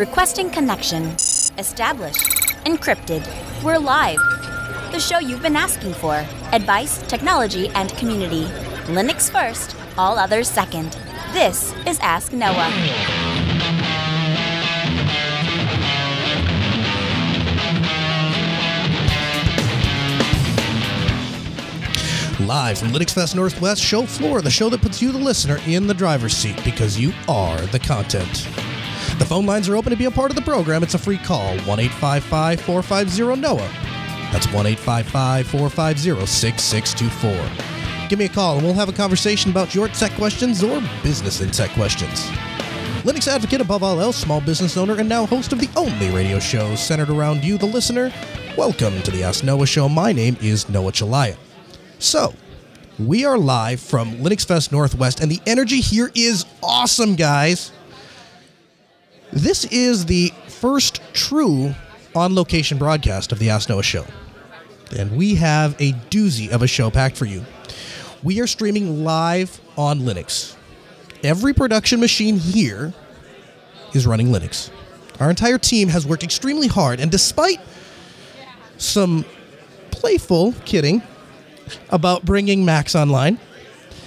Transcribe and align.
Requesting 0.00 0.48
connection. 0.48 1.04
Established. 1.58 2.24
Encrypted. 2.64 3.22
We're 3.62 3.76
live. 3.76 4.16
The 4.92 4.98
show 4.98 5.18
you've 5.18 5.42
been 5.42 5.56
asking 5.56 5.92
for. 5.92 6.14
Advice, 6.54 7.02
technology, 7.06 7.68
and 7.74 7.90
community. 7.98 8.44
Linux 8.86 9.30
first, 9.30 9.76
all 9.98 10.18
others 10.18 10.48
second. 10.48 10.96
This 11.34 11.74
is 11.86 11.98
Ask 12.00 12.32
Noah. 12.32 12.72
Live 22.46 22.78
from 22.78 22.88
Linux 22.88 23.12
Fest 23.12 23.36
Northwest 23.36 23.82
show 23.82 24.06
floor, 24.06 24.40
the 24.40 24.50
show 24.50 24.70
that 24.70 24.80
puts 24.80 25.02
you, 25.02 25.12
the 25.12 25.18
listener, 25.18 25.58
in 25.66 25.86
the 25.86 25.92
driver's 25.92 26.34
seat 26.34 26.58
because 26.64 26.98
you 26.98 27.12
are 27.28 27.60
the 27.66 27.78
content. 27.78 28.48
The 29.20 29.26
phone 29.26 29.44
lines 29.44 29.68
are 29.68 29.76
open 29.76 29.90
to 29.90 29.96
be 29.96 30.06
a 30.06 30.10
part 30.10 30.30
of 30.30 30.34
the 30.34 30.40
program. 30.40 30.82
It's 30.82 30.94
a 30.94 30.98
free 30.98 31.18
call 31.18 31.54
1 31.58 31.78
855 31.78 32.58
450 32.62 33.42
NOAH. 33.42 33.58
That's 34.32 34.46
1 34.46 34.66
855 34.66 35.46
450 35.46 36.26
6624. 36.26 38.08
Give 38.08 38.18
me 38.18 38.24
a 38.24 38.28
call 38.30 38.56
and 38.56 38.64
we'll 38.64 38.72
have 38.72 38.88
a 38.88 38.94
conversation 38.94 39.50
about 39.50 39.74
your 39.74 39.88
tech 39.88 40.12
questions 40.12 40.64
or 40.64 40.80
business 41.02 41.42
and 41.42 41.52
tech 41.52 41.70
questions. 41.72 42.24
Linux 43.02 43.28
advocate 43.28 43.60
above 43.60 43.82
all 43.82 44.00
else, 44.00 44.16
small 44.16 44.40
business 44.40 44.78
owner, 44.78 44.98
and 44.98 45.06
now 45.06 45.26
host 45.26 45.52
of 45.52 45.60
the 45.60 45.68
only 45.76 46.08
radio 46.08 46.38
show 46.38 46.74
centered 46.74 47.10
around 47.10 47.44
you, 47.44 47.58
the 47.58 47.66
listener. 47.66 48.10
Welcome 48.56 49.02
to 49.02 49.10
the 49.10 49.22
Ask 49.22 49.44
Noah 49.44 49.66
Show. 49.66 49.86
My 49.86 50.12
name 50.12 50.38
is 50.40 50.66
Noah 50.70 50.92
Chalaya. 50.92 51.36
So, 51.98 52.32
we 52.98 53.26
are 53.26 53.36
live 53.36 53.80
from 53.80 54.12
Linux 54.14 54.46
Fest 54.46 54.72
Northwest, 54.72 55.20
and 55.20 55.30
the 55.30 55.40
energy 55.46 55.82
here 55.82 56.10
is 56.14 56.46
awesome, 56.62 57.16
guys. 57.16 57.70
This 59.32 59.64
is 59.66 60.06
the 60.06 60.32
first 60.48 61.00
true 61.12 61.74
on 62.16 62.34
location 62.34 62.78
broadcast 62.78 63.30
of 63.30 63.38
the 63.38 63.50
Ask 63.50 63.68
Noah 63.68 63.82
Show. 63.82 64.04
And 64.96 65.16
we 65.16 65.36
have 65.36 65.80
a 65.80 65.92
doozy 66.10 66.50
of 66.50 66.62
a 66.62 66.66
show 66.66 66.90
packed 66.90 67.16
for 67.16 67.26
you. 67.26 67.44
We 68.24 68.40
are 68.40 68.48
streaming 68.48 69.04
live 69.04 69.60
on 69.78 70.00
Linux. 70.00 70.56
Every 71.22 71.54
production 71.54 72.00
machine 72.00 72.38
here 72.38 72.92
is 73.94 74.06
running 74.06 74.28
Linux. 74.28 74.70
Our 75.20 75.30
entire 75.30 75.58
team 75.58 75.88
has 75.88 76.06
worked 76.06 76.24
extremely 76.24 76.66
hard, 76.66 76.98
and 76.98 77.10
despite 77.10 77.60
some 78.78 79.24
playful 79.90 80.54
kidding 80.64 81.02
about 81.90 82.24
bringing 82.24 82.64
Macs 82.64 82.96
online, 82.96 83.38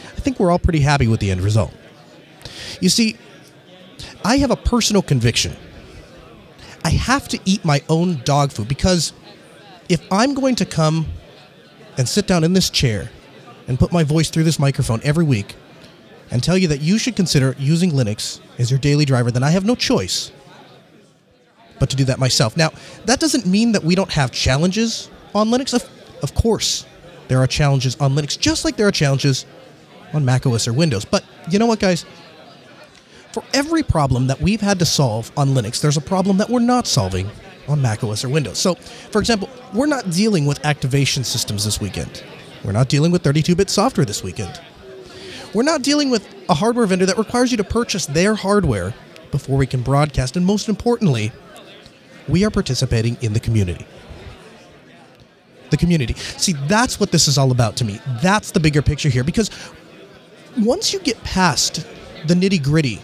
I 0.06 0.20
think 0.20 0.40
we're 0.40 0.52
all 0.52 0.60
pretty 0.60 0.82
happy 0.82 1.08
with 1.08 1.22
the 1.22 1.32
end 1.32 1.42
result. 1.42 1.72
You 2.82 2.90
see, 2.90 3.16
I 4.24 4.38
have 4.38 4.52
a 4.52 4.56
personal 4.56 5.02
conviction. 5.02 5.56
I 6.84 6.90
have 6.90 7.28
to 7.30 7.40
eat 7.46 7.64
my 7.64 7.82
own 7.90 8.22
dog 8.24 8.52
food 8.52 8.68
because 8.68 9.14
if 9.90 10.02
I'm 10.12 10.34
going 10.34 10.56
to 10.56 10.66
come 10.66 11.06
and 11.98 12.08
sit 12.08 12.28
down 12.28 12.44
in 12.44 12.54
this 12.54 12.70
chair 12.70 13.10
and 13.68 13.80
put 13.80 13.92
my 13.92 14.04
voice 14.04 14.30
through 14.30 14.44
this 14.44 14.60
microphone 14.60 15.02
every 15.04 15.24
week 15.24 15.56
and 16.32 16.44
tell 16.44 16.58
you 16.58 16.68
that 16.70 16.82
you 16.82 16.98
should 16.98 17.16
consider 17.16 17.56
using 17.58 17.92
Linux 17.92 18.40
as 18.58 18.72
your 18.72 18.80
daily 18.80 19.06
driver, 19.06 19.32
then 19.32 19.44
I 19.44 19.52
have 19.52 19.66
no 19.66 19.76
choice 19.76 20.32
but 21.80 21.90
to 21.90 21.96
do 21.96 22.06
that 22.06 22.20
myself. 22.20 22.56
Now, 22.56 22.72
that 23.06 23.20
doesn't 23.20 23.46
mean 23.46 23.74
that 23.74 23.84
we 23.84 23.96
don't 23.96 24.12
have 24.12 24.32
challenges 24.32 25.10
on 25.36 25.50
Linux. 25.50 25.74
Of, 25.74 25.90
of 26.24 26.34
course, 26.34 26.86
there 27.28 27.40
are 27.40 27.48
challenges 27.48 27.96
on 28.00 28.14
Linux, 28.14 28.40
just 28.40 28.64
like 28.64 28.78
there 28.78 28.88
are 28.88 28.92
challenges 28.92 29.46
on 30.14 30.24
Mac 30.24 30.46
OS 30.46 30.68
or 30.68 30.74
Windows. 30.74 31.06
But 31.06 31.24
you 31.50 31.60
know 31.60 31.66
what, 31.66 31.80
guys? 31.80 32.06
For 33.34 33.44
every 33.52 33.82
problem 33.82 34.28
that 34.28 34.40
we've 34.40 34.62
had 34.62 34.78
to 34.78 34.86
solve 34.86 35.32
on 35.36 35.50
Linux, 35.50 35.82
there's 35.82 35.98
a 35.98 36.02
problem 36.02 36.38
that 36.38 36.52
we're 36.52 36.60
not 36.60 36.86
solving 36.86 37.30
on 37.68 37.82
Mac 37.82 38.04
OS 38.04 38.24
or 38.24 38.30
Windows. 38.30 38.60
So, 38.60 38.76
for 38.76 39.18
example, 39.20 39.50
we're 39.74 39.88
not 39.88 40.12
dealing 40.12 40.46
with 40.46 40.64
activation 40.64 41.24
systems 41.24 41.66
this 41.66 41.82
weekend. 41.82 42.24
We're 42.64 42.74
not 42.74 42.90
dealing 42.90 43.12
with 43.12 43.24
32 43.24 43.56
bit 43.56 43.72
software 43.72 44.06
this 44.06 44.24
weekend. 44.24 44.62
We're 45.52 45.64
not 45.64 45.82
dealing 45.82 46.12
with 46.12 46.28
a 46.48 46.54
hardware 46.54 46.86
vendor 46.86 47.08
that 47.08 47.18
requires 47.18 47.50
you 47.50 47.58
to 47.58 47.64
purchase 47.64 48.06
their 48.06 48.36
hardware 48.36 48.94
before 49.32 49.58
we 49.58 49.66
can 49.66 49.82
broadcast. 49.82 50.38
And 50.38 50.46
most 50.46 50.70
importantly, 50.70 51.32
we 52.28 52.46
are 52.46 52.52
participating 52.52 53.18
in 53.22 53.34
the 53.34 53.40
community. 53.40 53.88
The 55.72 55.78
community. 55.78 56.14
See, 56.14 56.54
that's 56.68 57.00
what 57.00 57.12
this 57.12 57.28
is 57.28 57.40
all 57.40 57.52
about 57.52 57.78
to 57.78 57.86
me. 57.86 58.00
That's 58.22 58.52
the 58.52 58.60
bigger 58.60 58.84
picture 58.84 59.10
here 59.10 59.24
because 59.24 59.50
once 60.60 60.94
you 60.94 61.00
get 61.00 61.22
past 61.24 61.86
the 62.28 62.36
nitty 62.36 62.64
gritty 62.64 63.02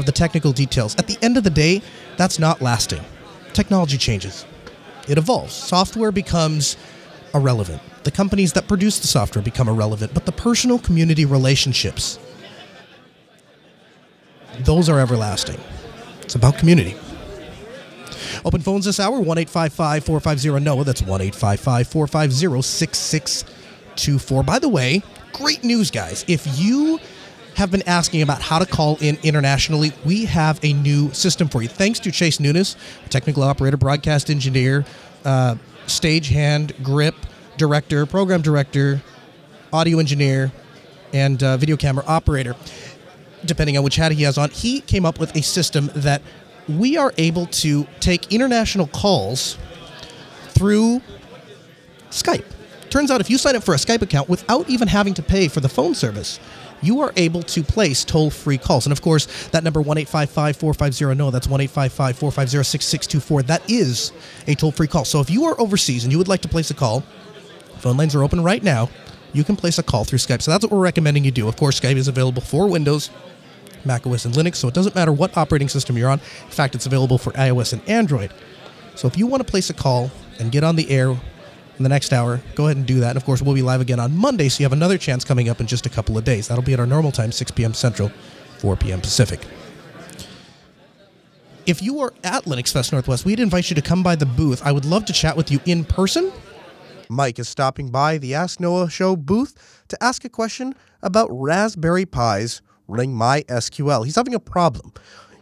of 0.00 0.06
the 0.06 0.12
technical 0.12 0.52
details, 0.52 0.96
at 0.96 1.06
the 1.06 1.16
end 1.22 1.36
of 1.36 1.44
the 1.44 1.50
day, 1.50 1.82
that's 2.16 2.40
not 2.40 2.60
lasting. 2.60 3.02
Technology 3.52 3.96
changes, 3.96 4.44
it 5.08 5.18
evolves. 5.18 5.54
Software 5.54 6.10
becomes 6.10 6.76
irrelevant. 7.34 7.80
The 8.02 8.10
companies 8.10 8.52
that 8.54 8.66
produce 8.66 8.98
the 8.98 9.06
software 9.06 9.42
become 9.42 9.68
irrelevant, 9.68 10.14
but 10.14 10.26
the 10.26 10.32
personal 10.32 10.78
community 10.78 11.24
relationships, 11.24 12.18
those 14.60 14.88
are 14.88 14.98
everlasting. 14.98 15.60
It's 16.22 16.34
about 16.34 16.58
community. 16.58 16.96
Open 18.44 18.60
phones 18.60 18.84
this 18.86 19.00
hour 19.00 19.20
1 19.20 19.38
855 19.38 20.04
450 20.04 20.64
NOAH. 20.64 20.84
That's 20.84 21.02
1 21.02 21.20
855 21.20 21.88
450 21.88 22.62
6624. 22.62 24.42
By 24.42 24.58
the 24.58 24.68
way, 24.68 25.02
great 25.32 25.62
news, 25.64 25.90
guys. 25.90 26.24
If 26.28 26.46
you 26.58 27.00
have 27.56 27.70
been 27.70 27.86
asking 27.86 28.22
about 28.22 28.40
how 28.42 28.58
to 28.58 28.66
call 28.66 28.96
in 29.00 29.18
internationally, 29.22 29.92
we 30.04 30.24
have 30.24 30.58
a 30.62 30.72
new 30.72 31.12
system 31.12 31.48
for 31.48 31.62
you. 31.62 31.68
Thanks 31.68 31.98
to 32.00 32.10
Chase 32.10 32.40
Nunes, 32.40 32.76
technical 33.08 33.42
operator, 33.42 33.76
broadcast 33.76 34.30
engineer, 34.30 34.84
uh, 35.24 35.56
stagehand, 35.86 36.82
grip, 36.82 37.14
director, 37.56 38.06
program 38.06 38.42
director, 38.42 39.02
audio 39.72 39.98
engineer, 39.98 40.52
and 41.12 41.42
uh, 41.42 41.56
video 41.56 41.76
camera 41.76 42.04
operator, 42.06 42.54
depending 43.44 43.76
on 43.76 43.84
which 43.84 43.96
hat 43.96 44.12
he 44.12 44.22
has 44.22 44.38
on. 44.38 44.50
He 44.50 44.80
came 44.80 45.04
up 45.04 45.18
with 45.18 45.34
a 45.36 45.42
system 45.42 45.90
that 45.94 46.22
we 46.68 46.96
are 46.96 47.12
able 47.18 47.46
to 47.46 47.86
take 47.98 48.32
international 48.32 48.86
calls 48.86 49.58
through 50.50 51.02
Skype. 52.10 52.44
Turns 52.90 53.10
out 53.10 53.20
if 53.20 53.30
you 53.30 53.38
sign 53.38 53.56
up 53.56 53.62
for 53.62 53.74
a 53.74 53.78
Skype 53.78 54.02
account 54.02 54.28
without 54.28 54.68
even 54.68 54.88
having 54.88 55.14
to 55.14 55.22
pay 55.22 55.48
for 55.48 55.60
the 55.60 55.68
phone 55.68 55.94
service, 55.94 56.40
you 56.82 57.00
are 57.00 57.12
able 57.16 57.42
to 57.42 57.62
place 57.62 58.04
toll 58.04 58.30
free 58.30 58.58
calls. 58.58 58.86
And 58.86 58.92
of 58.92 59.02
course, 59.02 59.48
that 59.48 59.64
number 59.64 59.80
1 59.80 59.98
855 59.98 60.56
450 60.56 61.14
NOAH, 61.14 61.30
that's 61.30 61.48
1 61.48 61.60
855 61.60 62.18
450 62.18 62.64
6624, 62.64 63.42
that 63.44 63.70
is 63.70 64.12
a 64.46 64.54
toll 64.54 64.72
free 64.72 64.86
call. 64.86 65.04
So 65.04 65.20
if 65.20 65.30
you 65.30 65.44
are 65.44 65.60
overseas 65.60 66.04
and 66.04 66.12
you 66.12 66.18
would 66.18 66.28
like 66.28 66.42
to 66.42 66.48
place 66.48 66.70
a 66.70 66.74
call, 66.74 67.00
phone 67.78 67.96
lines 67.96 68.14
are 68.14 68.22
open 68.22 68.42
right 68.42 68.62
now. 68.62 68.88
You 69.32 69.44
can 69.44 69.56
place 69.56 69.78
a 69.78 69.82
call 69.82 70.04
through 70.04 70.18
Skype. 70.18 70.42
So 70.42 70.50
that's 70.50 70.64
what 70.64 70.72
we're 70.72 70.78
recommending 70.78 71.24
you 71.24 71.30
do. 71.30 71.48
Of 71.48 71.56
course, 71.56 71.78
Skype 71.78 71.96
is 71.96 72.08
available 72.08 72.42
for 72.42 72.68
Windows, 72.68 73.10
Mac 73.84 74.06
OS, 74.06 74.24
and 74.24 74.34
Linux, 74.34 74.56
so 74.56 74.68
it 74.68 74.74
doesn't 74.74 74.94
matter 74.94 75.12
what 75.12 75.36
operating 75.36 75.68
system 75.68 75.96
you're 75.96 76.10
on. 76.10 76.18
In 76.18 76.50
fact, 76.50 76.74
it's 76.74 76.86
available 76.86 77.16
for 77.16 77.30
iOS 77.32 77.72
and 77.72 77.88
Android. 77.88 78.32
So 78.96 79.06
if 79.06 79.16
you 79.16 79.26
want 79.26 79.46
to 79.46 79.50
place 79.50 79.70
a 79.70 79.74
call 79.74 80.10
and 80.38 80.50
get 80.50 80.64
on 80.64 80.76
the 80.76 80.90
air 80.90 81.16
in 81.80 81.82
the 81.82 81.88
next 81.88 82.12
hour, 82.12 82.42
go 82.56 82.66
ahead 82.66 82.76
and 82.76 82.84
do 82.84 83.00
that. 83.00 83.08
And 83.08 83.16
of 83.16 83.24
course, 83.24 83.40
we'll 83.40 83.54
be 83.54 83.62
live 83.62 83.80
again 83.80 83.98
on 83.98 84.14
Monday, 84.14 84.50
so 84.50 84.60
you 84.60 84.66
have 84.66 84.72
another 84.74 84.98
chance 84.98 85.24
coming 85.24 85.48
up 85.48 85.60
in 85.60 85.66
just 85.66 85.86
a 85.86 85.88
couple 85.88 86.18
of 86.18 86.24
days. 86.24 86.46
That'll 86.46 86.62
be 86.62 86.74
at 86.74 86.78
our 86.78 86.86
normal 86.86 87.10
time, 87.10 87.32
6 87.32 87.50
p.m. 87.52 87.72
Central, 87.72 88.10
4 88.58 88.76
p.m. 88.76 89.00
Pacific. 89.00 89.40
If 91.64 91.82
you 91.82 92.00
are 92.00 92.12
at 92.22 92.44
Linux 92.44 92.70
Fest 92.70 92.92
Northwest, 92.92 93.24
we'd 93.24 93.40
invite 93.40 93.70
you 93.70 93.76
to 93.76 93.80
come 93.80 94.02
by 94.02 94.14
the 94.14 94.26
booth. 94.26 94.60
I 94.62 94.72
would 94.72 94.84
love 94.84 95.06
to 95.06 95.14
chat 95.14 95.38
with 95.38 95.50
you 95.50 95.58
in 95.64 95.84
person. 95.84 96.30
Mike 97.08 97.38
is 97.38 97.48
stopping 97.48 97.88
by 97.88 98.18
the 98.18 98.34
Ask 98.34 98.60
Noah 98.60 98.90
Show 98.90 99.16
booth 99.16 99.82
to 99.88 100.02
ask 100.02 100.22
a 100.26 100.28
question 100.28 100.74
about 101.02 101.28
Raspberry 101.30 102.04
Pis 102.04 102.60
running 102.88 103.14
MySQL. 103.14 104.04
He's 104.04 104.16
having 104.16 104.34
a 104.34 104.40
problem. 104.40 104.92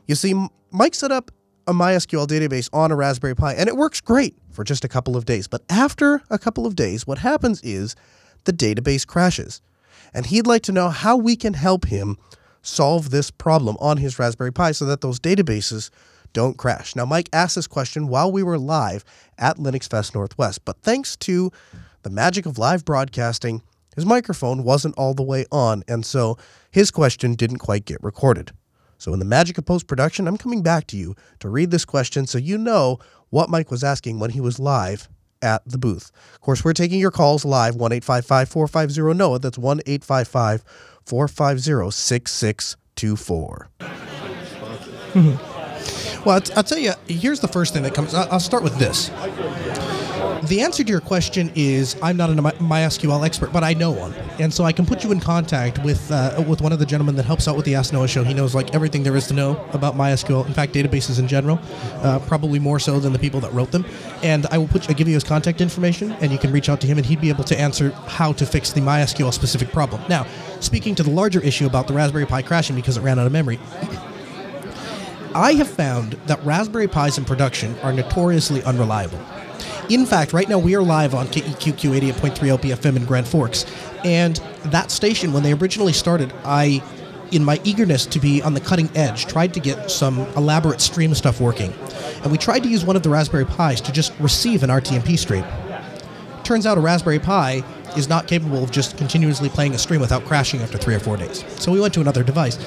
You 0.06 0.14
see, 0.14 0.34
Mike 0.70 0.94
set 0.94 1.10
up 1.10 1.32
a 1.66 1.72
MySQL 1.72 2.28
database 2.28 2.68
on 2.72 2.92
a 2.92 2.96
Raspberry 2.96 3.34
Pi, 3.34 3.54
and 3.54 3.68
it 3.68 3.76
works 3.76 4.00
great 4.00 4.36
for 4.58 4.64
just 4.64 4.84
a 4.84 4.88
couple 4.88 5.16
of 5.16 5.24
days. 5.24 5.46
But 5.46 5.62
after 5.70 6.20
a 6.30 6.36
couple 6.36 6.66
of 6.66 6.74
days, 6.74 7.06
what 7.06 7.18
happens 7.18 7.60
is 7.62 7.94
the 8.42 8.52
database 8.52 9.06
crashes. 9.06 9.62
And 10.12 10.26
he'd 10.26 10.48
like 10.48 10.62
to 10.62 10.72
know 10.72 10.88
how 10.88 11.16
we 11.16 11.36
can 11.36 11.54
help 11.54 11.86
him 11.86 12.18
solve 12.60 13.10
this 13.10 13.30
problem 13.30 13.76
on 13.78 13.98
his 13.98 14.18
Raspberry 14.18 14.52
Pi 14.52 14.72
so 14.72 14.84
that 14.86 15.00
those 15.00 15.20
databases 15.20 15.90
don't 16.32 16.58
crash. 16.58 16.96
Now, 16.96 17.04
Mike 17.04 17.28
asked 17.32 17.54
this 17.54 17.68
question 17.68 18.08
while 18.08 18.32
we 18.32 18.42
were 18.42 18.58
live 18.58 19.04
at 19.38 19.58
Linux 19.58 19.88
Fest 19.88 20.12
Northwest, 20.12 20.64
but 20.64 20.82
thanks 20.82 21.14
to 21.18 21.52
the 22.02 22.10
magic 22.10 22.44
of 22.44 22.58
live 22.58 22.84
broadcasting, 22.84 23.62
his 23.94 24.04
microphone 24.04 24.64
wasn't 24.64 24.98
all 24.98 25.14
the 25.14 25.22
way 25.22 25.46
on, 25.52 25.84
and 25.86 26.04
so 26.04 26.36
his 26.72 26.90
question 26.90 27.34
didn't 27.34 27.58
quite 27.58 27.84
get 27.84 28.02
recorded. 28.02 28.50
So, 29.00 29.12
in 29.12 29.20
the 29.20 29.24
magic 29.24 29.56
of 29.56 29.64
post 29.64 29.86
production, 29.86 30.26
I'm 30.26 30.36
coming 30.36 30.64
back 30.64 30.88
to 30.88 30.96
you 30.96 31.14
to 31.38 31.48
read 31.48 31.70
this 31.70 31.84
question 31.84 32.26
so 32.26 32.36
you 32.36 32.58
know 32.58 32.98
what 33.30 33.50
Mike 33.50 33.70
was 33.70 33.84
asking 33.84 34.18
when 34.18 34.30
he 34.30 34.40
was 34.40 34.58
live 34.58 35.08
at 35.42 35.62
the 35.66 35.78
booth. 35.78 36.10
Of 36.34 36.40
course, 36.40 36.64
we're 36.64 36.72
taking 36.72 36.98
your 37.00 37.10
calls 37.10 37.44
live 37.44 37.74
1 37.76 37.92
855 37.92 38.48
450 38.48 39.14
NOAH. 39.18 39.38
That's 39.38 39.58
1 39.58 39.80
855 39.86 40.64
450 41.04 41.90
6624. 41.90 43.68
Mm-hmm. 45.14 46.24
Well, 46.24 46.42
I'll, 46.56 46.62
tell 46.62 46.78
you. 46.78 46.92
Here's 47.06 47.40
the 47.40 47.48
first 47.48 47.72
thing 47.72 47.82
that 47.84 47.94
comes. 47.94 48.12
I'll 48.12 48.40
start 48.40 48.62
with 48.62 48.76
this. 48.78 49.10
The 50.44 50.60
answer 50.60 50.84
to 50.84 50.90
your 50.90 51.00
question 51.00 51.50
is 51.56 51.96
I'm 52.00 52.16
not 52.16 52.30
a 52.30 52.34
MySQL 52.34 53.26
expert, 53.26 53.52
but 53.52 53.64
I 53.64 53.74
know 53.74 53.90
one, 53.90 54.14
and 54.38 54.54
so 54.54 54.62
I 54.64 54.72
can 54.72 54.86
put 54.86 55.02
you 55.02 55.10
in 55.10 55.18
contact 55.18 55.82
with 55.82 56.10
uh, 56.12 56.42
with 56.46 56.60
one 56.60 56.72
of 56.72 56.78
the 56.78 56.86
gentlemen 56.86 57.16
that 57.16 57.24
helps 57.24 57.48
out 57.48 57.56
with 57.56 57.64
the 57.64 57.74
Ask 57.74 57.92
Noah 57.92 58.06
show. 58.06 58.22
He 58.22 58.34
knows 58.34 58.54
like 58.54 58.72
everything 58.72 59.02
there 59.02 59.16
is 59.16 59.26
to 59.28 59.34
know 59.34 59.66
about 59.72 59.96
MySQL. 59.96 60.46
In 60.46 60.54
fact, 60.54 60.72
databases 60.72 61.18
in 61.18 61.26
general, 61.26 61.58
uh, 62.02 62.20
probably 62.20 62.60
more 62.60 62.78
so 62.78 63.00
than 63.00 63.12
the 63.12 63.18
people 63.18 63.40
that 63.40 63.52
wrote 63.52 63.72
them. 63.72 63.84
And 64.22 64.46
I 64.46 64.58
will 64.58 64.68
put 64.68 64.88
I 64.88 64.92
give 64.92 65.08
you 65.08 65.14
his 65.14 65.24
contact 65.24 65.60
information, 65.60 66.12
and 66.12 66.30
you 66.30 66.38
can 66.38 66.52
reach 66.52 66.68
out 66.68 66.80
to 66.82 66.86
him, 66.86 66.98
and 66.98 67.06
he'd 67.06 67.20
be 67.20 67.30
able 67.30 67.44
to 67.44 67.58
answer 67.58 67.90
how 68.06 68.32
to 68.34 68.46
fix 68.46 68.72
the 68.72 68.80
MySQL 68.80 69.32
specific 69.32 69.70
problem. 69.70 70.00
Now, 70.08 70.24
speaking 70.60 70.94
to 70.94 71.02
the 71.02 71.10
larger 71.10 71.40
issue 71.40 71.66
about 71.66 71.88
the 71.88 71.94
Raspberry 71.94 72.26
Pi 72.26 72.42
crashing 72.42 72.76
because 72.76 72.96
it 72.96 73.00
ran 73.00 73.18
out 73.18 73.26
of 73.26 73.32
memory. 73.32 73.58
I 75.34 75.52
have 75.54 75.68
found 75.68 76.12
that 76.26 76.42
Raspberry 76.44 76.88
Pis 76.88 77.18
in 77.18 77.24
production 77.24 77.76
are 77.80 77.92
notoriously 77.92 78.62
unreliable. 78.62 79.20
In 79.88 80.04
fact, 80.04 80.34
right 80.34 80.46
now 80.46 80.58
we 80.58 80.76
are 80.76 80.82
live 80.82 81.14
on 81.14 81.28
KEQQ 81.28 82.12
88.3 82.12 82.58
LPFM 82.58 82.96
in 82.96 83.06
Grand 83.06 83.26
Forks, 83.26 83.64
and 84.04 84.36
that 84.66 84.90
station, 84.90 85.32
when 85.32 85.42
they 85.42 85.54
originally 85.54 85.94
started, 85.94 86.30
I, 86.44 86.82
in 87.32 87.42
my 87.42 87.58
eagerness 87.64 88.04
to 88.06 88.20
be 88.20 88.42
on 88.42 88.52
the 88.52 88.60
cutting 88.60 88.90
edge, 88.94 89.24
tried 89.24 89.54
to 89.54 89.60
get 89.60 89.90
some 89.90 90.18
elaborate 90.36 90.82
stream 90.82 91.14
stuff 91.14 91.40
working, 91.40 91.72
and 92.22 92.30
we 92.30 92.36
tried 92.36 92.64
to 92.64 92.68
use 92.68 92.84
one 92.84 92.96
of 92.96 93.02
the 93.02 93.08
Raspberry 93.08 93.46
Pis 93.46 93.80
to 93.80 93.90
just 93.90 94.12
receive 94.20 94.62
an 94.62 94.68
RTMP 94.68 95.18
stream. 95.18 95.44
Turns 96.44 96.66
out 96.66 96.76
a 96.76 96.82
Raspberry 96.82 97.18
Pi 97.18 97.64
is 97.96 98.10
not 98.10 98.26
capable 98.26 98.62
of 98.62 98.70
just 98.70 98.98
continuously 98.98 99.48
playing 99.48 99.74
a 99.74 99.78
stream 99.78 100.02
without 100.02 100.22
crashing 100.26 100.60
after 100.60 100.76
three 100.76 100.94
or 100.94 101.00
four 101.00 101.16
days. 101.16 101.42
So 101.62 101.72
we 101.72 101.80
went 101.80 101.94
to 101.94 102.02
another 102.02 102.22
device. 102.22 102.58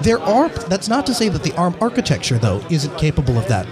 There 0.00 0.18
are. 0.20 0.48
That's 0.48 0.88
not 0.88 1.06
to 1.06 1.14
say 1.14 1.28
that 1.28 1.42
the 1.42 1.54
ARM 1.56 1.76
architecture, 1.80 2.38
though, 2.38 2.64
isn't 2.70 2.96
capable 2.98 3.38
of 3.38 3.46
that. 3.48 3.66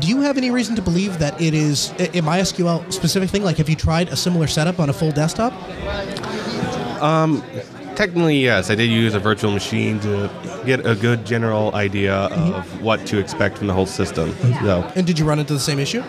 Do 0.00 0.08
you 0.08 0.20
have 0.20 0.36
any 0.36 0.50
reason 0.50 0.76
to 0.76 0.82
believe 0.82 1.18
that 1.18 1.40
it 1.40 1.54
is 1.54 1.90
a 1.92 2.20
MySQL 2.22 2.92
specific 2.92 3.30
thing? 3.30 3.42
Like, 3.44 3.56
have 3.58 3.68
you 3.68 3.76
tried 3.76 4.08
a 4.08 4.16
similar 4.16 4.46
setup 4.46 4.78
on 4.80 4.90
a 4.90 4.92
full 4.92 5.10
desktop? 5.12 5.52
Um, 7.02 7.42
Technically, 7.94 8.38
yes. 8.38 8.70
I 8.70 8.74
did 8.74 8.90
use 8.90 9.14
a 9.14 9.20
virtual 9.20 9.52
machine 9.52 10.00
to 10.00 10.30
get 10.64 10.86
a 10.86 10.94
good 10.94 11.26
general 11.26 11.74
idea 11.74 12.14
of 12.14 12.82
what 12.82 13.04
to 13.08 13.18
expect 13.18 13.58
from 13.58 13.66
the 13.66 13.74
whole 13.74 13.86
system. 13.86 14.34
So, 14.62 14.90
And 14.96 15.06
did 15.06 15.18
you 15.18 15.26
run 15.26 15.38
into 15.38 15.52
the 15.52 15.60
same 15.60 15.78
issue? 15.78 16.02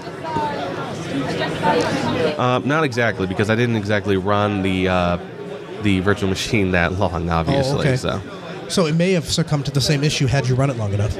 um, 2.39 2.65
not 2.68 2.83
exactly 2.83 3.27
because 3.27 3.50
I 3.50 3.56
didn't 3.56 3.75
exactly 3.75 4.18
run 4.18 4.62
the 4.62 4.88
uh, 4.88 5.18
the 5.81 6.00
virtual 6.00 6.30
machine 6.30 6.71
that 6.71 6.94
long, 6.94 7.30
obviously. 7.30 7.80
okay. 7.80 7.98
So, 7.98 8.21
So 8.69 8.86
it 8.86 8.95
may 8.95 9.12
have 9.13 9.25
succumbed 9.25 9.65
to 9.65 9.71
the 9.71 9.81
same 9.81 10.04
issue 10.04 10.27
had 10.27 10.48
you 10.48 10.56
run 10.56 10.69
it 10.69 10.77
long 10.77 10.94
enough. 10.94 11.15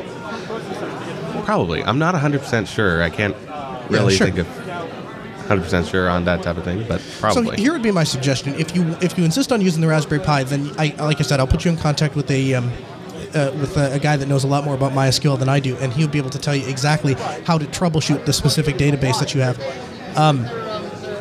probably. 1.46 1.84
I'm 1.84 2.00
not 2.00 2.16
100% 2.16 2.68
sure. 2.68 3.04
I 3.04 3.10
can't 3.10 3.36
really 3.90 4.16
sure. 4.16 4.28
think 4.28 4.40
of 4.40 4.48
100% 5.48 5.90
sure 5.90 6.10
on 6.10 6.26
that 6.26 6.42
type 6.42 6.58
of 6.58 6.64
thing, 6.64 6.86
but 6.88 7.02
probably. 7.20 7.46
So 7.46 7.52
here 7.52 7.74
would 7.74 7.84
be 7.84 7.92
my 7.92 8.06
suggestion: 8.06 8.56
if 8.56 8.76
you 8.76 8.96
if 9.02 9.18
you 9.18 9.26
insist 9.26 9.52
on 9.52 9.62
using 9.62 9.82
the 9.82 9.88
Raspberry 9.88 10.22
Pi, 10.22 10.44
then 10.44 10.72
I 10.78 10.96
like 11.00 11.20
I 11.20 11.24
said, 11.24 11.40
I'll 11.40 11.48
put 11.48 11.66
you 11.66 11.72
in 11.72 11.78
contact 11.78 12.16
with 12.16 12.30
a. 12.32 12.56
Um, 12.56 12.72
uh, 13.36 13.52
with 13.60 13.76
a, 13.78 13.94
a 13.94 14.00
guy 14.00 14.16
that 14.16 14.28
knows 14.28 14.44
a 14.44 14.48
lot 14.48 14.64
more 14.64 14.76
about 14.76 14.92
MySQL 14.92 15.40
than 15.40 15.50
I 15.50 15.60
do, 15.60 15.76
and 15.78 15.92
he'll 15.92 16.08
be 16.08 16.20
able 16.20 16.30
to 16.30 16.38
tell 16.38 16.56
you 16.56 16.68
exactly 16.68 17.16
how 17.46 17.58
to 17.58 17.66
troubleshoot 17.66 18.26
the 18.26 18.34
specific 18.34 18.76
database 18.76 19.20
that 19.20 19.34
you 19.34 19.42
have. 19.42 19.60
Um, 20.16 20.46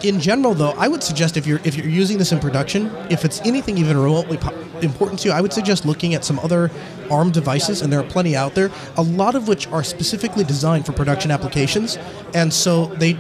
in 0.02 0.20
general, 0.20 0.54
though, 0.54 0.72
I 0.72 0.88
would 0.88 1.02
suggest 1.02 1.37
if 1.37 1.46
you're 1.46 1.60
if 1.64 1.76
you're 1.76 1.87
using 1.87 2.19
this 2.19 2.32
in 2.32 2.40
production, 2.40 2.90
if 3.10 3.25
it's 3.25 3.40
anything 3.43 3.78
even 3.78 3.96
remotely 3.96 4.37
po- 4.37 4.54
important 4.81 5.20
to 5.20 5.28
you, 5.28 5.34
I 5.34 5.40
would 5.40 5.52
suggest 5.52 5.87
looking 5.87 6.14
at 6.14 6.25
some 6.25 6.38
other 6.40 6.70
ARM 7.10 7.31
devices, 7.31 7.82
and 7.82 7.93
there 7.93 8.00
are 8.00 8.08
plenty 8.08 8.37
out 8.37 8.54
there. 8.54 8.70
A 8.96 9.02
lot 9.02 9.34
of 9.34 9.49
which 9.49 9.66
are 9.69 9.84
specifically 9.84 10.44
designed 10.44 10.87
for 10.87 10.93
production 10.93 11.31
applications, 11.31 11.99
and 12.34 12.52
so 12.52 12.87
they 12.87 13.14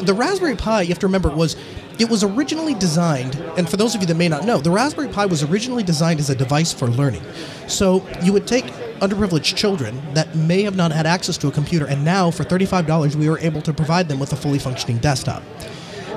the 0.00 0.14
Raspberry 0.14 0.56
Pi, 0.56 0.82
you 0.82 0.88
have 0.88 0.98
to 1.00 1.06
remember, 1.06 1.30
was 1.30 1.56
it 1.98 2.08
was 2.10 2.24
originally 2.24 2.74
designed, 2.74 3.36
and 3.56 3.68
for 3.68 3.76
those 3.76 3.94
of 3.94 4.00
you 4.00 4.06
that 4.08 4.16
may 4.16 4.28
not 4.28 4.44
know, 4.44 4.58
the 4.58 4.70
Raspberry 4.70 5.08
Pi 5.08 5.26
was 5.26 5.42
originally 5.42 5.82
designed 5.82 6.18
as 6.18 6.28
a 6.28 6.34
device 6.34 6.72
for 6.72 6.88
learning. 6.88 7.22
So 7.68 8.06
you 8.22 8.32
would 8.32 8.46
take 8.46 8.64
underprivileged 9.00 9.54
children 9.54 10.00
that 10.14 10.34
may 10.34 10.62
have 10.62 10.76
not 10.76 10.90
had 10.90 11.06
access 11.06 11.36
to 11.38 11.48
a 11.48 11.52
computer, 11.52 11.86
and 11.86 12.04
now 12.04 12.30
for 12.30 12.44
$35, 12.44 13.14
we 13.14 13.28
were 13.28 13.38
able 13.38 13.62
to 13.62 13.72
provide 13.72 14.08
them 14.08 14.18
with 14.18 14.32
a 14.32 14.36
fully 14.36 14.58
functioning 14.58 14.98
desktop. 14.98 15.42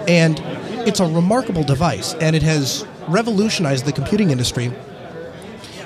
And 0.07 0.39
it's 0.88 1.00
a 1.00 1.06
remarkable 1.06 1.63
device, 1.63 2.13
and 2.15 2.36
it 2.36 2.44
has 2.44 2.86
revolutionized 3.07 3.86
the 3.86 3.92
computing 3.92 4.31
industry 4.31 4.71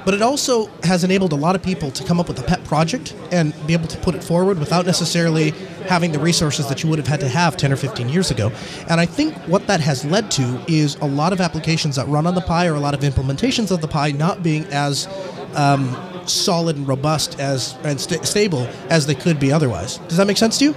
but 0.04 0.14
it 0.14 0.22
also 0.22 0.68
has 0.84 1.04
enabled 1.04 1.32
a 1.32 1.36
lot 1.36 1.56
of 1.56 1.62
people 1.62 1.92
to 1.92 2.04
come 2.04 2.20
up 2.20 2.28
with 2.28 2.40
a 2.40 2.44
pet 2.44 2.64
project 2.64 3.16
and 3.32 3.54
be 3.68 3.74
able 3.74 3.88
to 3.88 3.98
put 4.00 4.16
it 4.16 4.24
forward 4.24 4.58
without 4.60 4.86
necessarily 4.86 5.52
having 5.88 6.12
the 6.12 6.20
resources 6.20 6.68
that 6.70 6.84
you 6.84 6.90
would 6.90 6.98
have 6.98 7.08
had 7.08 7.20
to 7.20 7.28
have 7.28 7.58
10 7.58 7.72
or 7.72 7.76
15 7.76 8.10
years 8.10 8.32
ago. 8.32 8.52
And 8.90 9.00
I 9.00 9.06
think 9.06 9.36
what 9.48 9.68
that 9.68 9.80
has 9.82 10.04
led 10.04 10.32
to 10.32 10.64
is 10.68 10.96
a 10.96 11.06
lot 11.06 11.34
of 11.34 11.42
applications 11.42 11.96
that 11.98 12.08
run 12.08 12.26
on 12.26 12.36
the 12.36 12.42
Pi 12.42 12.68
or 12.68 12.76
a 12.76 12.80
lot 12.80 12.94
of 12.94 13.02
implementations 13.02 13.72
of 13.72 13.82
the 13.82 13.88
Pi 13.88 14.12
not 14.12 14.42
being 14.42 14.66
as 14.66 15.08
um, 15.56 15.96
solid 16.26 16.78
and 16.78 16.88
robust 16.88 17.40
as 17.40 17.76
and 17.84 18.00
sta 18.00 18.24
stable 18.24 18.68
as 18.90 19.06
they 19.06 19.16
could 19.16 19.40
be 19.40 19.52
otherwise. 19.52 19.98
Does 20.08 20.18
that 20.18 20.28
make 20.28 20.38
sense 20.38 20.58
to 20.60 20.66
you? 20.66 20.76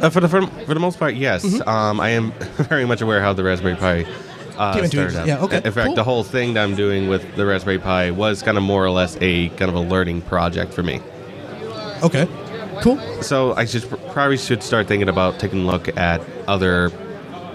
Uh, 0.00 0.10
for 0.10 0.20
the 0.20 0.28
for, 0.28 0.46
for 0.46 0.74
the 0.74 0.80
most 0.80 0.98
part, 0.98 1.14
yes. 1.14 1.44
Mm-hmm. 1.44 1.68
Um, 1.68 2.00
I 2.00 2.10
am 2.10 2.32
very 2.68 2.84
much 2.84 3.00
aware 3.00 3.20
how 3.20 3.32
the 3.32 3.44
Raspberry 3.44 3.76
Pi 3.76 4.04
uh, 4.56 4.74
Came 4.74 4.84
into 4.84 5.10
started. 5.10 5.28
Yeah, 5.28 5.42
okay, 5.44 5.56
In 5.64 5.72
fact, 5.72 5.86
cool. 5.86 5.94
the 5.94 6.04
whole 6.04 6.24
thing 6.24 6.54
that 6.54 6.62
I'm 6.62 6.74
doing 6.74 7.08
with 7.08 7.36
the 7.36 7.46
Raspberry 7.46 7.78
Pi 7.78 8.10
was 8.10 8.42
kind 8.42 8.56
of 8.56 8.62
more 8.64 8.84
or 8.84 8.90
less 8.90 9.16
a 9.20 9.48
kind 9.50 9.68
of 9.68 9.74
a 9.74 9.80
learning 9.80 10.22
project 10.22 10.72
for 10.72 10.82
me. 10.82 11.00
Okay. 12.02 12.28
Cool. 12.82 12.98
So 13.22 13.54
I 13.54 13.64
should 13.64 13.88
probably 14.12 14.36
should 14.36 14.62
start 14.62 14.86
thinking 14.86 15.08
about 15.08 15.38
taking 15.38 15.62
a 15.62 15.66
look 15.66 15.96
at 15.96 16.20
other 16.46 16.90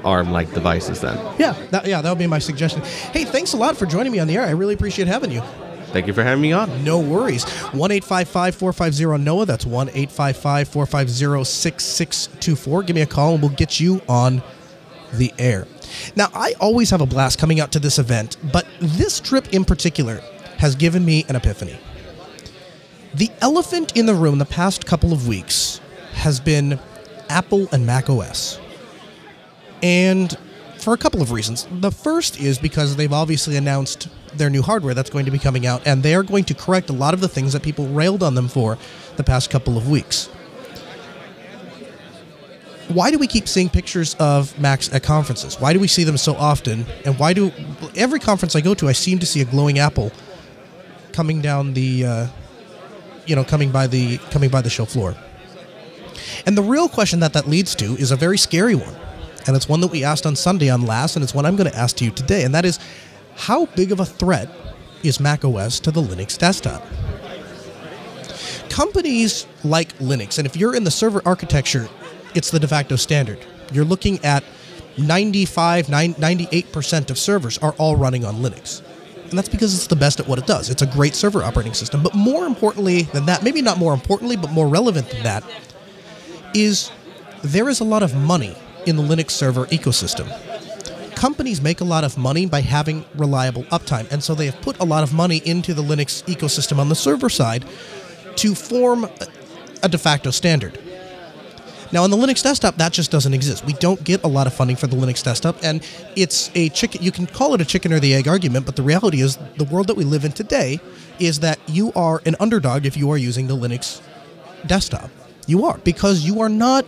ARM-like 0.04 0.52
devices 0.54 1.02
then. 1.02 1.18
Yeah, 1.38 1.54
that, 1.70 1.86
yeah, 1.86 2.02
that 2.02 2.10
would 2.10 2.18
be 2.18 2.28
my 2.28 2.40
suggestion. 2.40 2.82
Hey, 2.82 3.26
thanks 3.26 3.54
a 3.54 3.58
lot 3.58 3.78
for 3.78 3.86
joining 3.86 4.12
me 4.12 4.20
on 4.20 4.28
the 4.28 4.36
air. 4.38 4.44
I 4.44 4.52
really 4.52 4.74
appreciate 4.74 5.08
having 5.08 5.32
you. 5.32 5.44
Thank 5.92 6.08
you 6.08 6.14
for 6.14 6.24
having 6.24 6.42
me 6.42 6.54
on. 6.54 6.84
No 6.84 7.00
worries. 7.00 7.44
1 7.44 8.02
450 8.02 9.06
NOAH. 9.06 9.46
That's 9.46 9.66
1 9.66 9.88
450 10.08 11.44
6624. 11.44 12.84
Give 12.84 12.96
me 12.96 13.02
a 13.02 13.06
call 13.06 13.34
and 13.34 13.42
we'll 13.42 13.52
get 13.52 13.80
you 13.80 14.02
on 14.08 14.42
the 15.14 15.34
air. 15.38 15.68
Now, 16.16 16.30
I 16.34 16.54
always 16.62 16.90
have 16.92 17.02
a 17.02 17.06
blast 17.06 17.38
coming 17.38 17.60
out 17.60 17.74
to 17.74 17.80
this 17.80 18.00
event, 18.00 18.38
but 18.54 18.66
this 18.80 19.20
trip 19.20 19.54
in 19.54 19.66
particular 19.66 20.22
has 20.58 20.76
given 20.76 21.04
me 21.04 21.26
an 21.28 21.36
epiphany. 21.36 21.78
The 23.14 23.30
elephant 23.42 23.98
in 23.98 24.06
the 24.06 24.16
room 24.16 24.38
the 24.38 24.46
past 24.46 24.86
couple 24.86 25.12
of 25.12 25.28
weeks 25.28 25.82
has 26.14 26.40
been 26.40 26.80
Apple 27.30 27.68
and 27.74 27.86
Mac 27.86 28.10
OS. 28.10 28.60
And 29.84 30.38
for 30.82 30.94
a 30.94 30.98
couple 30.98 31.22
of 31.22 31.32
reasons. 31.32 31.68
The 31.72 31.92
first 31.92 32.40
is 32.40 32.58
because 32.58 32.96
they've 32.96 33.14
obviously 33.14 33.56
announced 33.56 34.08
their 34.34 34.50
new 34.50 34.62
hardware 34.62 34.94
that's 34.94 35.10
going 35.10 35.26
to 35.26 35.32
be 35.32 35.40
coming 35.40 35.66
out, 35.66 35.82
and 35.86 36.04
they 36.04 36.16
are 36.16 36.24
going 36.24 36.44
to 36.46 36.54
correct 36.54 36.90
a 36.90 36.94
lot 36.94 37.14
of 37.14 37.22
the 37.22 37.28
things 37.28 37.54
that 37.54 37.64
people 37.64 37.88
railed 37.88 38.24
on 38.24 38.36
them 38.36 38.48
for 38.48 38.78
the 39.18 39.24
past 39.24 39.50
couple 39.50 39.78
of 39.78 39.90
weeks. 39.90 40.30
Why 42.88 43.10
do 43.10 43.18
we 43.18 43.28
keep 43.28 43.48
seeing 43.48 43.70
pictures 43.70 44.16
of 44.20 44.58
Macs 44.60 44.94
at 44.94 45.04
conferences? 45.04 45.60
Why 45.60 45.72
do 45.72 45.80
we 45.80 45.88
see 45.88 46.04
them 46.04 46.18
so 46.18 46.36
often? 46.36 46.86
And 47.06 47.18
why 47.18 47.34
do 47.34 47.52
every 47.96 48.20
conference 48.20 48.56
I 48.56 48.62
go 48.62 48.74
to, 48.74 48.90
I 48.90 48.92
seem 48.92 49.20
to 49.20 49.26
see 49.26 49.40
a 49.42 49.46
glowing 49.46 49.80
Apple 49.80 50.12
coming 51.14 51.42
down 51.42 51.74
the, 51.74 52.06
uh, 52.06 52.28
you 53.26 53.36
know, 53.36 53.46
coming 53.46 53.72
by 53.72 53.88
the 53.88 54.18
coming 54.30 54.50
by 54.50 54.62
the 54.62 54.70
show 54.70 54.86
floor? 54.86 55.16
And 56.46 56.58
the 56.58 56.64
real 56.64 56.90
question 56.90 57.20
that 57.22 57.34
that 57.34 57.48
leads 57.48 57.76
to 57.76 57.86
is 57.96 58.12
a 58.12 58.16
very 58.16 58.38
scary 58.38 58.76
one. 58.76 58.96
And 59.48 59.56
it's 59.56 59.70
one 59.70 59.80
that 59.82 59.88
we 59.88 60.04
asked 60.04 60.26
on 60.26 60.36
Sunday 60.36 60.70
on 60.70 60.86
last, 60.86 61.16
and 61.16 61.24
it's 61.24 61.34
one 61.34 61.46
I'm 61.46 61.56
going 61.56 61.72
to 61.72 61.78
ask 61.78 61.96
to 61.98 62.06
you 62.06 62.12
today. 62.12 62.44
And 62.44 62.54
that 62.54 62.66
is 62.66 62.80
how 63.42 63.66
big 63.66 63.92
of 63.92 64.00
a 64.00 64.06
threat 64.06 64.48
is 65.02 65.20
macOS 65.20 65.80
to 65.80 65.90
the 65.90 66.00
Linux 66.00 66.38
desktop? 66.38 66.86
Companies 68.70 69.48
like 69.64 69.98
Linux, 69.98 70.38
and 70.38 70.46
if 70.46 70.56
you're 70.56 70.76
in 70.76 70.84
the 70.84 70.92
server 70.92 71.24
architecture, 71.26 71.90
it's 72.36 72.52
the 72.52 72.60
de 72.60 72.68
facto 72.68 72.96
standard. 72.96 73.40
You're 73.74 73.84
looking 73.84 74.24
at 74.24 74.44
95, 75.00 75.88
98% 75.88 77.10
of 77.10 77.18
servers 77.18 77.58
are 77.58 77.74
all 77.80 77.96
running 77.96 78.26
on 78.26 78.36
Linux. 78.36 78.84
And 79.24 79.40
that's 79.40 79.50
because 79.50 79.74
it's 79.74 79.88
the 79.88 79.96
best 79.96 80.20
at 80.20 80.28
what 80.28 80.38
it 80.38 80.46
does. 80.46 80.70
It's 80.70 80.84
a 80.84 80.86
great 80.86 81.16
server 81.16 81.42
operating 81.42 81.74
system. 81.74 82.04
But 82.04 82.14
more 82.14 82.46
importantly 82.46 83.04
than 83.04 83.26
that, 83.26 83.42
maybe 83.42 83.64
not 83.64 83.80
more 83.80 83.96
importantly, 83.96 84.36
but 84.36 84.52
more 84.52 84.68
relevant 84.68 85.10
than 85.10 85.24
that, 85.24 85.44
is 86.54 86.92
there 87.42 87.70
is 87.70 87.80
a 87.80 87.86
lot 87.86 88.04
of 88.04 88.14
money 88.14 88.56
in 88.86 88.98
the 88.98 89.04
Linux 89.04 89.32
server 89.32 89.66
ecosystem. 89.68 90.30
Companies 91.22 91.62
make 91.62 91.82
a 91.82 91.84
lot 91.84 92.04
of 92.04 92.18
money 92.18 92.48
by 92.48 92.62
having 92.62 93.06
reliable 93.14 93.62
uptime, 93.66 94.12
and 94.12 94.24
so 94.24 94.34
they 94.34 94.48
have 94.48 94.60
put 94.64 94.80
a 94.80 94.84
lot 94.84 95.04
of 95.04 95.14
money 95.14 95.40
into 95.46 95.76
the 95.76 95.84
Linux 95.84 96.24
ecosystem 96.24 96.80
on 96.80 96.90
the 96.90 96.96
server 96.96 97.30
side 97.30 97.64
to 98.38 98.56
form 98.56 99.08
a- 99.84 99.88
de 99.88 100.00
facto 100.00 100.32
standard. 100.32 100.80
Now, 101.92 102.04
on 102.04 102.10
the 102.10 102.18
Linux 102.18 102.42
desktop, 102.42 102.78
that 102.78 102.92
just 102.92 103.12
doesn't 103.12 103.36
exist. 103.36 103.64
We 103.66 103.74
don't 103.74 104.04
get 104.04 104.24
a 104.24 104.28
lot 104.28 104.48
of 104.48 104.56
funding 104.56 104.76
for 104.76 104.88
the 104.88 104.96
Linux 104.96 105.24
desktop, 105.24 105.58
and 105.62 105.84
it's 106.16 106.50
a 106.56 106.70
chicken. 106.70 107.04
You 107.04 107.12
can 107.12 107.28
call 107.28 107.54
it 107.54 107.62
a 107.62 107.66
chicken 107.66 107.94
or 107.94 108.00
the 108.00 108.16
egg 108.16 108.28
argument, 108.28 108.66
but 108.66 108.76
the 108.76 108.82
reality 108.82 109.22
is, 109.22 109.38
the 109.60 109.66
world 109.66 109.86
that 109.90 109.98
we 109.98 110.04
live 110.04 110.26
in 110.26 110.32
today 110.32 110.80
is 111.20 111.42
that 111.42 111.60
you 111.68 111.94
are 111.96 112.24
an 112.26 112.36
underdog 112.40 112.88
if 112.88 112.98
you 112.98 113.12
are 113.12 113.18
using 113.18 113.46
the 113.46 113.56
Linux 113.56 114.02
desktop. 114.66 115.12
You 115.46 115.66
are 115.66 115.78
because 115.84 116.24
you 116.24 116.42
are 116.42 116.50
not 116.50 116.84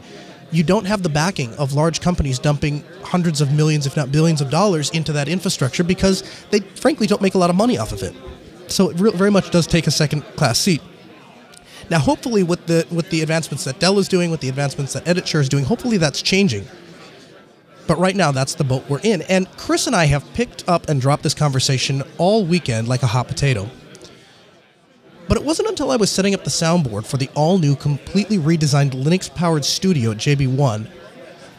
you 0.54 0.64
don't 0.64 0.86
have 0.86 1.04
the 1.04 1.10
backing 1.10 1.54
of 1.56 1.74
large 1.74 2.00
companies 2.00 2.40
dumping 2.40 2.84
hundreds 3.02 3.42
of 3.42 3.52
millions 3.52 3.86
if 3.88 3.98
not 3.98 4.12
billions 4.12 4.40
of 4.40 4.50
dollars 4.50 4.90
into 4.92 5.12
that 5.14 5.28
infrastructure 5.28 5.84
because 5.84 6.24
they 6.52 6.60
frankly 6.60 7.08
don't 7.08 7.22
make 7.22 7.34
a 7.34 7.38
lot 7.38 7.50
of 7.50 7.56
money 7.56 7.78
off 7.78 7.92
of 7.92 8.04
it. 8.04 8.14
So 8.68 8.90
it 8.90 8.98
very 8.98 9.32
much 9.32 9.52
does 9.52 9.68
take 9.68 9.88
a 9.88 9.92
second 9.92 10.22
class 10.36 10.60
seat. 10.60 10.82
Now, 11.90 12.00
hopefully, 12.00 12.44
with 12.44 12.66
the 12.66 12.88
with 12.92 13.10
the 13.10 13.22
advancements 13.22 13.66
that 13.66 13.80
Dell 13.80 14.00
is 14.00 14.08
doing, 14.08 14.32
with 14.32 14.40
the 14.40 14.50
advancements 14.50 14.94
that 14.94 15.04
Editshare 15.06 15.42
is 15.42 15.50
doing, 15.50 15.66
hopefully 15.66 15.98
that's 15.98 16.22
changing. 16.22 16.66
But 17.88 18.00
right 18.00 18.16
now, 18.16 18.32
that's 18.32 18.56
the 18.56 18.64
boat 18.64 18.86
we're 18.88 19.02
in. 19.04 19.24
And 19.24 19.52
Chris 19.58 19.88
and 19.88 19.96
I 19.96 20.06
have 20.06 20.24
picked 20.34 20.64
up 20.70 20.88
and 20.88 21.02
dropped 21.02 21.24
this 21.24 21.34
conversation 21.34 22.02
all 22.18 22.46
weekend 22.46 22.88
like 22.88 23.04
a 23.04 23.08
hot 23.08 23.28
potato. 23.28 23.70
But 25.28 25.38
it 25.38 25.44
wasn't 25.44 25.70
until 25.70 25.92
I 25.92 25.96
was 25.96 26.12
setting 26.12 26.34
up 26.34 26.44
the 26.44 26.50
soundboard 26.50 27.06
for 27.06 27.18
the 27.18 27.30
all 27.34 27.58
new, 27.58 27.76
completely 27.76 28.38
redesigned 28.38 28.92
Linux 28.92 29.34
powered 29.34 29.66
studio 29.66 30.12
at 30.12 30.18
JB1 30.18 30.88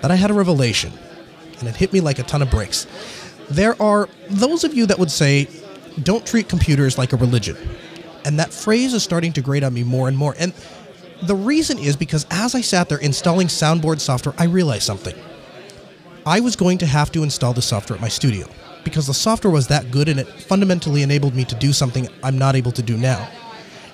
that 0.03 0.11
I 0.11 0.17
had 0.17 0.31
a 0.31 0.35
revelation. 0.35 0.93
And 1.59 1.69
it 1.69 1.77
hit 1.77 1.93
me 1.93 2.01
like 2.01 2.19
a 2.19 2.25
ton 2.25 2.43
of 2.43 2.51
bricks. 2.51 2.87
There 3.49 3.81
are 3.81 4.09
those 4.29 4.65
of 4.65 4.75
you 4.75 4.87
that 4.87 4.99
would 4.99 5.11
say, 5.11 5.49
don't 6.03 6.27
treat 6.27 6.49
computers 6.49 6.99
like 6.99 7.13
a 7.13 7.17
religion. 7.17 7.57
And 8.25 8.39
that 8.39 8.53
phrase 8.53 8.95
is 8.95 9.03
starting 9.03 9.33
to 9.35 9.41
grate 9.41 9.63
on 9.63 9.73
me 9.73 9.83
more 9.83 10.09
and 10.09 10.17
more. 10.17 10.35
And 10.39 10.53
the 11.23 11.35
reason 11.35 11.79
is 11.79 11.97
because 11.97 12.27
as 12.31 12.55
I 12.55 12.61
sat 12.61 12.89
there 12.89 12.99
installing 12.99 13.47
soundboard 13.47 14.01
software, 14.01 14.35
I 14.39 14.45
realized 14.45 14.85
something. 14.85 15.15
I 16.27 16.41
was 16.41 16.57
going 16.57 16.79
to 16.79 16.87
have 16.87 17.13
to 17.13 17.23
install 17.23 17.53
the 17.53 17.63
software 17.63 17.97
at 17.97 18.03
my 18.03 18.09
studio 18.09 18.47
because 18.83 19.07
the 19.07 19.15
software 19.15 19.53
was 19.53 19.69
that 19.69 19.91
good 19.91 20.09
and 20.09 20.21
it 20.21 20.29
fundamentally 20.29 21.03
enabled 21.03 21.35
me 21.35 21.45
to 21.45 21.55
do 21.55 21.73
something 21.73 22.09
I'm 22.23 22.39
not 22.39 22.57
able 22.57 22.73
to 22.73 22.83
do 22.83 22.97
now. 22.97 23.29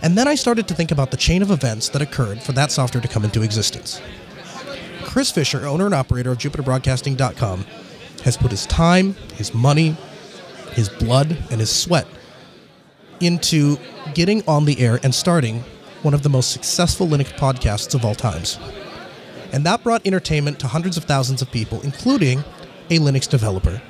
And 0.03 0.17
then 0.17 0.27
I 0.27 0.35
started 0.35 0.67
to 0.69 0.75
think 0.75 0.91
about 0.91 1.11
the 1.11 1.17
chain 1.17 1.43
of 1.43 1.51
events 1.51 1.89
that 1.91 2.01
occurred 2.01 2.43
for 2.43 2.53
that 2.53 2.73
software 2.73 3.03
to 3.03 3.09
come 3.09 3.25
into 3.25 3.43
existence. 3.43 4.01
Chris 5.05 5.31
Fisher, 5.31 5.67
owner 5.67 5.87
and 5.87 5.95
operator 5.95 6.31
of 6.31 6.39
JupiterBroadcasting.com, 6.39 7.65
has 8.25 8.37
put 8.37 8.51
his 8.51 8.67
time, 8.67 9.15
his 9.35 9.53
money, 9.53 9.97
his 10.73 10.89
blood, 10.89 11.37
and 11.51 11.61
his 11.61 11.71
sweat 11.71 12.07
into 13.21 13.77
getting 14.15 14.43
on 14.49 14.65
the 14.65 14.81
air 14.81 14.99
and 15.03 15.15
starting 15.15 15.65
one 16.03 16.15
of 16.15 16.23
the 16.23 16.29
most 16.29 16.53
successful 16.53 17.07
Linux 17.07 17.33
podcasts 17.37 17.95
of 17.95 18.05
all 18.05 18.15
times. 18.15 18.59
And 19.53 19.65
that 19.67 19.83
brought 19.83 20.07
entertainment 20.07 20.59
to 20.61 20.69
hundreds 20.69 20.97
of 20.97 21.05
thousands 21.05 21.43
of 21.43 21.51
people, 21.51 21.81
including 21.83 22.45
a 22.89 22.99
Linux 22.99 23.29
developer. 23.29 23.83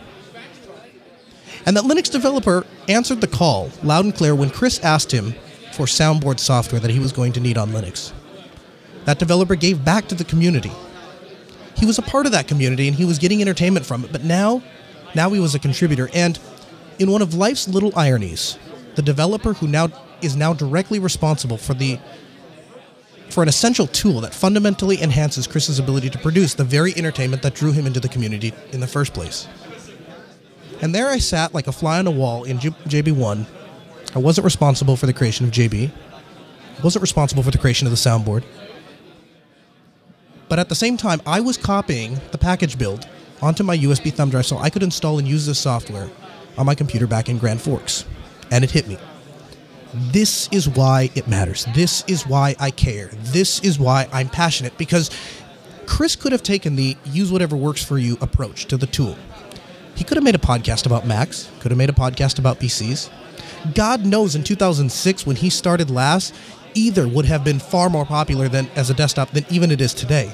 And 1.67 1.77
that 1.77 1.85
Linux 1.85 2.11
developer 2.11 2.67
answered 2.89 3.21
the 3.21 3.29
call 3.29 3.71
loud 3.83 4.05
and 4.07 4.15
clear 4.15 4.35
when 4.35 4.51
Chris 4.51 4.81
asked 4.81 5.13
him 5.13 5.35
for 5.81 5.87
soundboard 5.87 6.39
software 6.39 6.79
that 6.79 6.91
he 6.91 6.99
was 6.99 7.11
going 7.11 7.33
to 7.33 7.41
need 7.41 7.57
on 7.57 7.71
Linux. 7.71 8.13
That 9.07 9.19
developer 9.19 9.55
gave 9.55 9.83
back 9.83 10.09
to 10.09 10.15
the 10.15 10.25
community. 10.25 10.71
He 11.75 11.87
was 11.87 11.99
a 11.99 12.03
part 12.03 12.27
of 12.27 12.33
that 12.33 12.47
community 12.47 12.87
and 12.87 12.95
he 12.95 13.07
was 13.07 13.19
getting 13.19 13.41
entertainment 13.41 13.87
from 13.87 14.05
it, 14.05 14.13
but 14.13 14.23
now, 14.23 14.63
now 15.15 15.31
he 15.31 15.41
was 15.41 15.55
a 15.55 15.59
contributor. 15.59 16.11
And 16.13 16.39
in 16.99 17.11
one 17.11 17.23
of 17.23 17.33
life's 17.33 17.67
little 17.67 17.99
ironies, 17.99 18.59
the 18.95 19.01
developer 19.01 19.55
who 19.55 19.69
now 19.69 19.89
is 20.21 20.37
now 20.37 20.53
directly 20.53 20.99
responsible 20.99 21.57
for 21.57 21.73
the 21.73 21.99
for 23.31 23.43
an 23.43 23.49
essential 23.49 23.87
tool 23.87 24.21
that 24.21 24.35
fundamentally 24.35 25.01
enhances 25.01 25.47
Chris's 25.47 25.79
ability 25.79 26.11
to 26.11 26.19
produce 26.19 26.53
the 26.53 26.65
very 26.65 26.93
entertainment 26.95 27.41
that 27.43 27.55
drew 27.55 27.73
him 27.73 27.87
into 27.87 28.01
the 28.01 28.09
community 28.09 28.53
in 28.73 28.81
the 28.81 28.87
first 28.87 29.15
place. 29.15 29.49
And 30.83 30.95
there 30.95 31.09
I 31.09 31.17
sat 31.17 31.55
like 31.55 31.69
a 31.69 31.73
fly 31.73 32.01
on 32.01 32.07
a 32.07 32.11
wall 32.11 32.45
in 32.45 32.59
JB1 32.59 33.47
I 34.15 34.19
wasn't 34.19 34.45
responsible 34.45 34.97
for 34.97 35.07
the 35.07 35.13
creation 35.13 35.47
of 35.47 35.53
JB. 35.53 35.91
I 35.91 36.83
wasn't 36.83 37.03
responsible 37.03 37.43
for 37.43 37.51
the 37.51 37.59
creation 37.59 37.87
of 37.87 37.93
the 37.93 37.97
soundboard. 37.97 38.45
But 40.49 40.59
at 40.59 40.69
the 40.69 40.75
same 40.75 40.97
time, 40.97 41.23
I 41.27 41.41
was 41.41 41.57
copying 41.57 42.21
the 42.33 42.39
package 42.39 42.77
build 42.77 43.09
onto 43.41 43.63
my 43.63 43.77
USB 43.77 44.13
thumb 44.13 44.31
drive 44.31 44.47
so 44.47 44.59
I 44.59 44.69
could 44.69 44.83
install 44.83 45.19
and 45.19 45.29
use 45.29 45.47
this 45.47 45.59
software 45.59 46.11
on 46.59 46.67
my 46.67 46.75
computer 46.75 47.07
back 47.07 47.29
in 47.29 47.39
Grand 47.39 47.61
Forks. 47.61 48.05
And 48.51 48.65
it 48.65 48.71
hit 48.71 48.89
me. 48.89 48.99
This 49.95 50.49
is 50.53 50.69
why 50.69 51.11
it 51.15 51.29
matters. 51.29 51.67
This 51.75 52.05
is 52.07 52.27
why 52.27 52.57
I 52.59 52.71
care. 52.71 53.11
This 53.13 53.61
is 53.61 53.79
why 53.79 54.09
I'm 54.13 54.29
passionate 54.29 54.77
because 54.77 55.11
Chris 55.87 56.17
could 56.17 56.33
have 56.33 56.43
taken 56.43 56.77
the 56.77 56.97
use 57.05 57.33
whatever 57.33 57.57
works 57.57 57.85
for 57.85 57.99
you 57.99 58.17
approach 58.21 58.67
to 58.67 58.77
the 58.77 58.87
tool. 58.87 59.17
He 59.97 60.05
could 60.05 60.17
have 60.17 60.25
made 60.25 60.35
a 60.35 60.39
podcast 60.39 60.87
about 60.87 61.07
Macs, 61.07 61.51
could 61.61 61.71
have 61.71 61.79
made 61.79 61.91
a 61.91 61.95
podcast 61.95 62.39
about 62.39 62.59
PCs, 62.61 63.11
God 63.75 64.07
knows 64.07 64.35
in 64.35 64.45
2006 64.45 65.27
when 65.27 65.37
he 65.37 65.51
started 65.51 65.91
last, 65.91 66.35
either 66.75 67.07
would 67.07 67.27
have 67.27 67.45
been 67.45 67.59
far 67.59 67.91
more 67.91 68.07
popular 68.07 68.49
than 68.49 68.69
as 68.77 68.91
a 68.91 68.95
desktop 68.95 69.31
than 69.31 69.45
even 69.51 69.71
it 69.71 69.81
is 69.81 69.93
today. 69.93 70.33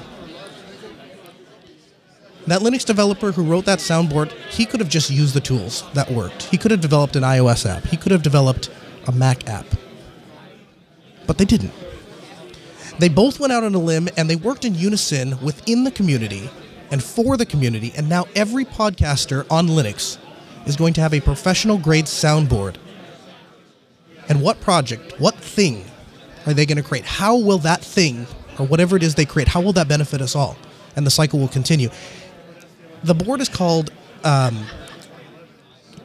That 2.47 2.61
Linux 2.61 2.85
developer 2.85 3.33
who 3.33 3.43
wrote 3.43 3.65
that 3.65 3.79
soundboard, 3.79 4.31
he 4.49 4.65
could 4.65 4.79
have 4.79 4.87
just 4.87 5.09
used 5.09 5.33
the 5.33 5.41
tools 5.41 5.83
that 5.93 6.09
worked. 6.09 6.43
He 6.43 6.57
could 6.57 6.71
have 6.71 6.79
developed 6.79 7.17
an 7.17 7.23
iOS 7.23 7.69
app. 7.69 7.85
He 7.85 7.97
could 7.97 8.13
have 8.13 8.23
developed 8.23 8.69
a 9.05 9.11
Mac 9.11 9.49
app. 9.49 9.65
But 11.25 11.37
they 11.37 11.45
didn't. 11.45 11.73
They 12.99 13.09
both 13.09 13.41
went 13.41 13.51
out 13.51 13.65
on 13.65 13.75
a 13.75 13.79
limb 13.79 14.07
and 14.15 14.29
they 14.29 14.37
worked 14.37 14.63
in 14.63 14.75
unison 14.75 15.37
within 15.41 15.83
the 15.83 15.91
community 15.91 16.49
and 16.89 17.03
for 17.03 17.35
the 17.35 17.45
community. 17.45 17.91
And 17.97 18.07
now 18.07 18.25
every 18.33 18.63
podcaster 18.63 19.45
on 19.51 19.67
Linux 19.67 20.17
is 20.65 20.77
going 20.77 20.93
to 20.93 21.01
have 21.01 21.13
a 21.13 21.19
professional 21.19 21.77
grade 21.77 22.05
soundboard 22.05 22.77
and 24.29 24.41
what 24.41 24.59
project, 24.61 25.19
what 25.19 25.35
thing 25.35 25.85
are 26.45 26.53
they 26.53 26.65
going 26.65 26.77
to 26.77 26.83
create? 26.83 27.05
How 27.05 27.37
will 27.37 27.57
that 27.59 27.81
thing, 27.81 28.27
or 28.57 28.65
whatever 28.65 28.95
it 28.95 29.03
is 29.03 29.15
they 29.15 29.25
create, 29.25 29.47
how 29.47 29.61
will 29.61 29.73
that 29.73 29.87
benefit 29.87 30.21
us 30.21 30.35
all? 30.35 30.57
And 30.95 31.05
the 31.05 31.11
cycle 31.11 31.39
will 31.39 31.47
continue. 31.47 31.89
The 33.03 33.13
board 33.13 33.41
is 33.41 33.49
called 33.49 33.91
um, 34.23 34.65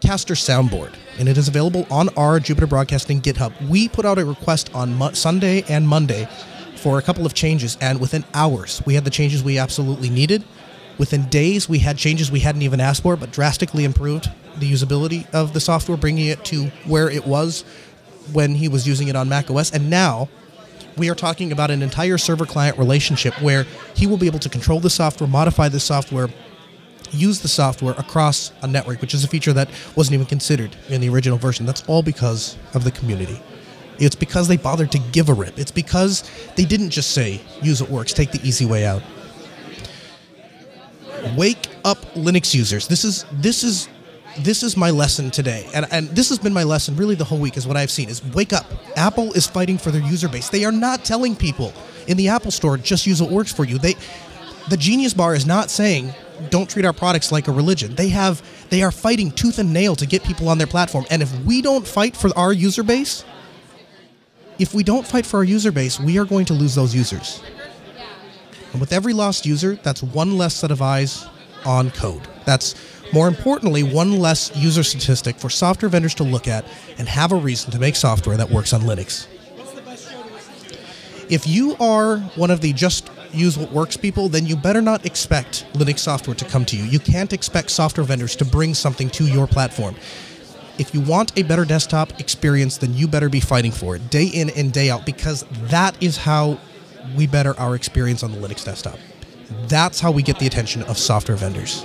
Caster 0.00 0.34
Soundboard, 0.34 0.94
and 1.18 1.28
it 1.28 1.38
is 1.38 1.48
available 1.48 1.86
on 1.90 2.08
our 2.10 2.40
Jupiter 2.40 2.66
Broadcasting 2.66 3.20
GitHub. 3.20 3.52
We 3.68 3.88
put 3.88 4.04
out 4.04 4.18
a 4.18 4.24
request 4.24 4.74
on 4.74 4.94
Mo- 4.94 5.12
Sunday 5.12 5.64
and 5.68 5.88
Monday 5.88 6.28
for 6.76 6.98
a 6.98 7.02
couple 7.02 7.24
of 7.24 7.34
changes, 7.34 7.78
and 7.80 8.00
within 8.00 8.24
hours, 8.34 8.82
we 8.84 8.94
had 8.94 9.04
the 9.04 9.10
changes 9.10 9.42
we 9.42 9.58
absolutely 9.58 10.10
needed. 10.10 10.44
Within 10.98 11.28
days, 11.28 11.68
we 11.68 11.78
had 11.78 11.96
changes 11.96 12.30
we 12.30 12.40
hadn't 12.40 12.62
even 12.62 12.80
asked 12.80 13.02
for, 13.02 13.16
but 13.16 13.30
drastically 13.30 13.84
improved 13.84 14.30
the 14.58 14.70
usability 14.70 15.32
of 15.32 15.54
the 15.54 15.60
software, 15.60 15.96
bringing 15.96 16.26
it 16.26 16.44
to 16.46 16.66
where 16.84 17.08
it 17.08 17.26
was 17.26 17.64
when 18.32 18.54
he 18.54 18.68
was 18.68 18.86
using 18.86 19.08
it 19.08 19.16
on 19.16 19.28
Mac 19.28 19.50
OS, 19.50 19.72
and 19.72 19.90
now 19.90 20.28
we 20.96 21.08
are 21.10 21.14
talking 21.14 21.52
about 21.52 21.70
an 21.70 21.82
entire 21.82 22.18
server 22.18 22.46
client 22.46 22.78
relationship 22.78 23.40
where 23.40 23.64
he 23.94 24.06
will 24.06 24.18
be 24.18 24.26
able 24.26 24.38
to 24.40 24.48
control 24.48 24.80
the 24.80 24.90
software, 24.90 25.28
modify 25.28 25.68
the 25.68 25.80
software, 25.80 26.28
use 27.10 27.40
the 27.40 27.48
software 27.48 27.94
across 27.98 28.52
a 28.62 28.66
network, 28.66 29.00
which 29.00 29.14
is 29.14 29.24
a 29.24 29.28
feature 29.28 29.52
that 29.52 29.68
wasn't 29.96 30.14
even 30.14 30.26
considered 30.26 30.76
in 30.88 31.00
the 31.00 31.08
original 31.08 31.38
version. 31.38 31.66
That's 31.66 31.82
all 31.88 32.02
because 32.02 32.56
of 32.74 32.84
the 32.84 32.90
community. 32.90 33.40
It's 33.98 34.16
because 34.16 34.48
they 34.48 34.56
bothered 34.56 34.90
to 34.92 34.98
give 34.98 35.28
a 35.28 35.34
rip. 35.34 35.58
It's 35.58 35.70
because 35.70 36.28
they 36.56 36.64
didn't 36.64 36.90
just 36.90 37.12
say, 37.12 37.40
use 37.60 37.80
what 37.80 37.90
works, 37.90 38.12
take 38.12 38.32
the 38.32 38.40
easy 38.46 38.64
way 38.64 38.84
out. 38.84 39.02
Wake 41.36 41.68
up 41.84 41.98
Linux 42.14 42.52
users. 42.52 42.88
This 42.88 43.04
is 43.04 43.24
this 43.32 43.62
is 43.62 43.88
this 44.38 44.62
is 44.62 44.76
my 44.76 44.90
lesson 44.90 45.30
today 45.30 45.68
and, 45.74 45.86
and 45.90 46.08
this 46.10 46.28
has 46.28 46.38
been 46.38 46.52
my 46.52 46.62
lesson 46.62 46.96
really 46.96 47.14
the 47.14 47.24
whole 47.24 47.38
week 47.38 47.56
is 47.56 47.66
what 47.66 47.76
i've 47.76 47.90
seen 47.90 48.08
is 48.08 48.24
wake 48.32 48.52
up. 48.52 48.64
Apple 48.96 49.32
is 49.34 49.46
fighting 49.46 49.78
for 49.78 49.90
their 49.90 50.02
user 50.02 50.28
base. 50.28 50.48
They 50.48 50.64
are 50.64 50.72
not 50.72 51.04
telling 51.04 51.36
people 51.36 51.72
in 52.06 52.16
the 52.16 52.28
apple 52.28 52.50
store 52.50 52.76
just 52.78 53.06
use 53.06 53.20
what 53.20 53.30
works 53.30 53.52
for 53.52 53.64
you. 53.64 53.78
They 53.78 53.94
the 54.68 54.76
genius 54.76 55.12
bar 55.12 55.34
is 55.34 55.46
not 55.46 55.70
saying 55.70 56.12
don't 56.50 56.68
treat 56.68 56.84
our 56.84 56.92
products 56.92 57.30
like 57.30 57.46
a 57.48 57.52
religion. 57.52 57.94
They 57.94 58.08
have 58.08 58.42
they 58.70 58.82
are 58.82 58.90
fighting 58.90 59.30
tooth 59.30 59.58
and 59.58 59.72
nail 59.72 59.94
to 59.96 60.06
get 60.06 60.24
people 60.24 60.48
on 60.48 60.58
their 60.58 60.66
platform 60.66 61.04
and 61.10 61.22
if 61.22 61.32
we 61.44 61.60
don't 61.60 61.86
fight 61.86 62.16
for 62.16 62.30
our 62.36 62.52
user 62.52 62.82
base 62.82 63.24
if 64.58 64.74
we 64.74 64.82
don't 64.82 65.06
fight 65.06 65.26
for 65.26 65.38
our 65.38 65.44
user 65.44 65.72
base 65.72 66.00
we 66.00 66.18
are 66.18 66.24
going 66.24 66.46
to 66.46 66.54
lose 66.54 66.74
those 66.74 66.94
users. 66.94 67.42
And 68.72 68.80
with 68.80 68.92
every 68.92 69.12
lost 69.12 69.44
user 69.44 69.74
that's 69.82 70.02
one 70.02 70.38
less 70.38 70.54
set 70.54 70.70
of 70.70 70.80
eyes 70.80 71.26
on 71.64 71.90
code. 71.90 72.26
That's 72.44 72.74
more 73.12 73.28
importantly, 73.28 73.82
one 73.82 74.18
less 74.18 74.54
user 74.56 74.82
statistic 74.82 75.36
for 75.36 75.50
software 75.50 75.88
vendors 75.88 76.14
to 76.14 76.24
look 76.24 76.48
at 76.48 76.64
and 76.98 77.06
have 77.08 77.32
a 77.32 77.36
reason 77.36 77.70
to 77.72 77.78
make 77.78 77.94
software 77.94 78.36
that 78.36 78.50
works 78.50 78.72
on 78.72 78.82
Linux. 78.82 79.26
If 81.28 81.46
you 81.46 81.76
are 81.76 82.18
one 82.36 82.50
of 82.50 82.60
the 82.60 82.72
just 82.72 83.10
use 83.32 83.56
what 83.56 83.72
works 83.72 83.96
people, 83.96 84.28
then 84.28 84.46
you 84.46 84.56
better 84.56 84.82
not 84.82 85.06
expect 85.06 85.66
Linux 85.74 86.00
software 86.00 86.36
to 86.36 86.44
come 86.44 86.64
to 86.66 86.76
you. 86.76 86.84
You 86.84 86.98
can't 86.98 87.32
expect 87.32 87.70
software 87.70 88.04
vendors 88.04 88.36
to 88.36 88.44
bring 88.44 88.74
something 88.74 89.08
to 89.10 89.24
your 89.24 89.46
platform. 89.46 89.94
If 90.78 90.94
you 90.94 91.00
want 91.00 91.38
a 91.38 91.42
better 91.42 91.64
desktop 91.64 92.18
experience, 92.18 92.78
then 92.78 92.94
you 92.94 93.06
better 93.06 93.28
be 93.28 93.40
fighting 93.40 93.72
for 93.72 93.96
it 93.96 94.10
day 94.10 94.26
in 94.26 94.50
and 94.50 94.72
day 94.72 94.90
out 94.90 95.06
because 95.06 95.44
that 95.68 96.02
is 96.02 96.16
how 96.16 96.58
we 97.16 97.26
better 97.26 97.58
our 97.58 97.74
experience 97.74 98.22
on 98.22 98.32
the 98.32 98.38
Linux 98.38 98.64
desktop. 98.64 98.98
That's 99.68 100.00
how 100.00 100.10
we 100.10 100.22
get 100.22 100.38
the 100.38 100.46
attention 100.46 100.82
of 100.84 100.96
software 100.98 101.36
vendors 101.36 101.84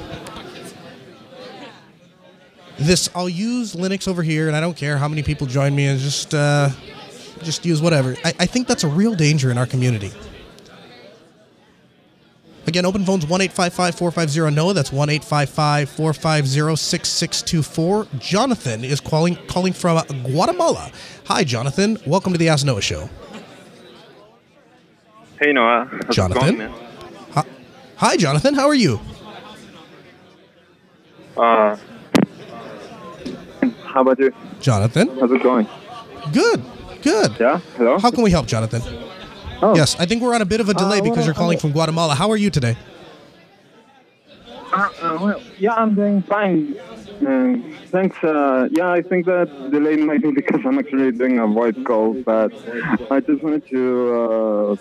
this 2.79 3.09
I'll 3.15 3.29
use 3.29 3.75
Linux 3.75 4.07
over 4.07 4.23
here, 4.23 4.47
and 4.47 4.55
I 4.55 4.59
don't 4.61 4.77
care 4.77 4.97
how 4.97 5.07
many 5.07 5.23
people 5.23 5.47
join 5.47 5.75
me. 5.75 5.87
and 5.87 5.99
just 5.99 6.33
uh, 6.33 6.69
just 7.43 7.65
use 7.65 7.81
whatever. 7.81 8.15
I, 8.23 8.33
I 8.39 8.45
think 8.45 8.67
that's 8.67 8.83
a 8.83 8.87
real 8.87 9.15
danger 9.15 9.51
in 9.51 9.57
our 9.57 9.65
community. 9.65 10.11
Again, 12.67 12.85
open 12.85 13.05
phones 13.05 13.25
1 13.25 13.47
450 13.49 14.51
NOAH. 14.51 14.73
That's 14.73 14.91
1 14.91 15.07
450 15.19 16.75
6624. 16.75 18.07
Jonathan 18.19 18.83
is 18.83 18.99
calling 18.99 19.37
calling 19.47 19.71
from 19.71 20.01
Guatemala. 20.23 20.91
Hi, 21.25 21.45
Jonathan. 21.45 21.97
Welcome 22.05 22.33
to 22.33 22.39
the 22.39 22.49
Ask 22.49 22.65
Noah 22.65 22.81
Show. 22.81 23.09
Hey, 25.39 25.53
Noah. 25.53 25.87
How's 25.89 26.15
Jonathan? 26.15 26.57
Going, 26.57 26.73
hi, 27.95 28.17
Jonathan. 28.17 28.53
How 28.53 28.67
are 28.67 28.75
you? 28.75 28.99
Uh, 31.37 31.77
how 33.97 34.01
about 34.01 34.19
you? 34.19 34.31
Jonathan. 34.61 35.07
How's 35.19 35.31
it 35.31 35.41
going? 35.41 35.67
Good. 36.31 36.61
Good. 37.01 37.35
Yeah? 37.39 37.59
Hello? 37.77 37.97
How 37.97 38.11
can 38.11 38.21
we 38.21 38.29
help, 38.29 38.45
Jonathan? 38.45 38.81
Oh, 39.63 39.75
Yes, 39.75 39.99
I 39.99 40.05
think 40.05 40.21
we're 40.21 40.35
on 40.35 40.43
a 40.43 40.45
bit 40.45 40.61
of 40.61 40.69
a 40.69 40.75
delay 40.75 40.99
Uh, 40.99 41.01
because 41.01 41.17
well, 41.17 41.25
you're 41.25 41.33
calling 41.33 41.57
from 41.57 41.71
Guatemala. 41.71 42.13
How 42.13 42.29
are 42.29 42.37
you 42.37 42.51
today? 42.51 42.77
Uh, 44.71 44.89
uh, 45.01 45.17
well, 45.19 45.41
yeah, 45.57 45.73
I'm 45.73 45.95
doing 45.95 46.21
fine. 46.21 46.75
Uh, 47.25 47.57
thanks. 47.87 48.23
Uh, 48.23 48.67
yeah, 48.71 48.91
I 48.91 49.01
think 49.01 49.25
that 49.25 49.49
delay 49.71 49.95
might 49.95 50.21
be 50.21 50.29
because 50.41 50.61
I'm 50.63 50.77
actually 50.77 51.11
doing 51.13 51.39
a 51.39 51.47
voice 51.47 51.79
call, 51.83 52.13
but 52.13 52.53
I 53.09 53.19
just 53.21 53.41
wanted 53.41 53.65
to 53.69 53.83
uh, 54.21 54.75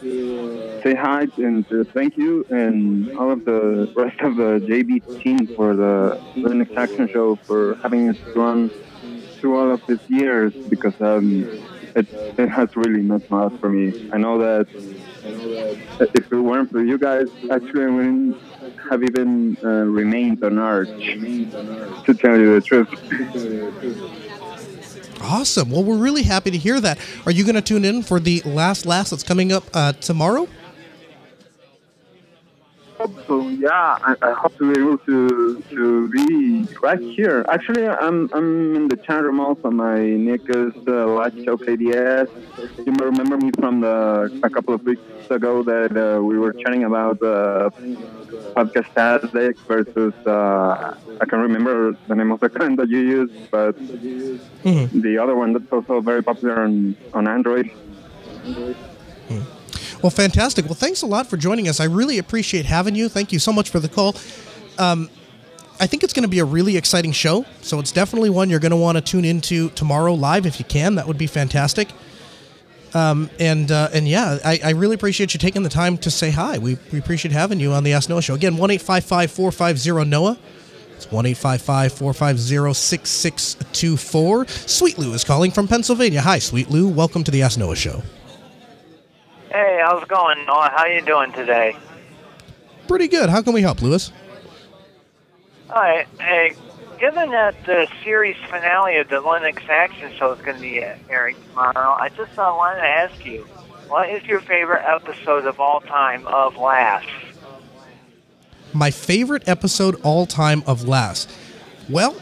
say 0.82 0.94
hi 0.94 1.26
and 1.38 1.64
thank 1.94 2.18
you 2.18 2.44
and 2.50 3.16
all 3.16 3.30
of 3.30 3.46
the 3.46 3.90
rest 3.96 4.20
of 4.20 4.36
the 4.36 4.50
JB 4.68 5.22
team 5.22 5.46
for 5.56 5.74
the 5.74 6.20
Linux 6.36 6.76
Action 6.76 7.08
Show 7.08 7.36
for 7.46 7.76
having 7.76 8.10
us 8.10 8.18
run 8.34 8.70
through 9.38 9.58
all 9.58 9.70
of 9.72 9.86
these 9.86 9.98
years 10.08 10.52
because 10.68 10.98
um, 11.00 11.44
it, 11.94 12.06
it 12.38 12.48
has 12.48 12.76
really 12.76 13.02
meant 13.02 13.24
a 13.30 13.34
lot 13.34 13.60
for 13.60 13.68
me. 13.68 14.10
I 14.12 14.18
know 14.18 14.38
that 14.38 14.68
if 16.14 16.32
it 16.32 16.36
weren't 16.36 16.70
for 16.70 16.82
you 16.82 16.98
guys, 16.98 17.28
actually, 17.50 17.84
I 17.84 17.88
wouldn't 17.88 18.36
have 18.90 19.02
even 19.02 19.56
uh, 19.62 19.68
remained 19.68 20.44
on 20.44 20.58
Arch, 20.58 20.88
to 20.88 22.14
tell 22.14 22.38
you 22.38 22.58
the 22.58 22.62
truth. 22.64 22.88
Awesome. 25.20 25.70
Well, 25.70 25.82
we're 25.82 25.96
really 25.96 26.22
happy 26.22 26.50
to 26.50 26.58
hear 26.58 26.80
that. 26.80 26.98
Are 27.24 27.32
you 27.32 27.44
going 27.44 27.54
to 27.56 27.62
tune 27.62 27.84
in 27.84 28.02
for 28.02 28.20
the 28.20 28.42
last 28.44 28.86
last 28.86 29.10
that's 29.10 29.22
coming 29.22 29.50
up 29.50 29.64
uh, 29.74 29.92
tomorrow? 29.94 30.48
So 33.26 33.48
yeah, 33.48 33.96
I, 34.02 34.14
I 34.22 34.32
hope 34.32 34.56
to 34.58 34.72
be 34.72 34.80
able 34.80 34.98
to 34.98 35.62
to 35.74 36.08
be 36.10 36.68
right 36.82 37.00
here. 37.16 37.44
Actually, 37.48 37.86
I'm 37.86 38.28
I'm 38.32 38.76
in 38.76 38.88
the 38.88 38.96
chat 38.96 39.22
room 39.22 39.40
also. 39.40 39.70
My 39.70 39.98
nick 39.98 40.42
is 40.48 40.72
uh, 40.86 41.30
Show 41.44 41.56
KDS. 41.58 42.28
You 42.86 42.92
may 42.92 43.04
remember 43.06 43.36
me 43.36 43.50
from 43.58 43.80
the 43.80 44.30
a 44.42 44.50
couple 44.50 44.74
of 44.74 44.82
weeks 44.84 45.02
ago 45.30 45.62
that 45.64 45.96
uh, 45.96 46.22
we 46.22 46.38
were 46.38 46.54
chatting 46.54 46.84
about 46.84 47.20
uh, 47.22 47.70
podcast 48.56 48.88
Tastic 48.96 49.56
versus 49.68 50.14
uh, 50.26 50.94
I 51.20 51.24
can't 51.28 51.42
remember 51.42 51.96
the 52.06 52.14
name 52.14 52.32
of 52.32 52.40
the 52.40 52.50
kind 52.58 52.78
that 52.78 52.88
you 52.88 53.00
use, 53.00 53.30
but 53.50 53.76
the 54.92 55.18
other 55.18 55.36
one 55.36 55.52
that's 55.52 55.70
also 55.72 56.00
very 56.00 56.22
popular 56.22 56.62
on 56.64 56.96
on 57.12 57.28
Android. 57.28 57.70
Well, 60.06 60.12
fantastic. 60.12 60.66
Well, 60.66 60.74
thanks 60.74 61.02
a 61.02 61.06
lot 61.06 61.26
for 61.26 61.36
joining 61.36 61.66
us. 61.66 61.80
I 61.80 61.86
really 61.86 62.18
appreciate 62.18 62.64
having 62.64 62.94
you. 62.94 63.08
Thank 63.08 63.32
you 63.32 63.40
so 63.40 63.52
much 63.52 63.70
for 63.70 63.80
the 63.80 63.88
call. 63.88 64.14
Um, 64.78 65.10
I 65.80 65.88
think 65.88 66.04
it's 66.04 66.12
going 66.12 66.22
to 66.22 66.28
be 66.28 66.38
a 66.38 66.44
really 66.44 66.76
exciting 66.76 67.10
show, 67.10 67.44
so 67.60 67.80
it's 67.80 67.90
definitely 67.90 68.30
one 68.30 68.48
you're 68.48 68.60
going 68.60 68.70
to 68.70 68.76
want 68.76 68.98
to 68.98 69.02
tune 69.02 69.24
into 69.24 69.68
tomorrow 69.70 70.14
live 70.14 70.46
if 70.46 70.60
you 70.60 70.64
can. 70.64 70.94
That 70.94 71.08
would 71.08 71.18
be 71.18 71.26
fantastic. 71.26 71.88
Um, 72.94 73.30
and 73.40 73.72
uh, 73.72 73.88
and 73.92 74.06
yeah, 74.06 74.38
I, 74.44 74.60
I 74.62 74.70
really 74.70 74.94
appreciate 74.94 75.34
you 75.34 75.40
taking 75.40 75.64
the 75.64 75.68
time 75.68 75.98
to 75.98 76.10
say 76.12 76.30
hi. 76.30 76.58
We, 76.58 76.78
we 76.92 77.00
appreciate 77.00 77.32
having 77.32 77.58
you 77.58 77.72
on 77.72 77.82
the 77.82 77.92
Ask 77.92 78.08
Noah 78.08 78.22
Show. 78.22 78.34
Again, 78.34 78.58
1 78.58 78.78
450 78.78 79.90
NOAH. 80.04 80.38
It's 80.94 81.10
1 81.10 81.34
450 81.34 82.74
6624. 82.74 84.46
Sweet 84.46 84.98
Lou 84.98 85.14
is 85.14 85.24
calling 85.24 85.50
from 85.50 85.66
Pennsylvania. 85.66 86.20
Hi, 86.20 86.38
Sweet 86.38 86.70
Lou. 86.70 86.86
Welcome 86.86 87.24
to 87.24 87.32
the 87.32 87.42
Ask 87.42 87.58
Noah 87.58 87.74
Show. 87.74 88.04
Hey, 89.56 89.80
how's 89.82 90.02
it 90.02 90.08
going, 90.08 90.44
Noah? 90.44 90.70
How 90.70 90.82
are 90.82 90.92
you 90.92 91.00
doing 91.00 91.32
today? 91.32 91.74
Pretty 92.86 93.08
good. 93.08 93.30
How 93.30 93.40
can 93.40 93.54
we 93.54 93.62
help, 93.62 93.80
Lewis? 93.80 94.12
All 95.70 95.76
right. 95.76 96.06
Hey, 96.20 96.54
given 97.00 97.30
that 97.30 97.64
the 97.64 97.88
series 98.04 98.36
finale 98.50 98.98
of 98.98 99.08
the 99.08 99.16
Linux 99.16 99.66
Action 99.66 100.12
Show 100.18 100.32
is 100.32 100.42
going 100.42 100.56
to 100.56 100.60
be 100.60 100.84
airing 101.08 101.36
tomorrow, 101.48 101.96
I 101.98 102.10
just 102.10 102.38
uh, 102.38 102.52
wanted 102.54 102.82
to 102.82 102.86
ask 102.86 103.24
you, 103.24 103.44
what 103.88 104.10
is 104.10 104.22
your 104.24 104.40
favorite 104.40 104.84
episode 104.84 105.46
of 105.46 105.58
all 105.58 105.80
time 105.80 106.26
of 106.26 106.58
LAS? 106.58 107.06
My 108.74 108.90
favorite 108.90 109.48
episode 109.48 109.98
all 110.02 110.26
time 110.26 110.64
of 110.66 110.86
LAS. 110.86 111.28
Well, 111.88 112.14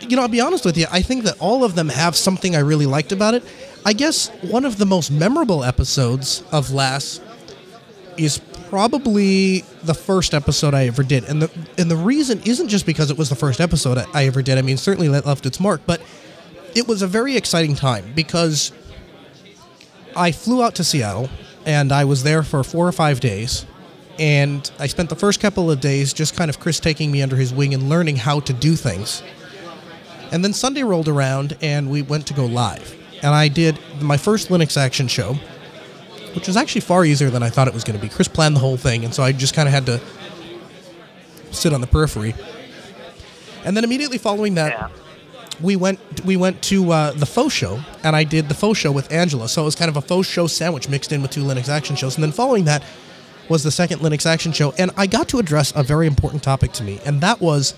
you 0.00 0.16
know, 0.16 0.22
I'll 0.22 0.28
be 0.28 0.40
honest 0.40 0.64
with 0.64 0.76
you. 0.76 0.86
I 0.90 1.00
think 1.00 1.22
that 1.24 1.38
all 1.38 1.62
of 1.62 1.76
them 1.76 1.90
have 1.90 2.16
something 2.16 2.56
I 2.56 2.60
really 2.60 2.86
liked 2.86 3.12
about 3.12 3.34
it. 3.34 3.44
I 3.84 3.92
guess 3.92 4.28
one 4.42 4.64
of 4.64 4.78
the 4.78 4.86
most 4.86 5.10
memorable 5.10 5.64
episodes 5.64 6.42
of 6.52 6.70
LAS 6.70 7.20
is 8.16 8.38
probably 8.68 9.60
the 9.82 9.94
first 9.94 10.34
episode 10.34 10.74
I 10.74 10.86
ever 10.86 11.02
did, 11.02 11.24
and 11.24 11.42
the 11.42 11.50
and 11.78 11.90
the 11.90 11.96
reason 11.96 12.40
isn't 12.44 12.68
just 12.68 12.84
because 12.86 13.10
it 13.10 13.16
was 13.16 13.30
the 13.30 13.34
first 13.36 13.60
episode 13.60 13.98
I, 13.98 14.06
I 14.12 14.26
ever 14.26 14.42
did. 14.42 14.58
I 14.58 14.62
mean, 14.62 14.76
certainly 14.76 15.08
that 15.08 15.24
left 15.24 15.46
its 15.46 15.58
mark, 15.58 15.80
but 15.86 16.02
it 16.74 16.86
was 16.86 17.02
a 17.02 17.06
very 17.06 17.36
exciting 17.36 17.74
time 17.74 18.12
because 18.14 18.72
I 20.14 20.32
flew 20.32 20.62
out 20.62 20.74
to 20.76 20.84
Seattle 20.84 21.28
and 21.64 21.92
I 21.92 22.04
was 22.04 22.22
there 22.22 22.42
for 22.42 22.62
four 22.62 22.86
or 22.86 22.92
five 22.92 23.20
days. 23.20 23.66
And 24.18 24.70
I 24.78 24.86
spent 24.86 25.08
the 25.08 25.16
first 25.16 25.40
couple 25.40 25.70
of 25.70 25.80
days 25.80 26.12
just 26.12 26.36
kind 26.36 26.50
of 26.50 26.60
Chris 26.60 26.78
taking 26.78 27.10
me 27.10 27.22
under 27.22 27.36
his 27.36 27.54
wing 27.54 27.72
and 27.72 27.88
learning 27.88 28.16
how 28.16 28.40
to 28.40 28.52
do 28.52 28.76
things. 28.76 29.22
And 30.30 30.44
then 30.44 30.52
Sunday 30.52 30.82
rolled 30.82 31.08
around 31.08 31.56
and 31.62 31.90
we 31.90 32.02
went 32.02 32.26
to 32.26 32.34
go 32.34 32.44
live. 32.44 32.99
And 33.22 33.34
I 33.34 33.48
did 33.48 33.78
my 34.00 34.16
first 34.16 34.48
Linux 34.48 34.76
action 34.76 35.08
show, 35.08 35.34
which 36.34 36.46
was 36.46 36.56
actually 36.56 36.80
far 36.82 37.04
easier 37.04 37.30
than 37.30 37.42
I 37.42 37.50
thought 37.50 37.68
it 37.68 37.74
was 37.74 37.84
going 37.84 37.98
to 37.98 38.02
be. 38.02 38.08
Chris 38.08 38.28
planned 38.28 38.56
the 38.56 38.60
whole 38.60 38.76
thing, 38.76 39.04
and 39.04 39.12
so 39.14 39.22
I 39.22 39.32
just 39.32 39.54
kind 39.54 39.68
of 39.68 39.74
had 39.74 39.86
to 39.86 40.00
sit 41.50 41.72
on 41.72 41.80
the 41.80 41.86
periphery. 41.86 42.34
And 43.64 43.76
then 43.76 43.84
immediately 43.84 44.16
following 44.18 44.54
that, 44.54 44.72
Yeah. 44.72 44.88
we 45.60 45.76
went 45.76 45.98
we 46.24 46.36
went 46.36 46.62
to 46.62 46.90
uh, 46.92 47.10
the 47.12 47.26
faux 47.26 47.52
show, 47.54 47.80
and 48.02 48.16
I 48.16 48.24
did 48.24 48.48
the 48.48 48.54
faux 48.54 48.78
show 48.78 48.90
with 48.92 49.12
Angela. 49.12 49.48
So 49.48 49.62
it 49.62 49.64
was 49.66 49.74
kind 49.74 49.90
of 49.90 49.96
a 49.96 50.00
faux 50.02 50.26
show 50.26 50.46
sandwich 50.46 50.88
mixed 50.88 51.12
in 51.12 51.20
with 51.20 51.30
two 51.30 51.42
Linux 51.44 51.68
action 51.68 51.96
shows. 51.96 52.14
And 52.16 52.24
then 52.24 52.32
following 52.32 52.64
that 52.64 52.82
was 53.50 53.62
the 53.64 53.70
second 53.70 53.98
Linux 54.00 54.24
action 54.26 54.52
show, 54.52 54.72
and 54.78 54.92
I 54.96 55.06
got 55.06 55.28
to 55.30 55.38
address 55.38 55.72
a 55.76 55.82
very 55.82 56.06
important 56.06 56.42
topic 56.42 56.72
to 56.74 56.84
me, 56.84 57.00
and 57.04 57.20
that 57.20 57.40
was 57.40 57.74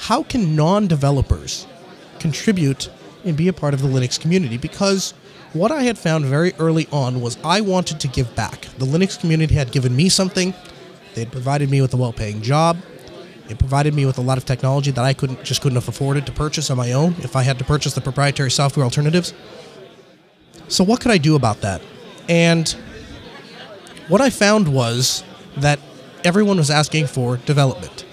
how 0.00 0.22
can 0.24 0.54
non-developers 0.56 1.66
contribute 2.18 2.90
and 3.26 3.36
be 3.36 3.48
a 3.48 3.52
part 3.52 3.74
of 3.74 3.82
the 3.82 3.88
Linux 3.88 4.18
community? 4.18 4.56
Because 4.56 5.12
what 5.52 5.70
I 5.70 5.82
had 5.82 5.98
found 5.98 6.24
very 6.24 6.54
early 6.58 6.86
on 6.92 7.20
was 7.20 7.38
I 7.44 7.60
wanted 7.60 8.00
to 8.00 8.08
give 8.08 8.34
back. 8.34 8.62
The 8.78 8.86
Linux 8.86 9.18
community 9.18 9.54
had 9.54 9.72
given 9.72 9.94
me 9.94 10.08
something. 10.08 10.54
They 11.14 11.22
had 11.22 11.32
provided 11.32 11.70
me 11.70 11.80
with 11.80 11.92
a 11.94 11.96
well-paying 11.96 12.42
job. 12.42 12.78
It 13.48 13.58
provided 13.58 13.94
me 13.94 14.06
with 14.06 14.18
a 14.18 14.22
lot 14.22 14.38
of 14.38 14.44
technology 14.44 14.90
that 14.90 15.04
I 15.04 15.12
couldn't 15.12 15.44
just 15.44 15.60
couldn't 15.60 15.76
have 15.76 15.88
afforded 15.88 16.26
to 16.26 16.32
purchase 16.32 16.70
on 16.70 16.76
my 16.76 16.92
own 16.92 17.14
if 17.20 17.36
I 17.36 17.42
had 17.42 17.58
to 17.58 17.64
purchase 17.64 17.94
the 17.94 18.00
proprietary 18.00 18.50
software 18.50 18.84
alternatives. 18.84 19.32
So 20.68 20.82
what 20.82 21.00
could 21.00 21.12
I 21.12 21.18
do 21.18 21.36
about 21.36 21.60
that? 21.60 21.80
And 22.28 22.68
what 24.08 24.20
I 24.20 24.30
found 24.30 24.66
was 24.68 25.22
that 25.56 25.78
everyone 26.24 26.56
was 26.56 26.70
asking 26.70 27.06
for 27.06 27.36
development. 27.38 28.04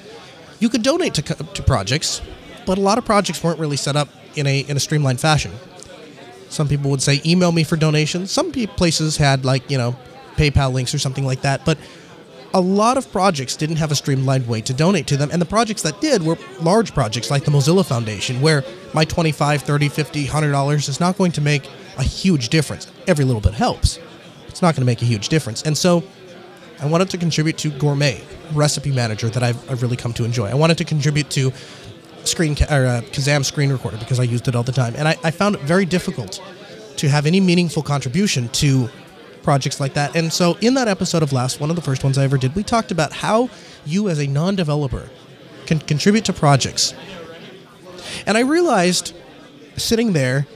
You 0.59 0.69
could 0.69 0.83
donate 0.83 1.15
to, 1.15 1.21
to 1.23 1.63
projects, 1.63 2.21
but 2.65 2.77
a 2.77 2.81
lot 2.81 2.97
of 2.97 3.05
projects 3.05 3.43
weren't 3.43 3.59
really 3.59 3.77
set 3.77 3.95
up 3.95 4.07
in 4.35 4.47
a 4.47 4.59
in 4.61 4.77
a 4.77 4.79
streamlined 4.79 5.19
fashion. 5.19 5.51
Some 6.49 6.67
people 6.67 6.91
would 6.91 7.01
say 7.01 7.21
email 7.25 7.51
me 7.51 7.63
for 7.63 7.75
donations. 7.75 8.31
Some 8.31 8.51
places 8.51 9.17
had 9.17 9.45
like 9.45 9.69
you 9.69 9.77
know 9.77 9.95
PayPal 10.35 10.71
links 10.71 10.93
or 10.93 10.99
something 10.99 11.25
like 11.25 11.41
that, 11.41 11.65
but 11.65 11.77
a 12.53 12.61
lot 12.61 12.97
of 12.97 13.11
projects 13.11 13.55
didn't 13.55 13.77
have 13.77 13.91
a 13.91 13.95
streamlined 13.95 14.47
way 14.47 14.61
to 14.61 14.73
donate 14.73 15.07
to 15.07 15.17
them 15.17 15.29
and 15.31 15.41
the 15.41 15.45
projects 15.45 15.81
that 15.81 15.99
did 16.01 16.21
were 16.21 16.37
large 16.61 16.93
projects 16.93 17.31
like 17.31 17.45
the 17.45 17.51
mozilla 17.51 17.85
foundation 17.85 18.41
where 18.41 18.63
my 18.93 19.03
25 19.03 19.63
30 19.63 19.89
50 19.89 20.25
100 20.25 20.51
dollars 20.51 20.87
is 20.87 20.99
not 20.99 21.17
going 21.17 21.31
to 21.31 21.41
make 21.41 21.67
a 21.97 22.03
huge 22.03 22.49
difference 22.49 22.91
every 23.07 23.25
little 23.25 23.41
bit 23.41 23.53
helps 23.53 23.99
it's 24.47 24.61
not 24.61 24.75
going 24.75 24.81
to 24.81 24.85
make 24.85 25.01
a 25.01 25.05
huge 25.05 25.29
difference 25.29 25.63
and 25.63 25.75
so 25.75 26.03
i 26.79 26.85
wanted 26.85 27.09
to 27.09 27.17
contribute 27.17 27.57
to 27.57 27.71
gourmet 27.71 28.21
recipe 28.53 28.91
manager 28.91 29.29
that 29.29 29.41
i've, 29.41 29.71
I've 29.71 29.81
really 29.81 29.97
come 29.97 30.13
to 30.13 30.23
enjoy 30.23 30.47
i 30.47 30.53
wanted 30.53 30.77
to 30.77 30.85
contribute 30.85 31.31
to 31.31 31.51
screen 32.23 32.55
ca- 32.55 32.73
or 32.73 32.85
uh, 32.85 33.01
kazam 33.11 33.43
screen 33.43 33.71
recorder 33.71 33.97
because 33.97 34.19
i 34.19 34.23
used 34.23 34.47
it 34.47 34.55
all 34.55 34.63
the 34.63 34.71
time 34.71 34.93
and 34.97 35.07
I, 35.07 35.15
I 35.23 35.31
found 35.31 35.55
it 35.55 35.61
very 35.61 35.85
difficult 35.85 36.41
to 36.97 37.09
have 37.09 37.25
any 37.25 37.39
meaningful 37.39 37.83
contribution 37.83 38.49
to 38.49 38.89
projects 39.43 39.79
like 39.79 39.93
that. 39.93 40.15
And 40.15 40.31
so, 40.31 40.57
in 40.61 40.73
that 40.75 40.87
episode 40.87 41.21
of 41.21 41.33
LAS, 41.33 41.59
one 41.59 41.69
of 41.69 41.75
the 41.75 41.81
first 41.81 42.03
ones 42.03 42.17
I 42.17 42.23
ever 42.23 42.37
did, 42.37 42.55
we 42.55 42.63
talked 42.63 42.91
about 42.91 43.11
how 43.11 43.49
you, 43.85 44.09
as 44.09 44.19
a 44.19 44.27
non 44.27 44.55
developer, 44.55 45.09
can 45.65 45.79
contribute 45.79 46.25
to 46.25 46.33
projects. 46.33 46.93
And 48.25 48.37
I 48.37 48.41
realized 48.41 49.13
sitting 49.75 50.13
there 50.13 50.47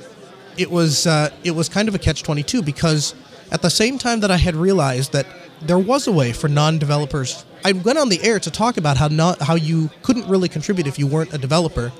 it 0.57 0.71
was 0.71 1.05
uh, 1.05 1.29
it 1.43 1.51
was 1.51 1.69
kind 1.69 1.87
of 1.87 1.95
a 1.95 1.99
catch 1.99 2.23
twenty 2.23 2.43
two 2.43 2.61
because 2.61 3.13
at 3.51 3.61
the 3.61 3.69
same 3.69 3.97
time 3.97 4.21
that 4.21 4.31
I 4.31 4.37
had 4.37 4.55
realized 4.55 5.11
that 5.13 5.27
there 5.61 5.79
was 5.79 6.07
a 6.07 6.11
way 6.11 6.31
for 6.33 6.47
non 6.47 6.79
developers, 6.79 7.45
I 7.67 7.73
went 7.73 7.99
on 7.99 8.07
the 8.07 8.23
air 8.23 8.39
to 8.39 8.49
talk 8.49 8.77
about 8.77 8.95
how 8.95 9.09
not 9.09 9.41
how 9.41 9.55
you 9.55 9.89
couldn't 10.01 10.25
really 10.29 10.47
contribute 10.47 10.87
if 10.87 10.97
you 10.97 11.05
weren't 11.05 11.33
a 11.33 11.37
developer, 11.37 11.91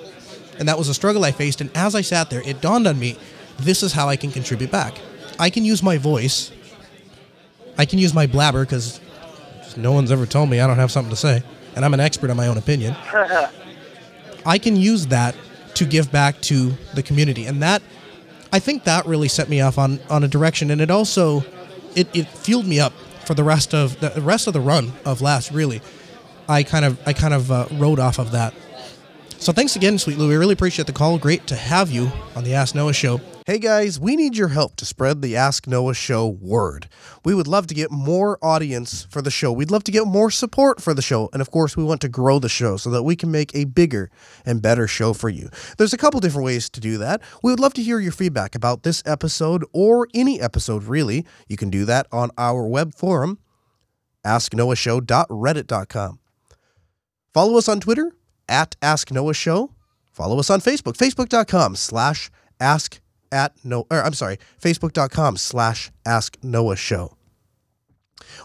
and 0.58 0.69
that 0.69 0.77
was 0.77 0.88
a 0.88 0.93
struggle 0.93 1.25
I 1.25 1.34
faced. 1.34 1.60
And 1.60 1.69
as 1.75 1.93
I 1.93 1.99
sat 1.99 2.30
there, 2.30 2.41
it 2.45 2.62
dawned 2.62 2.88
on 2.88 2.97
me, 2.97 3.17
this 3.60 3.84
is 3.84 3.91
how 3.91 4.08
I 4.08 4.15
can 4.15 4.32
contribute 4.32 4.71
back. 4.71 4.97
I 5.38 5.49
can 5.49 5.65
use 5.65 5.84
my 5.84 5.97
voice. 5.97 6.53
I 7.77 7.84
can 7.84 7.99
use 7.99 8.13
my 8.13 8.27
blabber 8.27 8.63
because 8.63 9.01
no 9.75 9.91
one's 9.91 10.10
ever 10.10 10.25
told 10.25 10.49
me 10.49 10.62
I 10.62 10.67
don't 10.67 10.77
have 10.77 10.89
something 10.89 11.10
to 11.10 11.17
say, 11.17 11.43
and 11.75 11.84
I'm 11.84 11.93
an 11.93 11.99
expert 11.99 12.30
on 12.30 12.38
my 12.38 12.47
own 12.47 12.58
opinion. 12.58 12.95
I 14.45 14.60
can 14.60 14.77
use 14.77 15.08
that 15.08 15.36
to 15.73 15.84
give 15.84 16.13
back 16.13 16.39
to 16.43 16.77
the 16.93 17.03
community, 17.03 17.45
and 17.45 17.62
that 17.62 17.82
I 18.53 18.60
think 18.60 18.86
that 18.86 19.06
really 19.06 19.27
set 19.27 19.49
me 19.49 19.60
off 19.60 19.77
on 19.77 19.99
on 20.10 20.23
a 20.23 20.30
direction, 20.30 20.71
and 20.71 20.80
it 20.80 20.89
also 20.89 21.43
it, 21.93 22.08
it 22.15 22.25
fueled 22.30 22.65
me 22.65 22.80
up 22.80 22.93
for 23.28 23.34
the 23.34 23.44
rest 23.44 23.74
of 23.74 24.00
the 24.00 24.22
rest 24.22 24.48
of 24.48 24.54
the 24.54 24.62
run 24.62 24.94
of 25.06 25.22
last. 25.22 25.52
Really, 25.52 25.82
I 26.48 26.63
kind 26.63 26.86
of 26.86 26.98
I 27.06 27.13
kind 27.13 27.34
of 27.34 27.52
uh, 27.52 27.68
rode 27.74 28.00
off 28.00 28.18
of 28.18 28.32
that. 28.32 28.54
So 29.39 29.54
thanks 29.54 29.76
again, 29.76 29.97
Sweet 29.97 30.17
Lou. 30.17 30.28
We 30.28 30.36
really 30.36 30.54
appreciate 30.54 30.88
the 30.88 30.93
call. 30.93 31.17
Great 31.17 31.47
to 31.47 31.56
have 31.56 31.89
you 31.89 32.12
on 32.36 32.43
the 32.43 32.54
Ask 32.54 32.76
Noah 32.76 32.91
show. 32.91 33.21
Hey 33.45 33.60
guys, 33.60 33.97
we 33.97 34.17
need 34.17 34.36
your 34.36 34.50
help 34.50 34.76
to 34.78 34.86
spread 34.86 35.21
the 35.21 35.38
Ask 35.38 35.67
Noah 35.67 35.93
show 35.93 36.28
word. 36.28 36.89
We 37.23 37.34
would 37.34 37.47
love 37.47 37.67
to 37.67 37.73
get 37.73 37.89
more 37.91 38.38
audience 38.41 39.08
for 39.10 39.21
the 39.21 39.32
show. 39.32 39.54
We'd 39.54 39.71
love 39.71 39.86
to 39.86 39.91
get 39.91 40.06
more 40.06 40.32
support 40.32 40.82
for 40.82 40.93
the 40.93 41.02
show. 41.02 41.30
And 41.32 41.41
of 41.41 41.50
course, 41.52 41.78
we 41.78 41.84
want 41.86 42.02
to 42.02 42.10
grow 42.10 42.39
the 42.39 42.50
show 42.50 42.76
so 42.76 42.89
that 42.89 43.04
we 43.04 43.15
can 43.15 43.32
make 43.32 43.56
a 43.56 43.63
bigger 43.63 44.10
and 44.45 44.62
better 44.62 44.86
show 44.86 45.13
for 45.13 45.30
you. 45.30 45.50
There's 45.78 45.93
a 45.93 45.97
couple 45.97 46.19
different 46.19 46.45
ways 46.45 46.69
to 46.71 46.82
do 46.82 46.97
that. 46.97 47.21
We 47.41 47.52
would 47.52 47.62
love 47.62 47.76
to 47.76 47.84
hear 47.84 48.00
your 48.00 48.12
feedback 48.12 48.54
about 48.54 48.84
this 48.84 49.02
episode 49.06 49.63
or 49.71 50.10
any 50.13 50.41
episode, 50.41 50.84
really. 50.84 51.26
You 51.47 51.56
can 51.56 51.69
do 51.69 51.86
that 51.86 52.08
on 52.12 52.32
our 52.38 52.67
web 52.67 52.95
forum, 52.95 53.39
asknoahshow.reddit.com. 54.26 56.19
Follow 57.34 57.58
us 57.58 57.69
on 57.69 57.80
Twitter 57.80 58.16
at 58.50 58.76
Ask 58.82 59.12
Noah 59.12 59.34
Show. 59.34 59.72
Follow 60.12 60.40
us 60.40 60.50
on 60.50 60.62
Facebook, 60.62 60.98
facebook.com 60.98 61.76
slash 61.76 62.32
ask 62.60 63.00
at 63.32 63.54
or 63.72 63.86
I'm 63.92 64.14
sorry, 64.14 64.38
facebook.com 64.62 65.38
slash 65.38 65.92
ask 66.06 66.38
Noah 66.42 66.76
show. 66.76 67.16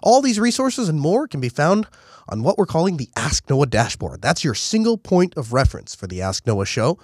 All 0.02 0.20
these 0.20 0.38
resources 0.38 0.88
and 0.88 1.00
more 1.00 1.26
can 1.26 1.40
be 1.40 1.48
found 1.48 1.86
on 2.28 2.42
what 2.42 2.58
we're 2.58 2.66
calling 2.66 2.96
the 2.96 3.08
Ask 3.16 3.48
Noah 3.48 3.66
dashboard. 3.66 4.22
That's 4.22 4.44
your 4.44 4.54
single 4.54 4.96
point 4.96 5.34
of 5.36 5.52
reference 5.52 5.94
for 5.94 6.06
the 6.06 6.22
Ask 6.22 6.46
Noah 6.46 6.66
show. 6.66 6.98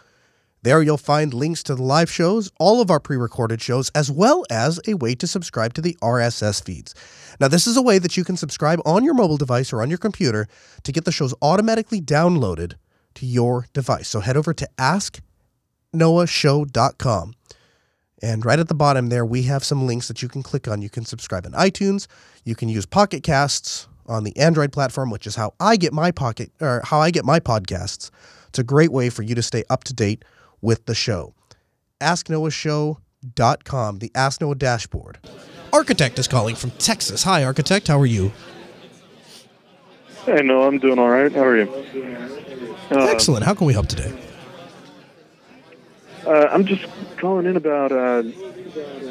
There 0.63 0.83
you'll 0.83 0.97
find 0.97 1.33
links 1.33 1.63
to 1.65 1.75
the 1.75 1.83
live 1.83 2.11
shows, 2.11 2.51
all 2.59 2.81
of 2.81 2.91
our 2.91 3.01
pre 3.01 3.17
recorded 3.17 3.63
shows, 3.63 3.91
as 3.95 4.11
well 4.11 4.45
as 4.51 4.81
a 4.87 4.95
way 4.95 5.15
to 5.15 5.27
subscribe 5.27 5.73
to 5.75 5.81
the 5.81 5.97
RSS 6.03 6.65
feeds. 6.65 6.95
Now, 7.41 7.49
this 7.49 7.67
is 7.67 7.77
a 7.77 7.83
way 7.83 7.99
that 7.99 8.17
you 8.17 8.25
can 8.25 8.37
subscribe 8.37 8.81
on 8.85 9.05
your 9.05 9.15
mobile 9.15 9.37
device 9.37 9.73
or 9.73 9.83
on 9.83 9.89
your 9.89 9.99
computer 9.99 10.49
to 10.83 10.93
get 10.93 11.05
the 11.05 11.13
shows 11.13 11.33
automatically 11.41 12.01
downloaded 12.01 12.75
your 13.23 13.67
device. 13.73 14.09
So 14.09 14.21
head 14.21 14.37
over 14.37 14.53
to 14.55 14.69
asknoahshow.com. 14.79 17.35
And 18.21 18.45
right 18.45 18.59
at 18.59 18.67
the 18.69 18.75
bottom 18.75 19.11
there, 19.11 19.25
we 19.25 19.45
have 19.45 19.63
some 19.63 19.87
links 19.87 20.09
that 20.09 20.23
you 20.23 20.29
can 20.29 20.43
click 20.43 20.67
on. 20.67 20.83
You 20.83 20.91
can 20.91 21.05
subscribe 21.05 21.47
in 21.47 21.53
iTunes. 21.53 22.09
You 22.45 22.57
can 22.57 22.69
use 22.69 22.85
Pocket 22.85 23.23
Casts 23.23 23.87
on 24.07 24.25
the 24.25 24.37
Android 24.37 24.73
platform, 24.73 25.11
which 25.11 25.25
is 25.27 25.37
how 25.37 25.55
I 25.61 25.77
get 25.77 25.93
my 25.93 26.11
pocket 26.11 26.51
or 26.61 26.83
how 26.85 27.01
I 27.01 27.11
get 27.11 27.25
my 27.25 27.39
podcasts. 27.39 28.11
It's 28.49 28.59
a 28.59 28.65
great 28.65 28.91
way 28.91 29.09
for 29.11 29.23
you 29.23 29.37
to 29.37 29.43
stay 29.43 29.63
up 29.71 29.85
to 29.85 29.95
date 29.95 30.25
with 30.61 30.87
the 30.87 30.95
show. 30.95 31.35
AskNoahShow.com, 32.01 33.99
the 33.99 34.11
Ask 34.15 34.41
Noah 34.41 34.55
dashboard. 34.55 35.19
Architect 35.73 36.19
is 36.19 36.27
calling 36.27 36.57
from 36.57 36.71
Texas. 36.73 37.23
Hi, 37.25 37.45
Architect. 37.45 37.89
How 37.89 38.01
are 38.01 38.07
you? 38.07 38.33
Hey, 40.25 40.43
no, 40.43 40.63
I'm 40.63 40.79
doing 40.79 40.99
all 40.99 41.11
right. 41.11 41.31
How 41.31 41.45
are 41.45 41.57
you? 41.57 42.45
Uh, 42.91 43.07
Excellent. 43.11 43.45
How 43.45 43.55
can 43.55 43.67
we 43.67 43.73
help 43.73 43.87
today? 43.87 44.13
Uh, 46.27 46.49
I'm 46.51 46.65
just 46.67 46.87
calling 47.19 47.47
in 47.47 47.57
about 47.57 47.93
uh, 47.93 48.19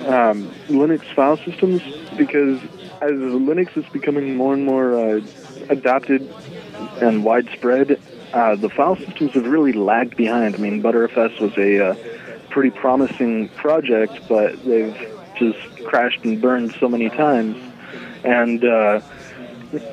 um, 0.07 0.51
Linux 0.67 1.03
file 1.13 1.37
systems 1.37 1.81
because 2.15 2.61
as 3.01 3.11
Linux 3.11 3.77
is 3.77 3.85
becoming 3.91 4.35
more 4.35 4.53
and 4.53 4.65
more 4.65 4.95
uh, 4.95 5.21
adopted 5.69 6.21
and 7.01 7.23
widespread, 7.23 7.99
uh, 8.33 8.55
the 8.55 8.69
file 8.69 8.95
systems 8.95 9.33
have 9.33 9.45
really 9.45 9.73
lagged 9.73 10.17
behind. 10.17 10.55
I 10.55 10.57
mean, 10.57 10.81
Btrfs 10.81 11.39
was 11.39 11.55
a 11.57 11.91
uh, 11.91 11.95
pretty 12.49 12.71
promising 12.71 13.49
project, 13.49 14.19
but 14.27 14.63
they've 14.65 14.97
just 15.37 15.59
crashed 15.85 16.23
and 16.23 16.41
burned 16.41 16.73
so 16.79 16.89
many 16.89 17.09
times. 17.09 17.57
And 18.23 18.63
uh, 18.65 19.01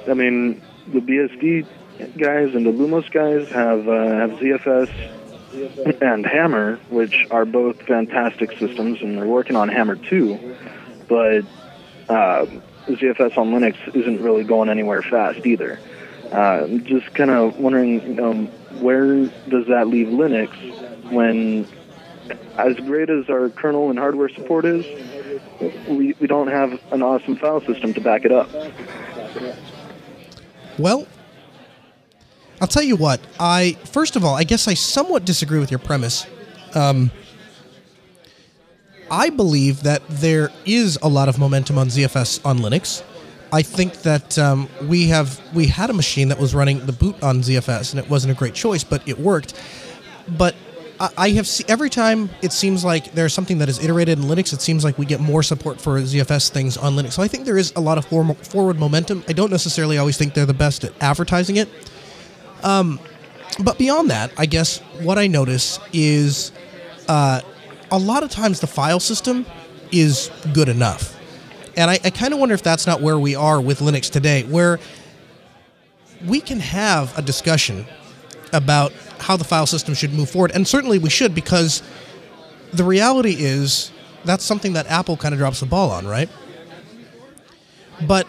I 0.09 0.15
mean, 0.15 0.63
the 0.89 1.01
BSD 1.01 1.67
guys 1.99 2.55
and 2.55 2.67
the 2.67 2.71
illumos 2.71 3.11
guys 3.11 3.49
have 3.51 3.85
have 3.85 4.39
ZFS 4.39 4.91
and 6.03 6.27
Hammer, 6.27 6.77
which 6.89 7.27
are 7.31 7.45
both 7.45 7.81
fantastic 7.83 8.51
systems, 8.59 9.01
and 9.01 9.17
they're 9.17 9.27
working 9.27 9.57
on 9.57 9.69
Hammer 9.69 9.97
2, 9.97 10.57
but 11.09 11.45
uh, 12.09 12.47
ZFS 12.87 13.39
on 13.39 13.53
Linux 13.53 13.77
isn't 13.95 14.21
really 14.21 14.45
going 14.45 14.69
anywhere 14.69 15.03
fast 15.03 15.47
either. 15.47 15.79
Uh, 16.33 16.67
just 16.79 17.15
kind 17.15 17.31
of 17.31 17.59
wondering, 17.59 18.19
um, 18.19 18.47
where 18.81 19.27
does 19.27 19.67
that 19.69 19.87
leave 19.87 20.09
Linux 20.09 20.51
when, 21.11 21.67
as 22.57 22.77
great 22.77 23.11
as 23.11 23.29
our 23.31 23.49
kernel 23.51 23.91
and 23.91 23.99
hardware 23.99 24.29
support 24.31 24.65
is, 24.65 24.85
we, 25.89 26.15
we 26.19 26.27
don't 26.27 26.49
have 26.49 26.81
an 26.93 27.03
awesome 27.03 27.37
file 27.37 27.61
system 27.61 27.95
to 27.95 28.01
back 28.01 28.25
it 28.25 28.33
up. 28.33 28.51
Well, 30.79 31.07
I'll 32.65 32.69
tell 32.69 32.83
you 32.83 32.97
what. 32.97 33.21
I 33.39 33.77
first 33.93 34.17
of 34.17 34.25
all, 34.25 34.35
I 34.35 34.43
guess 34.43 34.67
I 34.67 34.73
somewhat 34.73 35.27
disagree 35.27 35.59
with 35.59 35.71
your 35.71 35.81
premise. 35.81 36.27
Um, 36.75 37.11
I 39.11 39.29
believe 39.29 39.83
that 39.83 40.01
there 40.09 40.51
is 40.65 40.99
a 41.03 41.09
lot 41.11 41.29
of 41.29 41.39
momentum 41.39 41.77
on 41.77 41.89
ZFS 41.89 42.41
on 42.43 42.61
Linux. 42.61 43.03
I 43.53 43.61
think 43.61 44.01
that 44.01 44.39
um, 44.39 44.71
we 44.85 45.09
have 45.09 45.39
we 45.55 45.67
had 45.67 45.91
a 45.91 45.93
machine 45.93 46.29
that 46.29 46.39
was 46.39 46.55
running 46.55 46.87
the 46.87 46.93
boot 46.93 47.23
on 47.23 47.43
ZFS, 47.43 47.93
and 47.93 48.03
it 48.03 48.09
wasn't 48.09 48.33
a 48.33 48.35
great 48.35 48.55
choice, 48.55 48.83
but 48.83 49.07
it 49.07 49.19
worked. 49.19 49.53
But 50.27 50.55
I, 50.99 51.29
have 51.33 51.47
every 51.69 51.91
time 51.91 52.31
it 52.41 52.51
seems 52.51 52.83
like 52.83 53.13
there's 53.13 53.35
something 53.35 53.59
that 53.59 53.69
is 53.69 53.79
iterated 53.79 54.19
in 54.19 54.25
Linux, 54.25 54.55
it 54.55 54.63
seems 54.63 54.85
like 54.85 54.97
we 54.97 55.05
get 55.05 55.21
more 55.21 55.43
support 55.43 55.83
for 55.83 56.01
ZFS 56.01 56.49
things 56.49 56.79
on 56.79 56.95
Linux. 56.95 57.13
So 57.13 57.23
I 57.23 57.29
think 57.29 57.45
there 57.45 57.59
is 57.59 57.75
a 57.77 57.81
lot 57.81 57.99
of 57.99 58.07
form- 58.07 58.37
forward 58.37 58.79
momentum. 58.79 59.23
I 59.29 59.35
don't 59.35 59.51
necessarily 59.51 59.99
always 59.99 60.17
think 60.17 60.33
they're 60.33 60.47
the 60.47 60.55
best 60.55 60.83
at 60.83 60.95
advertising 61.03 61.57
it. 61.57 61.69
Um, 62.65 62.99
but 63.61 63.79
beyond 63.79 64.11
that, 64.11 64.33
I 64.37 64.47
guess 64.47 64.81
what 65.01 65.19
I 65.19 65.29
notice 65.29 65.79
is 65.93 66.51
uh, 67.09 67.41
a 67.93 67.99
lot 67.99 68.23
of 68.25 68.31
times 68.31 68.59
the 68.59 68.67
file 68.67 68.99
system 68.99 69.47
is 69.93 70.31
good 70.53 70.69
enough. 70.69 71.17
And 71.77 71.91
I, 71.91 72.01
I 72.03 72.11
kind 72.11 72.33
of 72.33 72.41
wonder 72.41 72.55
if 72.55 72.63
that's 72.63 72.87
not 72.87 73.01
where 73.01 73.19
we 73.19 73.37
are 73.37 73.61
with 73.61 73.81
Linux 73.81 74.11
today, 74.11 74.43
where 74.45 74.81
we 76.27 76.41
can 76.41 76.59
have 76.59 77.17
a 77.19 77.23
discussion 77.23 77.87
about 78.53 78.93
how 79.19 79.37
the 79.37 79.45
file 79.45 79.67
system 79.67 79.95
should 79.95 80.13
move 80.13 80.31
forward. 80.31 80.53
And 80.53 80.67
certainly 80.67 80.99
we 80.99 81.11
should, 81.11 81.35
because 81.35 81.83
the 82.73 82.85
reality 82.85 83.37
is 83.39 83.93
that's 84.25 84.45
something 84.45 84.73
that 84.73 84.87
Apple 84.87 85.17
kind 85.17 85.35
of 85.35 85.39
drops 85.39 85.61
the 85.61 85.67
ball 85.67 85.91
on, 85.91 86.07
right? 86.07 86.31
But 88.07 88.27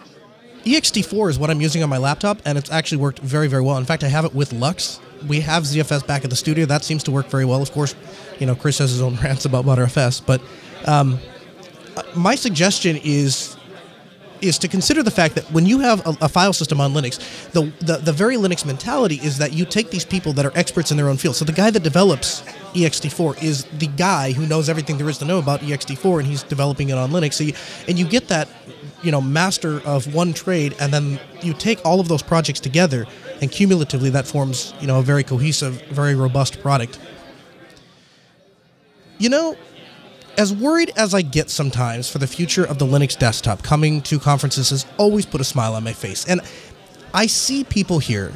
ext4 0.74 1.30
is 1.30 1.38
what 1.38 1.50
I'm 1.50 1.60
using 1.60 1.82
on 1.82 1.88
my 1.88 1.98
laptop, 1.98 2.38
and 2.44 2.58
it's 2.58 2.70
actually 2.70 2.98
worked 2.98 3.20
very, 3.20 3.48
very 3.48 3.62
well. 3.62 3.78
In 3.78 3.84
fact, 3.84 4.04
I 4.04 4.08
have 4.08 4.24
it 4.24 4.34
with 4.34 4.52
LUKS. 4.52 5.00
We 5.26 5.40
have 5.40 5.62
ZFS 5.62 6.06
back 6.06 6.24
at 6.24 6.30
the 6.30 6.36
studio. 6.36 6.66
That 6.66 6.84
seems 6.84 7.02
to 7.04 7.10
work 7.10 7.26
very 7.26 7.44
well. 7.44 7.62
Of 7.62 7.72
course, 7.72 7.94
you 8.38 8.46
know, 8.46 8.54
Chris 8.54 8.78
has 8.78 8.90
his 8.90 9.00
own 9.00 9.16
rants 9.22 9.44
about 9.44 9.64
Btrfs, 9.64 10.24
but 10.24 10.40
um, 10.86 11.18
my 12.14 12.34
suggestion 12.34 12.98
is 13.02 13.55
is 14.40 14.58
to 14.58 14.68
consider 14.68 15.02
the 15.02 15.10
fact 15.10 15.34
that 15.34 15.44
when 15.52 15.66
you 15.66 15.80
have 15.80 16.06
a, 16.06 16.16
a, 16.22 16.28
file 16.28 16.52
system 16.52 16.80
on 16.80 16.92
Linux, 16.92 17.18
the, 17.52 17.72
the 17.84 17.98
the 17.98 18.12
very 18.12 18.36
Linux 18.36 18.64
mentality 18.64 19.16
is 19.22 19.38
that 19.38 19.52
you 19.52 19.64
take 19.64 19.90
these 19.90 20.04
people 20.04 20.32
that 20.34 20.44
are 20.46 20.52
experts 20.54 20.90
in 20.90 20.96
their 20.96 21.08
own 21.08 21.16
field. 21.16 21.36
So 21.36 21.44
the 21.44 21.52
guy 21.52 21.70
that 21.70 21.82
develops 21.82 22.42
ext4 22.74 23.42
is 23.42 23.64
the 23.64 23.86
guy 23.86 24.32
who 24.32 24.46
knows 24.46 24.68
everything 24.68 24.98
there 24.98 25.08
is 25.08 25.18
to 25.18 25.24
know 25.24 25.38
about 25.38 25.60
ext4, 25.60 26.18
and 26.20 26.26
he's 26.26 26.42
developing 26.42 26.90
it 26.90 26.98
on 26.98 27.10
Linux. 27.10 27.34
So 27.34 27.44
you, 27.44 27.54
and 27.88 27.98
you 27.98 28.06
get 28.06 28.28
that 28.28 28.48
you 29.02 29.10
know 29.10 29.20
master 29.20 29.80
of 29.86 30.14
one 30.14 30.32
trade, 30.32 30.74
and 30.80 30.92
then 30.92 31.18
you 31.42 31.52
take 31.54 31.84
all 31.84 32.00
of 32.00 32.08
those 32.08 32.22
projects 32.22 32.60
together, 32.60 33.06
and 33.40 33.50
cumulatively 33.50 34.10
that 34.10 34.26
forms 34.26 34.74
you 34.80 34.86
know 34.86 34.98
a 34.98 35.02
very 35.02 35.24
cohesive, 35.24 35.82
very 35.88 36.14
robust 36.14 36.60
product. 36.60 36.98
You 39.18 39.30
know, 39.30 39.56
as 40.38 40.54
worried 40.54 40.92
as 40.96 41.14
I 41.14 41.22
get 41.22 41.50
sometimes 41.50 42.10
for 42.10 42.18
the 42.18 42.26
future 42.26 42.64
of 42.64 42.78
the 42.78 42.86
Linux 42.86 43.18
desktop, 43.18 43.62
coming 43.62 44.02
to 44.02 44.18
conferences 44.18 44.70
has 44.70 44.86
always 44.98 45.26
put 45.26 45.40
a 45.40 45.44
smile 45.44 45.74
on 45.74 45.84
my 45.84 45.92
face. 45.92 46.26
And 46.28 46.40
I 47.14 47.26
see 47.26 47.64
people 47.64 47.98
here, 47.98 48.32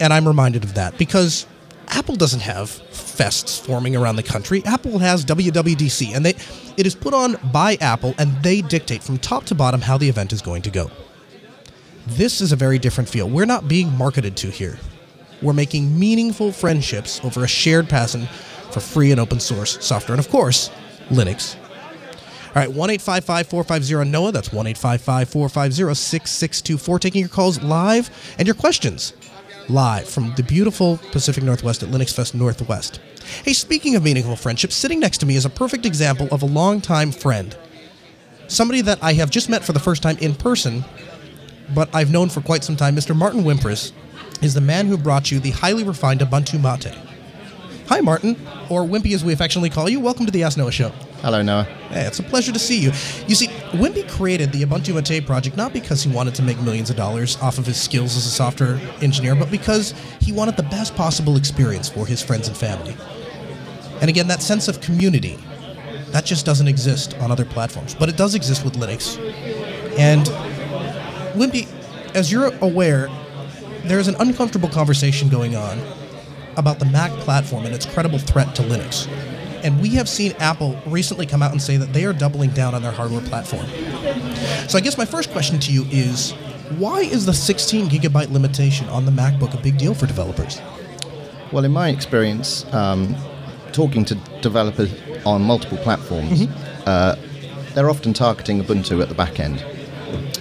and 0.00 0.12
I'm 0.12 0.26
reminded 0.26 0.64
of 0.64 0.74
that 0.74 0.96
because 0.98 1.46
Apple 1.88 2.16
doesn't 2.16 2.40
have 2.40 2.68
fests 2.68 3.60
forming 3.60 3.96
around 3.96 4.16
the 4.16 4.22
country. 4.22 4.62
Apple 4.64 4.98
has 4.98 5.24
WWDC, 5.24 6.14
and 6.14 6.24
they 6.24 6.34
it 6.76 6.86
is 6.86 6.94
put 6.94 7.14
on 7.14 7.36
by 7.52 7.76
Apple, 7.80 8.14
and 8.18 8.42
they 8.42 8.60
dictate 8.60 9.02
from 9.02 9.18
top 9.18 9.44
to 9.46 9.54
bottom 9.54 9.80
how 9.80 9.98
the 9.98 10.08
event 10.08 10.32
is 10.32 10.42
going 10.42 10.62
to 10.62 10.70
go. 10.70 10.90
This 12.06 12.40
is 12.40 12.52
a 12.52 12.56
very 12.56 12.78
different 12.78 13.08
feel. 13.08 13.28
We're 13.28 13.46
not 13.46 13.68
being 13.68 13.92
marketed 13.96 14.36
to 14.38 14.50
here. 14.50 14.78
We're 15.42 15.52
making 15.52 15.98
meaningful 15.98 16.52
friendships 16.52 17.20
over 17.24 17.44
a 17.44 17.48
shared 17.48 17.88
passion 17.88 18.26
for 18.70 18.80
free 18.80 19.10
and 19.12 19.20
open 19.20 19.40
source 19.40 19.84
software, 19.84 20.14
and 20.14 20.24
of 20.24 20.30
course, 20.30 20.70
Linux. 21.10 21.56
All 22.48 22.54
right, 22.64 22.72
1 22.72 22.98
450 22.98 24.10
NOAH. 24.10 24.32
That's 24.32 24.52
1 24.52 24.74
450 24.74 25.94
6624. 25.94 26.98
Taking 26.98 27.20
your 27.20 27.28
calls 27.28 27.62
live 27.62 28.10
and 28.38 28.48
your 28.48 28.54
questions 28.54 29.12
live 29.68 30.08
from 30.08 30.34
the 30.36 30.42
beautiful 30.42 30.98
Pacific 31.12 31.44
Northwest 31.44 31.82
at 31.82 31.90
Linux 31.90 32.12
Fest 32.12 32.34
Northwest. 32.34 33.00
Hey, 33.44 33.52
speaking 33.52 33.94
of 33.94 34.02
meaningful 34.02 34.36
friendship, 34.36 34.72
sitting 34.72 34.98
next 34.98 35.18
to 35.18 35.26
me 35.26 35.36
is 35.36 35.44
a 35.44 35.50
perfect 35.50 35.84
example 35.84 36.28
of 36.32 36.42
a 36.42 36.46
longtime 36.46 37.12
friend. 37.12 37.56
Somebody 38.48 38.80
that 38.80 38.98
I 39.02 39.12
have 39.12 39.30
just 39.30 39.50
met 39.50 39.62
for 39.62 39.72
the 39.72 39.80
first 39.80 40.02
time 40.02 40.16
in 40.18 40.34
person, 40.34 40.84
but 41.74 41.94
I've 41.94 42.10
known 42.10 42.30
for 42.30 42.40
quite 42.40 42.64
some 42.64 42.76
time. 42.76 42.96
Mr. 42.96 43.14
Martin 43.14 43.42
Wimpress 43.42 43.92
is 44.42 44.54
the 44.54 44.60
man 44.62 44.86
who 44.86 44.96
brought 44.96 45.30
you 45.30 45.38
the 45.38 45.50
highly 45.50 45.84
refined 45.84 46.20
Ubuntu 46.20 46.60
Mate. 46.60 47.07
Hi, 47.88 48.00
Martin, 48.00 48.36
or 48.68 48.82
Wimpy 48.82 49.14
as 49.14 49.24
we 49.24 49.32
affectionately 49.32 49.70
call 49.70 49.88
you. 49.88 49.98
Welcome 49.98 50.26
to 50.26 50.30
the 50.30 50.42
Ask 50.42 50.58
Noah 50.58 50.70
Show. 50.70 50.90
Hello, 51.22 51.40
Noah. 51.40 51.64
Hey, 51.88 52.02
it's 52.02 52.18
a 52.18 52.22
pleasure 52.22 52.52
to 52.52 52.58
see 52.58 52.78
you. 52.78 52.88
You 53.26 53.34
see, 53.34 53.46
Wimpy 53.72 54.06
created 54.10 54.52
the 54.52 54.62
Ubuntu 54.62 54.94
Mate 54.94 55.24
project 55.24 55.56
not 55.56 55.72
because 55.72 56.02
he 56.02 56.12
wanted 56.12 56.34
to 56.34 56.42
make 56.42 56.60
millions 56.60 56.90
of 56.90 56.96
dollars 56.96 57.38
off 57.38 57.56
of 57.56 57.64
his 57.64 57.80
skills 57.80 58.14
as 58.14 58.26
a 58.26 58.30
software 58.30 58.78
engineer, 59.00 59.34
but 59.34 59.50
because 59.50 59.94
he 60.20 60.32
wanted 60.32 60.58
the 60.58 60.64
best 60.64 60.94
possible 60.96 61.38
experience 61.38 61.88
for 61.88 62.04
his 62.04 62.22
friends 62.22 62.46
and 62.46 62.54
family. 62.54 62.94
And 64.02 64.10
again, 64.10 64.28
that 64.28 64.42
sense 64.42 64.68
of 64.68 64.82
community, 64.82 65.38
that 66.08 66.26
just 66.26 66.44
doesn't 66.44 66.68
exist 66.68 67.16
on 67.20 67.32
other 67.32 67.46
platforms, 67.46 67.94
but 67.94 68.10
it 68.10 68.18
does 68.18 68.34
exist 68.34 68.66
with 68.66 68.74
Linux. 68.74 69.16
And 69.98 70.26
Wimpy, 71.40 71.66
as 72.14 72.30
you're 72.30 72.54
aware, 72.58 73.08
there 73.84 73.98
is 73.98 74.08
an 74.08 74.16
uncomfortable 74.18 74.68
conversation 74.68 75.30
going 75.30 75.56
on 75.56 75.78
about 76.58 76.78
the 76.78 76.84
Mac 76.86 77.10
platform 77.20 77.64
and 77.64 77.74
its 77.74 77.86
credible 77.86 78.18
threat 78.18 78.54
to 78.56 78.62
Linux. 78.62 79.08
And 79.64 79.80
we 79.80 79.90
have 79.90 80.08
seen 80.08 80.32
Apple 80.38 80.78
recently 80.86 81.26
come 81.26 81.42
out 81.42 81.52
and 81.52 81.60
say 81.60 81.76
that 81.76 81.92
they 81.92 82.04
are 82.04 82.12
doubling 82.12 82.50
down 82.50 82.74
on 82.74 82.82
their 82.82 82.92
hardware 82.92 83.22
platform. 83.22 83.66
So 84.68 84.76
I 84.76 84.80
guess 84.80 84.98
my 84.98 85.04
first 85.04 85.30
question 85.30 85.58
to 85.60 85.72
you 85.72 85.84
is 85.90 86.32
why 86.76 87.00
is 87.00 87.26
the 87.26 87.32
16 87.32 87.88
gigabyte 87.88 88.30
limitation 88.30 88.88
on 88.88 89.04
the 89.04 89.10
MacBook 89.10 89.58
a 89.58 89.62
big 89.62 89.78
deal 89.78 89.94
for 89.94 90.06
developers? 90.06 90.60
Well, 91.50 91.64
in 91.64 91.72
my 91.72 91.88
experience, 91.88 92.70
um, 92.74 93.16
talking 93.72 94.04
to 94.04 94.14
developers 94.42 94.92
on 95.24 95.42
multiple 95.42 95.78
platforms, 95.78 96.42
mm-hmm. 96.42 96.82
uh, 96.86 97.16
they're 97.74 97.90
often 97.90 98.12
targeting 98.12 98.62
Ubuntu 98.62 99.00
at 99.02 99.08
the 99.08 99.14
back 99.14 99.40
end. 99.40 99.64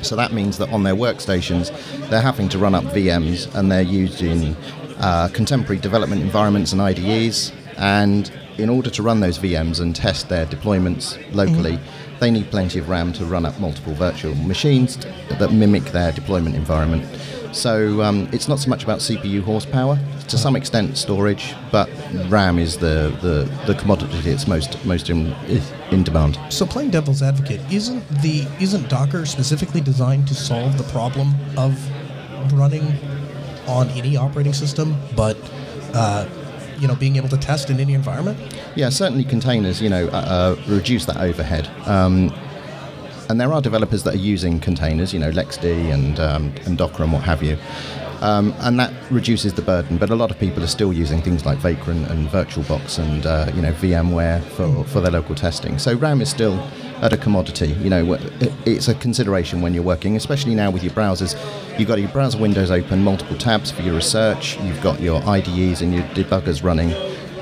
So 0.01 0.15
that 0.15 0.31
means 0.31 0.57
that 0.57 0.69
on 0.71 0.83
their 0.83 0.95
workstations, 0.95 1.71
they're 2.09 2.21
having 2.21 2.49
to 2.49 2.57
run 2.57 2.75
up 2.75 2.83
VMs 2.85 3.53
and 3.55 3.71
they're 3.71 3.81
using 3.81 4.55
uh, 4.99 5.29
contemporary 5.33 5.79
development 5.79 6.21
environments 6.21 6.71
and 6.71 6.81
IDEs. 6.81 7.51
And 7.77 8.31
in 8.57 8.69
order 8.69 8.89
to 8.89 9.03
run 9.03 9.19
those 9.19 9.37
VMs 9.37 9.79
and 9.79 9.95
test 9.95 10.29
their 10.29 10.45
deployments 10.45 11.17
locally, 11.33 11.73
mm-hmm. 11.73 12.19
they 12.19 12.31
need 12.31 12.49
plenty 12.49 12.79
of 12.79 12.89
RAM 12.89 13.13
to 13.13 13.25
run 13.25 13.45
up 13.45 13.59
multiple 13.59 13.93
virtual 13.93 14.33
machines 14.35 14.97
that 15.29 15.51
mimic 15.51 15.83
their 15.85 16.11
deployment 16.11 16.55
environment. 16.55 17.05
So 17.51 18.01
um, 18.01 18.27
it's 18.31 18.47
not 18.47 18.59
so 18.59 18.69
much 18.69 18.83
about 18.83 18.99
CPU 18.99 19.41
horsepower, 19.41 19.97
to 20.27 20.37
some 20.37 20.55
extent 20.55 20.97
storage, 20.97 21.55
but 21.71 21.89
RAM 22.27 22.59
is 22.59 22.77
the, 22.77 23.17
the, 23.21 23.49
the 23.65 23.79
commodity 23.79 24.19
that's 24.21 24.47
most 24.47 24.83
most 24.85 25.09
in, 25.09 25.33
in 25.91 26.03
demand. 26.03 26.37
So 26.49 26.65
playing 26.65 26.91
devil's 26.91 27.21
advocate, 27.21 27.61
isn't 27.71 28.07
the 28.21 28.47
isn't 28.59 28.89
Docker 28.89 29.25
specifically 29.25 29.81
designed 29.81 30.27
to 30.27 30.35
solve 30.35 30.77
the 30.77 30.83
problem 30.85 31.33
of 31.57 31.73
running 32.53 32.97
on 33.67 33.89
any 33.89 34.17
operating 34.17 34.53
system, 34.53 34.95
but 35.15 35.37
uh, 35.93 36.27
you 36.79 36.87
know 36.87 36.95
being 36.95 37.15
able 37.15 37.29
to 37.29 37.37
test 37.37 37.69
in 37.69 37.79
any 37.79 37.93
environment? 37.93 38.37
Yeah, 38.75 38.89
certainly 38.89 39.23
containers. 39.23 39.81
You 39.81 39.89
know, 39.89 40.07
uh, 40.07 40.55
uh, 40.57 40.61
reduce 40.67 41.05
that 41.05 41.17
overhead. 41.17 41.69
Um, 41.87 42.33
and 43.29 43.41
there 43.41 43.51
are 43.51 43.61
developers 43.61 44.03
that 44.03 44.13
are 44.15 44.19
using 44.19 44.59
containers, 44.59 45.13
you 45.13 45.19
know, 45.19 45.31
LXD 45.31 45.93
and 45.93 46.19
um, 46.19 46.53
and 46.65 46.77
Docker 46.77 47.03
and 47.03 47.11
what 47.11 47.23
have 47.23 47.43
you. 47.43 47.57
Um, 48.21 48.55
and 48.59 48.79
that 48.79 48.91
reduces 49.11 49.53
the 49.53 49.61
burden. 49.61 49.97
But 49.97 50.09
a 50.09 50.15
lot 50.15 50.31
of 50.31 50.39
people 50.39 50.63
are 50.63 50.67
still 50.67 50.91
using 50.91 51.21
things 51.21 51.45
like 51.45 51.59
Vagrant 51.59 52.09
and 52.09 52.27
VirtualBox 52.29 52.99
and 52.99 53.25
uh, 53.25 53.51
you 53.53 53.61
know 53.61 53.73
VMware 53.73 54.41
for, 54.43 54.83
for 54.85 55.01
their 55.01 55.11
local 55.11 55.35
testing. 55.35 55.77
So 55.77 55.95
RAM 55.95 56.21
is 56.21 56.29
still 56.29 56.55
at 57.01 57.13
a 57.13 57.17
commodity. 57.17 57.67
You 57.67 57.89
know, 57.89 58.17
it's 58.65 58.87
a 58.87 58.95
consideration 58.95 59.61
when 59.61 59.73
you're 59.73 59.83
working, 59.83 60.15
especially 60.15 60.55
now 60.55 60.71
with 60.71 60.83
your 60.83 60.93
browsers. 60.93 61.35
You've 61.77 61.87
got 61.87 61.99
your 61.99 62.09
browser 62.09 62.37
windows 62.37 62.71
open, 62.71 63.03
multiple 63.03 63.37
tabs 63.37 63.71
for 63.71 63.81
your 63.81 63.95
research. 63.95 64.59
You've 64.61 64.81
got 64.81 64.99
your 64.99 65.21
IDEs 65.23 65.81
and 65.81 65.93
your 65.93 66.03
debuggers 66.03 66.63
running. 66.63 66.91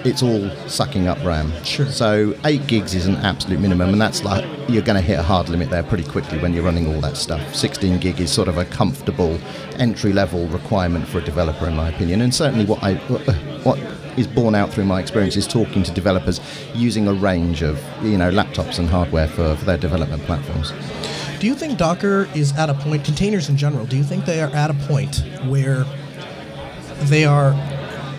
It's 0.05 0.21
all 0.21 0.49
sucking 0.67 1.07
up 1.07 1.17
RAM. 1.23 1.51
Sure. 1.63 1.87
So 1.87 2.35
eight 2.45 2.67
gigs 2.67 2.93
is 2.93 3.07
an 3.07 3.15
absolute 3.17 3.59
minimum, 3.59 3.89
and 3.89 3.99
that's 3.99 4.23
like 4.23 4.45
you're 4.69 4.83
going 4.83 4.97
to 4.97 5.01
hit 5.01 5.17
a 5.17 5.23
hard 5.23 5.49
limit 5.49 5.71
there 5.71 5.81
pretty 5.81 6.03
quickly 6.03 6.37
when 6.37 6.53
you're 6.53 6.63
running 6.63 6.93
all 6.93 7.01
that 7.01 7.17
stuff. 7.17 7.55
16 7.55 7.99
gig 7.99 8.19
is 8.19 8.31
sort 8.31 8.47
of 8.47 8.59
a 8.59 8.65
comfortable 8.65 9.39
entry 9.77 10.13
level 10.13 10.47
requirement 10.49 11.07
for 11.07 11.17
a 11.17 11.23
developer, 11.23 11.67
in 11.67 11.75
my 11.75 11.89
opinion, 11.89 12.21
and 12.21 12.35
certainly 12.35 12.65
what 12.65 12.83
I 12.83 12.95
uh, 12.95 13.54
what 13.65 13.79
is 14.17 14.27
borne 14.27 14.55
out 14.55 14.71
through 14.71 14.85
my 14.85 14.99
experience 14.99 15.35
is 15.35 15.47
talking 15.47 15.83
to 15.83 15.91
developers 15.91 16.39
using 16.73 17.07
a 17.07 17.13
range 17.13 17.63
of 17.63 17.81
you 18.03 18.17
know 18.17 18.31
laptops 18.31 18.79
and 18.79 18.87
hardware 18.87 19.27
for, 19.27 19.55
for 19.55 19.65
their 19.65 19.77
development 19.77 20.21
platforms. 20.23 20.71
Do 21.39 21.47
you 21.47 21.55
think 21.55 21.77
Docker 21.77 22.29
is 22.33 22.55
at 22.57 22.69
a 22.69 22.73
point, 22.75 23.03
containers 23.03 23.49
in 23.49 23.57
general, 23.57 23.85
do 23.85 23.97
you 23.97 24.03
think 24.03 24.25
they 24.25 24.41
are 24.41 24.49
at 24.55 24.69
a 24.69 24.73
point 24.87 25.23
where 25.45 25.85
they 27.03 27.25
are 27.25 27.51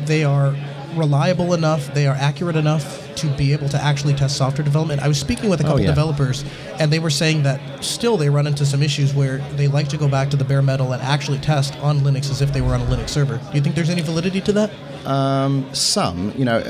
they 0.05 0.25
are 0.25 0.55
reliable 0.97 1.55
enough, 1.55 1.93
they 1.95 2.07
are 2.07 2.15
accurate 2.17 2.57
enough 2.57 3.15
to 3.17 3.27
be 3.37 3.53
able 3.53 3.69
to 3.69 3.83
actually 3.83 4.15
test 4.15 4.37
software 4.37 4.65
development. 4.65 5.03
I 5.03 5.09
was 5.09 5.19
speaking 5.19 5.49
with 5.49 5.61
a 5.61 5.65
oh, 5.65 5.67
couple 5.67 5.81
oh, 5.81 5.85
yeah. 5.85 5.91
developers, 5.91 6.45
and 6.79 6.93
they 6.93 6.99
were 6.99 7.11
saying 7.11 7.43
that 7.45 7.61
still 7.83 8.17
they 8.17 8.29
run 8.29 8.47
into 8.47 8.67
some 8.67 8.83
issues 8.83 9.15
where 9.15 9.39
they 9.57 9.69
like 9.69 9.89
to 9.89 9.97
go 9.97 10.09
back 10.09 10.31
to 10.31 10.37
the 10.37 10.45
bare 10.45 10.63
metal 10.63 10.93
and 10.93 11.03
actually 11.03 11.39
test 11.39 11.77
on 11.79 12.01
Linux 12.01 12.31
as 12.31 12.43
if 12.43 12.53
they 12.53 12.61
were 12.61 12.75
on 12.75 12.81
a 12.81 12.87
Linux 12.87 13.11
server. 13.11 13.37
Do 13.37 13.55
you 13.55 13.61
think 13.61 13.75
there's 13.75 13.91
any 13.91 14.03
validity 14.03 14.41
to 14.43 14.53
that? 14.53 14.71
Um, 15.07 15.73
some, 15.75 16.33
you 16.37 16.45
know. 16.45 16.63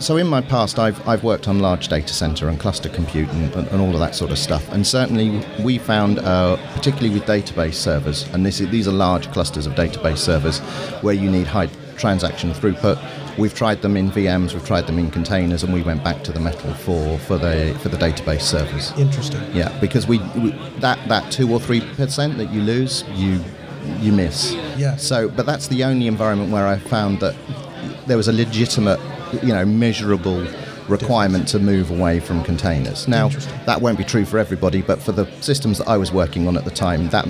So 0.00 0.16
in 0.16 0.26
my 0.26 0.40
past, 0.40 0.80
I've, 0.80 1.06
I've 1.06 1.22
worked 1.22 1.46
on 1.46 1.60
large 1.60 1.86
data 1.86 2.12
center 2.12 2.48
and 2.48 2.58
cluster 2.58 2.88
compute 2.88 3.28
and, 3.28 3.54
and 3.54 3.80
all 3.80 3.94
of 3.94 4.00
that 4.00 4.16
sort 4.16 4.32
of 4.32 4.38
stuff. 4.38 4.68
And 4.72 4.84
certainly 4.84 5.40
we 5.62 5.78
found, 5.78 6.18
uh, 6.18 6.56
particularly 6.74 7.14
with 7.14 7.28
database 7.28 7.74
servers, 7.74 8.28
and 8.34 8.44
this 8.44 8.60
is, 8.60 8.68
these 8.70 8.88
are 8.88 8.92
large 8.92 9.30
clusters 9.30 9.66
of 9.66 9.74
database 9.74 10.18
servers 10.18 10.58
where 11.00 11.14
you 11.14 11.30
need 11.30 11.46
high 11.46 11.68
transaction 11.96 12.50
throughput 12.50 12.98
We've 13.38 13.54
tried 13.54 13.82
them 13.82 13.96
in 13.96 14.10
VMs, 14.10 14.54
we've 14.54 14.66
tried 14.66 14.86
them 14.86 14.98
in 14.98 15.10
containers, 15.10 15.62
and 15.62 15.72
we 15.72 15.82
went 15.82 16.04
back 16.04 16.22
to 16.24 16.32
the 16.32 16.40
metal 16.40 16.72
for, 16.74 17.18
for 17.18 17.38
the 17.38 17.76
for 17.80 17.88
the 17.88 17.96
database 17.96 18.42
servers. 18.42 18.92
Interesting. 18.98 19.42
Yeah, 19.52 19.76
because 19.80 20.06
we, 20.06 20.18
we 20.38 20.50
that 20.78 20.98
that 21.08 21.32
two 21.32 21.52
or 21.52 21.60
three 21.60 21.80
percent 21.80 22.38
that 22.38 22.50
you 22.52 22.60
lose, 22.60 23.04
you 23.14 23.42
you 23.98 24.12
miss. 24.12 24.54
Yeah. 24.76 24.96
So, 24.96 25.28
but 25.28 25.46
that's 25.46 25.68
the 25.68 25.84
only 25.84 26.06
environment 26.06 26.50
where 26.50 26.66
I 26.66 26.78
found 26.78 27.20
that 27.20 27.34
there 28.06 28.16
was 28.16 28.28
a 28.28 28.32
legitimate, 28.32 29.00
you 29.42 29.52
know, 29.52 29.64
measurable 29.64 30.46
requirement 30.88 31.48
to 31.48 31.58
move 31.58 31.90
away 31.90 32.20
from 32.20 32.42
containers. 32.44 33.08
Now, 33.08 33.28
that 33.66 33.80
won't 33.80 33.98
be 33.98 34.04
true 34.04 34.24
for 34.24 34.38
everybody, 34.38 34.82
but 34.82 35.00
for 35.00 35.12
the 35.12 35.26
systems 35.40 35.78
that 35.78 35.88
I 35.88 35.96
was 35.96 36.12
working 36.12 36.46
on 36.46 36.56
at 36.56 36.64
the 36.64 36.70
time, 36.70 37.08
that 37.10 37.26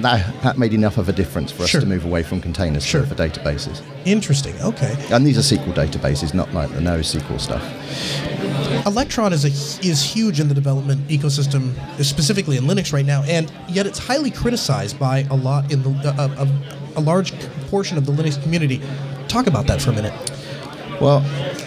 that, 0.00 0.42
that 0.42 0.58
made 0.58 0.74
enough 0.74 0.98
of 0.98 1.08
a 1.08 1.12
difference 1.12 1.50
for 1.50 1.62
us 1.62 1.70
sure. 1.70 1.80
to 1.80 1.86
move 1.86 2.04
away 2.04 2.22
from 2.22 2.40
containers 2.40 2.84
sure. 2.84 3.04
for, 3.06 3.14
databases. 3.14 3.82
Interesting. 4.04 4.60
Okay. 4.60 4.96
And 5.10 5.26
these 5.26 5.38
are 5.38 5.56
SQL 5.56 5.72
databases, 5.74 6.34
not 6.34 6.52
like 6.52 6.70
the 6.70 6.80
NoSQL 6.80 7.40
stuff. 7.40 7.62
Electron 8.86 9.32
is 9.32 9.44
a, 9.44 9.86
is 9.86 10.02
huge 10.02 10.40
in 10.40 10.48
the 10.48 10.54
development 10.54 11.06
ecosystem, 11.08 11.72
specifically 12.02 12.56
in 12.56 12.64
Linux 12.64 12.92
right 12.92 13.06
now, 13.06 13.22
and 13.24 13.52
yet 13.68 13.86
it's 13.86 13.98
highly 13.98 14.30
criticized 14.30 14.98
by 14.98 15.20
a 15.30 15.36
lot 15.36 15.70
in 15.72 15.82
the 15.82 15.90
uh, 15.90 16.46
a, 16.96 16.98
a 16.98 17.00
large 17.00 17.32
portion 17.68 17.96
of 17.96 18.06
the 18.06 18.12
Linux 18.12 18.42
community. 18.42 18.80
Talk 19.28 19.46
about 19.46 19.66
that 19.66 19.80
for 19.80 19.90
a 19.90 19.94
minute. 19.94 20.12
Well, 21.02 21.24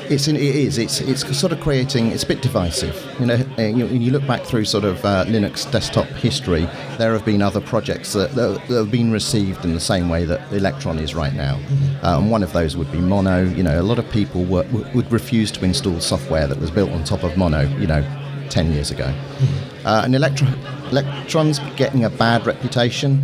it's 0.10 0.30
in, 0.30 0.38
it 0.38 0.44
is. 0.44 0.78
It's 0.78 1.02
it's 1.02 1.38
sort 1.38 1.52
of 1.52 1.60
creating. 1.60 2.08
It's 2.08 2.24
a 2.24 2.28
bit 2.28 2.42
divisive. 2.42 2.96
You 3.20 3.26
know, 3.26 3.36
you, 3.58 3.86
you 3.88 4.12
look 4.12 4.26
back 4.26 4.44
through 4.44 4.64
sort 4.64 4.86
of 4.86 5.04
uh, 5.04 5.26
Linux 5.26 5.70
desktop 5.70 6.08
history. 6.08 6.70
There 6.98 7.12
have 7.12 7.26
been 7.26 7.42
other 7.42 7.60
projects 7.60 8.14
that, 8.14 8.34
that, 8.36 8.66
that, 8.70 8.76
have 8.76 8.92
been 8.92 9.12
received 9.12 9.66
in 9.66 9.74
the 9.74 9.80
same 9.82 10.08
way 10.08 10.24
that 10.24 10.54
Electron 10.54 11.00
is 11.00 11.16
right 11.16 11.34
now. 11.34 11.56
Mm-hmm. 11.58 12.06
Uh, 12.06 12.20
and 12.20 12.32
one 12.32 12.44
of 12.44 12.54
those 12.54 12.78
would 12.78 12.90
be 12.94 13.00
Mono. 13.00 13.44
You 13.44 13.64
know, 13.64 13.80
a 13.80 13.84
lot 13.84 14.00
of 14.00 14.10
people 14.10 14.46
were, 14.46 14.66
would 14.94 15.12
refuse 15.12 15.52
to 15.52 15.66
install 15.66 16.00
software 16.00 16.48
that 16.48 16.58
was 16.58 16.72
built 16.72 16.92
on 16.92 17.04
top 17.04 17.24
of 17.24 17.36
Mono. 17.36 17.68
You 17.78 17.88
know, 17.88 18.04
ten 18.50 18.72
years 18.72 18.90
ago. 18.90 19.06
Mm-hmm. 19.08 19.88
Uh, 19.88 20.02
and 20.06 20.16
Electron, 20.16 20.54
Electron's 20.92 21.60
getting 21.76 22.06
a 22.06 22.10
bad 22.10 22.48
reputation 22.48 23.22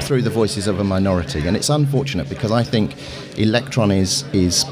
through 0.00 0.22
the 0.22 0.30
voices 0.30 0.66
of 0.66 0.80
a 0.80 0.84
minority, 0.84 1.46
and 1.46 1.56
it's 1.56 1.68
unfortunate 1.68 2.28
because 2.28 2.50
I 2.50 2.62
think 2.62 2.94
Electron 3.38 3.90
is 3.90 4.24
is 4.32 4.64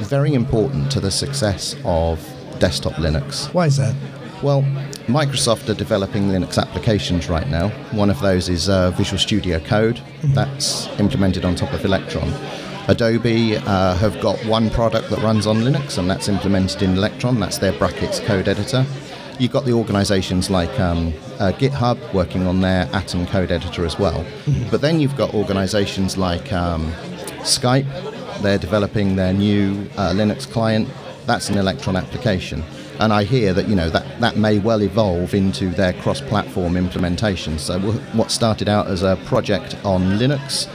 very 0.00 0.34
important 0.34 0.90
to 0.92 1.00
the 1.00 1.10
success 1.10 1.74
of 1.84 2.18
desktop 2.58 2.94
Linux. 2.94 3.52
Why 3.52 3.66
is 3.66 3.76
that? 3.76 3.94
Well, 4.42 4.62
Microsoft 5.06 5.68
are 5.68 5.74
developing 5.74 6.28
Linux 6.28 6.58
applications 6.58 7.28
right 7.28 7.48
now. 7.48 7.68
One 7.92 8.10
of 8.10 8.20
those 8.20 8.48
is 8.48 8.68
uh, 8.68 8.90
Visual 8.92 9.18
Studio 9.18 9.58
Code. 9.60 10.00
That's 10.22 10.88
implemented 10.98 11.44
on 11.44 11.54
top 11.54 11.72
of 11.72 11.84
Electron. 11.84 12.32
Adobe 12.88 13.56
uh, 13.56 13.96
have 13.96 14.20
got 14.20 14.38
one 14.46 14.70
product 14.70 15.10
that 15.10 15.18
runs 15.20 15.46
on 15.46 15.58
Linux, 15.58 15.98
and 15.98 16.08
that's 16.08 16.28
implemented 16.28 16.82
in 16.82 16.96
Electron. 16.96 17.40
That's 17.40 17.58
their 17.58 17.72
Brackets 17.72 18.20
code 18.20 18.46
editor. 18.46 18.84
You've 19.38 19.52
got 19.52 19.64
the 19.64 19.72
organizations 19.72 20.50
like 20.50 20.78
um, 20.80 21.08
uh, 21.38 21.52
GitHub 21.52 22.14
working 22.14 22.46
on 22.46 22.60
their 22.60 22.88
Atom 22.92 23.26
code 23.26 23.50
editor 23.50 23.84
as 23.84 23.98
well. 23.98 24.24
But 24.70 24.80
then 24.80 25.00
you've 25.00 25.16
got 25.16 25.34
organizations 25.34 26.16
like 26.16 26.52
um, 26.52 26.90
Skype. 27.42 27.86
They're 28.42 28.58
developing 28.58 29.16
their 29.16 29.32
new 29.32 29.88
uh, 29.96 30.12
Linux 30.12 30.50
client. 30.50 30.88
That's 31.26 31.48
an 31.48 31.58
Electron 31.58 31.96
application. 31.96 32.62
And 33.00 33.12
I 33.12 33.24
hear 33.24 33.52
that 33.52 33.68
you 33.68 33.76
know 33.76 33.90
that, 33.90 34.20
that 34.20 34.36
may 34.36 34.58
well 34.58 34.82
evolve 34.82 35.34
into 35.34 35.68
their 35.70 35.92
cross-platform 35.94 36.76
implementation. 36.76 37.58
So 37.58 37.78
wh- 37.78 38.16
what 38.16 38.30
started 38.30 38.68
out 38.68 38.86
as 38.86 39.02
a 39.02 39.16
project 39.26 39.76
on 39.84 40.18
Linux 40.18 40.66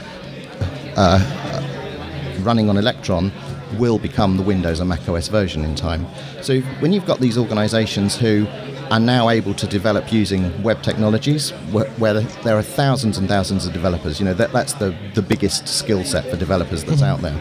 running 2.42 2.68
on 2.68 2.76
Electron 2.76 3.32
will 3.78 3.98
become 3.98 4.36
the 4.36 4.42
Windows 4.42 4.80
and 4.80 4.88
Mac 4.88 5.08
OS 5.08 5.28
version 5.28 5.64
in 5.64 5.74
time. 5.74 6.06
So 6.42 6.60
when 6.80 6.92
you've 6.92 7.06
got 7.06 7.20
these 7.20 7.38
organizations 7.38 8.16
who 8.16 8.46
are 8.92 9.00
now 9.00 9.30
able 9.30 9.54
to 9.54 9.66
develop 9.66 10.12
using 10.12 10.62
web 10.62 10.82
technologies, 10.82 11.48
where, 11.70 11.88
where 11.92 12.12
there 12.12 12.58
are 12.58 12.62
thousands 12.62 13.16
and 13.16 13.26
thousands 13.26 13.64
of 13.64 13.72
developers, 13.72 14.20
you 14.20 14.26
know, 14.26 14.34
that, 14.34 14.52
that's 14.52 14.74
the, 14.74 14.94
the 15.14 15.22
biggest 15.22 15.66
skill 15.66 16.04
set 16.04 16.26
for 16.26 16.36
developers 16.36 16.84
that's 16.84 17.00
out 17.00 17.22
there. 17.22 17.40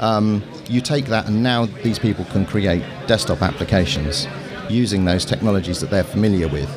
Um, 0.00 0.42
you 0.66 0.80
take 0.80 1.04
that 1.06 1.26
and 1.26 1.42
now 1.42 1.66
these 1.66 1.98
people 1.98 2.24
can 2.24 2.46
create 2.46 2.82
desktop 3.06 3.42
applications 3.42 4.26
using 4.70 5.04
those 5.04 5.26
technologies 5.26 5.80
that 5.80 5.90
they're 5.90 6.02
familiar 6.02 6.48
with. 6.48 6.70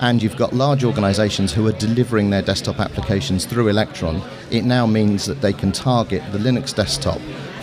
And 0.00 0.20
you've 0.20 0.36
got 0.36 0.52
large 0.52 0.82
organizations 0.82 1.52
who 1.52 1.64
are 1.68 1.72
delivering 1.72 2.30
their 2.30 2.42
desktop 2.42 2.80
applications 2.80 3.44
through 3.44 3.68
Electron, 3.68 4.20
it 4.50 4.64
now 4.64 4.84
means 4.84 5.26
that 5.26 5.40
they 5.40 5.52
can 5.52 5.70
target 5.70 6.24
the 6.32 6.38
Linux 6.38 6.74
desktop 6.74 7.20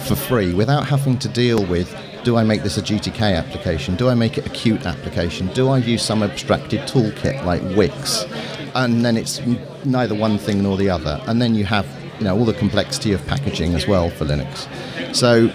for 0.08 0.16
free 0.16 0.54
without 0.54 0.88
having 0.88 1.20
to 1.20 1.28
deal 1.28 1.66
with 1.66 1.94
do 2.30 2.38
I 2.38 2.44
make 2.44 2.62
this 2.62 2.78
a 2.78 2.84
GTK 2.84 3.36
application? 3.36 3.96
Do 3.96 4.08
I 4.08 4.14
make 4.14 4.38
it 4.38 4.46
a 4.46 4.52
Qt 4.52 4.86
application? 4.86 5.48
Do 5.48 5.70
I 5.70 5.80
use 5.80 6.04
some 6.04 6.22
abstracted 6.22 6.82
toolkit 6.82 7.44
like 7.44 7.60
Wix? 7.76 8.24
And 8.76 9.04
then 9.04 9.18
it's 9.18 9.42
neither 9.84 10.14
one 10.14 10.38
thing 10.38 10.62
nor 10.62 10.78
the 10.78 10.92
other. 10.92 11.20
And 11.26 11.42
then 11.42 11.56
you 11.56 11.66
have 11.66 11.88
you 12.20 12.26
know 12.26 12.38
all 12.38 12.46
the 12.46 12.54
complexity 12.54 13.14
of 13.14 13.26
packaging 13.26 13.74
as 13.74 13.88
well 13.88 14.12
for 14.12 14.26
Linux. 14.26 14.68
So 15.16 15.52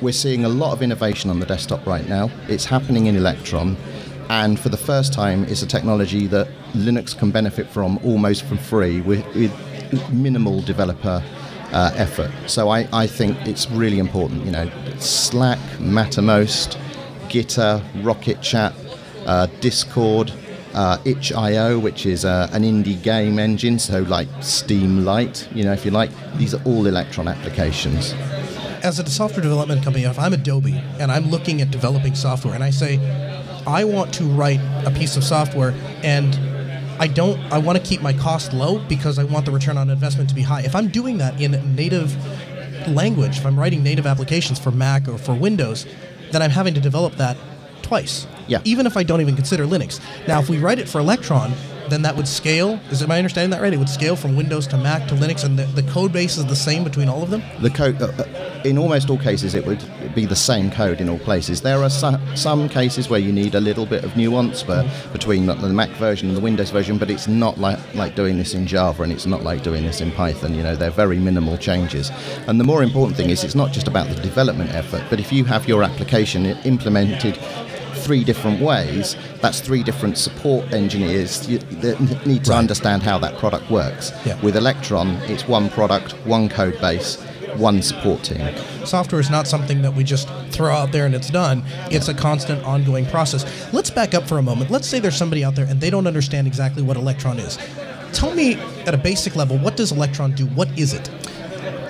we're 0.00 0.12
seeing 0.12 0.44
a 0.44 0.48
lot 0.48 0.72
of 0.72 0.82
innovation 0.82 1.30
on 1.30 1.38
the 1.38 1.46
desktop 1.46 1.86
right 1.86 2.08
now. 2.08 2.32
It's 2.48 2.64
happening 2.64 3.06
in 3.06 3.14
Electron, 3.14 3.76
and 4.28 4.58
for 4.58 4.70
the 4.70 4.76
first 4.76 5.12
time, 5.12 5.44
it's 5.44 5.62
a 5.62 5.68
technology 5.68 6.26
that 6.26 6.48
Linux 6.72 7.16
can 7.16 7.30
benefit 7.30 7.68
from 7.68 8.00
almost 8.04 8.42
for 8.42 8.56
free 8.56 9.02
with, 9.02 9.24
with 9.36 10.10
minimal 10.10 10.62
developer 10.62 11.22
uh, 11.72 11.92
effort. 11.94 12.32
So 12.48 12.70
I, 12.70 12.88
I 12.92 13.06
think 13.06 13.36
it's 13.46 13.70
really 13.70 14.00
important. 14.00 14.44
You 14.44 14.50
know, 14.50 14.70
Slack, 15.02 15.58
Mattermost, 15.78 16.78
Gitter, 17.28 17.82
Rocket 18.04 18.40
Chat, 18.40 18.72
uh, 19.26 19.46
Discord. 19.60 20.32
Uh, 20.74 20.96
itch.io, 21.04 21.78
which 21.78 22.06
is 22.06 22.24
uh, 22.24 22.48
an 22.54 22.62
indie 22.62 23.02
game 23.02 23.38
engine, 23.38 23.78
so 23.78 24.00
like 24.04 24.26
Steam 24.40 25.04
Light, 25.04 25.46
you 25.52 25.64
know, 25.64 25.72
if 25.74 25.84
you 25.84 25.90
like, 25.90 26.08
these 26.38 26.54
are 26.54 26.62
all 26.64 26.86
Electron 26.86 27.28
applications. 27.28 28.14
as 28.82 28.98
a 28.98 29.10
software 29.10 29.42
development 29.42 29.82
company, 29.84 30.04
if 30.04 30.18
I'm 30.18 30.32
Adobe 30.32 30.82
and 30.98 31.12
I'm 31.12 31.30
looking 31.30 31.60
at 31.60 31.70
developing 31.70 32.14
software 32.14 32.54
and 32.54 32.64
I 32.64 32.70
say, 32.70 32.98
I 33.66 33.84
want 33.84 34.14
to 34.14 34.24
write 34.24 34.60
a 34.86 34.90
piece 34.90 35.16
of 35.16 35.24
software 35.24 35.74
and 36.02 36.34
I 36.98 37.06
don't, 37.06 37.38
I 37.52 37.58
want 37.58 37.78
to 37.78 37.84
keep 37.84 38.00
my 38.00 38.12
cost 38.12 38.52
low 38.52 38.78
because 38.78 39.18
I 39.18 39.24
want 39.24 39.44
the 39.44 39.52
return 39.52 39.76
on 39.76 39.90
investment 39.90 40.28
to 40.30 40.34
be 40.34 40.42
high. 40.42 40.62
If 40.62 40.74
I'm 40.74 40.88
doing 40.88 41.18
that 41.18 41.40
in 41.40 41.52
native 41.76 42.16
language, 42.88 43.38
if 43.38 43.46
I'm 43.46 43.58
writing 43.58 43.82
native 43.82 44.06
applications 44.06 44.58
for 44.58 44.70
Mac 44.70 45.08
or 45.08 45.18
for 45.18 45.34
Windows, 45.34 45.86
then 46.30 46.42
I'm 46.42 46.50
having 46.50 46.74
to 46.74 46.80
develop 46.80 47.14
that 47.16 47.36
twice. 47.82 48.26
Yeah. 48.48 48.60
Even 48.64 48.86
if 48.86 48.96
I 48.96 49.02
don't 49.02 49.20
even 49.20 49.36
consider 49.36 49.66
Linux. 49.66 50.00
Now, 50.26 50.40
if 50.40 50.48
we 50.48 50.58
write 50.58 50.78
it 50.78 50.88
for 50.88 50.98
Electron, 50.98 51.52
then 51.88 52.02
that 52.02 52.16
would 52.16 52.28
scale. 52.28 52.80
Is 52.90 53.02
it 53.02 53.08
my 53.08 53.18
understanding 53.18 53.50
that 53.50 53.62
right? 53.62 53.72
It 53.72 53.78
would 53.78 53.88
scale 53.88 54.16
from 54.16 54.36
Windows 54.36 54.66
to 54.68 54.76
Mac 54.76 55.08
to 55.08 55.14
Linux, 55.14 55.44
and 55.44 55.58
the, 55.58 55.64
the 55.80 55.82
code 55.90 56.12
base 56.12 56.36
is 56.36 56.46
the 56.46 56.56
same 56.56 56.84
between 56.84 57.08
all 57.08 57.22
of 57.22 57.30
them. 57.30 57.42
The 57.60 57.70
code, 57.70 58.00
uh, 58.00 58.06
uh, 58.06 58.62
in 58.64 58.78
almost 58.78 59.10
all 59.10 59.18
cases, 59.18 59.54
it 59.54 59.66
would 59.66 59.82
be 60.14 60.26
the 60.26 60.36
same 60.36 60.70
code 60.70 61.00
in 61.00 61.08
all 61.08 61.18
places. 61.18 61.60
There 61.62 61.82
are 61.82 61.90
so, 61.90 62.18
some 62.34 62.68
cases 62.68 63.08
where 63.08 63.20
you 63.20 63.32
need 63.32 63.54
a 63.54 63.60
little 63.60 63.86
bit 63.86 64.04
of 64.04 64.16
nuance 64.16 64.62
but 64.62 64.86
between 65.12 65.46
the 65.46 65.54
the 65.54 65.68
Mac 65.68 65.90
version 65.90 66.28
and 66.28 66.36
the 66.36 66.40
Windows 66.40 66.70
version, 66.70 66.98
but 66.98 67.10
it's 67.10 67.28
not 67.28 67.58
like, 67.58 67.78
like 67.94 68.14
doing 68.14 68.38
this 68.38 68.54
in 68.54 68.66
Java 68.66 69.02
and 69.02 69.12
it's 69.12 69.26
not 69.26 69.42
like 69.42 69.62
doing 69.62 69.84
this 69.84 70.00
in 70.00 70.10
Python. 70.12 70.54
You 70.54 70.62
know, 70.62 70.76
they're 70.76 70.90
very 70.90 71.18
minimal 71.18 71.56
changes. 71.56 72.10
And 72.46 72.58
the 72.58 72.64
more 72.64 72.82
important 72.82 73.16
thing 73.16 73.30
is 73.30 73.44
it's 73.44 73.54
not 73.54 73.72
just 73.72 73.88
about 73.88 74.08
the 74.08 74.14
development 74.16 74.70
effort, 74.74 75.04
but 75.10 75.20
if 75.20 75.32
you 75.32 75.44
have 75.44 75.68
your 75.68 75.82
application 75.82 76.46
implemented 76.46 77.38
three 78.02 78.24
different 78.24 78.60
ways, 78.60 79.16
that's 79.40 79.60
three 79.60 79.82
different 79.82 80.18
support 80.18 80.72
engineers 80.72 81.46
that 81.46 81.96
need 82.26 82.44
to 82.44 82.50
Right. 82.50 82.58
understand 82.58 83.02
how 83.02 83.18
that 83.18 83.38
product 83.38 83.70
works. 83.70 84.12
Yeah. 84.24 84.36
With 84.42 84.56
Electron, 84.56 85.08
it's 85.28 85.46
one 85.48 85.68
product, 85.70 86.12
one 86.26 86.48
code 86.48 86.80
base, 86.80 87.18
one 87.56 87.82
support 87.82 88.22
team. 88.22 88.40
software 88.84 89.20
is 89.20 89.30
not 89.30 89.46
something 89.46 89.82
that 89.82 89.94
we 89.94 90.02
just 90.02 90.26
throw 90.50 90.72
out 90.74 90.90
there 90.90 91.06
and 91.06 91.14
it's 91.14 91.30
done. 91.30 91.62
It's 91.90 92.08
a 92.08 92.14
constant, 92.14 92.64
ongoing 92.64 93.06
process. 93.06 93.44
Let's 93.72 93.90
back 93.90 94.12
up 94.14 94.26
for 94.26 94.38
a 94.38 94.42
moment. 94.42 94.70
Let's 94.70 94.88
say 94.88 94.98
there's 95.00 95.16
somebody 95.16 95.44
out 95.44 95.54
there 95.54 95.66
and 95.66 95.80
they 95.80 95.90
don't 95.90 96.06
understand 96.06 96.46
exactly 96.46 96.82
what 96.82 96.96
Electron 96.96 97.38
is. 97.38 97.58
Tell 98.12 98.34
me 98.34 98.56
at 98.86 98.94
a 98.94 98.98
basic 98.98 99.36
level, 99.36 99.56
what 99.58 99.76
does 99.76 99.92
Electron 99.92 100.32
do? 100.32 100.46
What 100.46 100.68
is 100.78 100.92
it? 100.94 101.08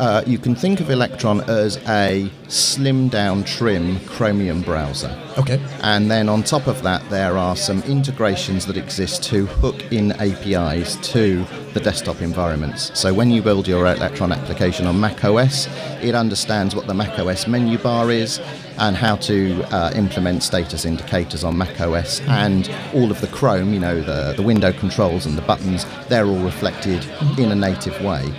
Uh, 0.02 0.20
you 0.26 0.36
can 0.36 0.52
think 0.52 0.80
of 0.80 0.90
Electron 0.90 1.42
as 1.42 1.76
a 1.86 2.28
slim 2.48 3.06
down, 3.06 3.44
trim 3.44 4.00
Chromium 4.00 4.60
browser. 4.62 5.16
Okay. 5.38 5.64
And 5.80 6.10
then 6.10 6.28
on 6.28 6.42
top 6.42 6.66
of 6.66 6.82
that, 6.82 7.08
there 7.08 7.38
are 7.38 7.54
some 7.54 7.84
integrations 7.84 8.66
that 8.66 8.76
exist 8.76 9.22
to 9.30 9.46
hook 9.46 9.80
in 9.92 10.10
APIs 10.20 10.96
to 11.12 11.46
the 11.72 11.78
desktop 11.78 12.20
environments. 12.20 12.90
So 12.98 13.14
when 13.14 13.30
you 13.30 13.42
build 13.42 13.68
your 13.68 13.86
Electron 13.86 14.32
application 14.32 14.86
on 14.86 14.98
Mac 14.98 15.24
OS, 15.24 15.68
it 16.02 16.16
understands 16.16 16.74
what 16.74 16.88
the 16.88 16.94
Mac 16.94 17.16
OS 17.20 17.46
menu 17.46 17.78
bar 17.78 18.10
is 18.10 18.40
and 18.78 18.96
how 18.96 19.14
to 19.16 19.62
uh, 19.72 19.92
implement 19.94 20.42
status 20.42 20.84
indicators 20.84 21.44
on 21.44 21.56
Mac 21.56 21.80
OS. 21.80 22.20
And 22.22 22.68
all 22.92 23.12
of 23.12 23.20
the 23.20 23.28
Chrome, 23.28 23.72
you 23.72 23.78
know, 23.78 24.00
the, 24.00 24.34
the 24.36 24.42
window 24.42 24.72
controls 24.72 25.26
and 25.26 25.38
the 25.38 25.42
buttons, 25.42 25.86
they're 26.08 26.26
all 26.26 26.42
reflected 26.42 27.06
in 27.38 27.52
a 27.52 27.54
native 27.54 28.02
way 28.02 28.34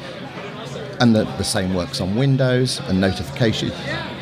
and 1.04 1.14
the, 1.14 1.26
the 1.38 1.44
same 1.44 1.74
works 1.74 2.00
on 2.00 2.16
Windows 2.16 2.80
and 2.88 3.02
notification 3.02 3.72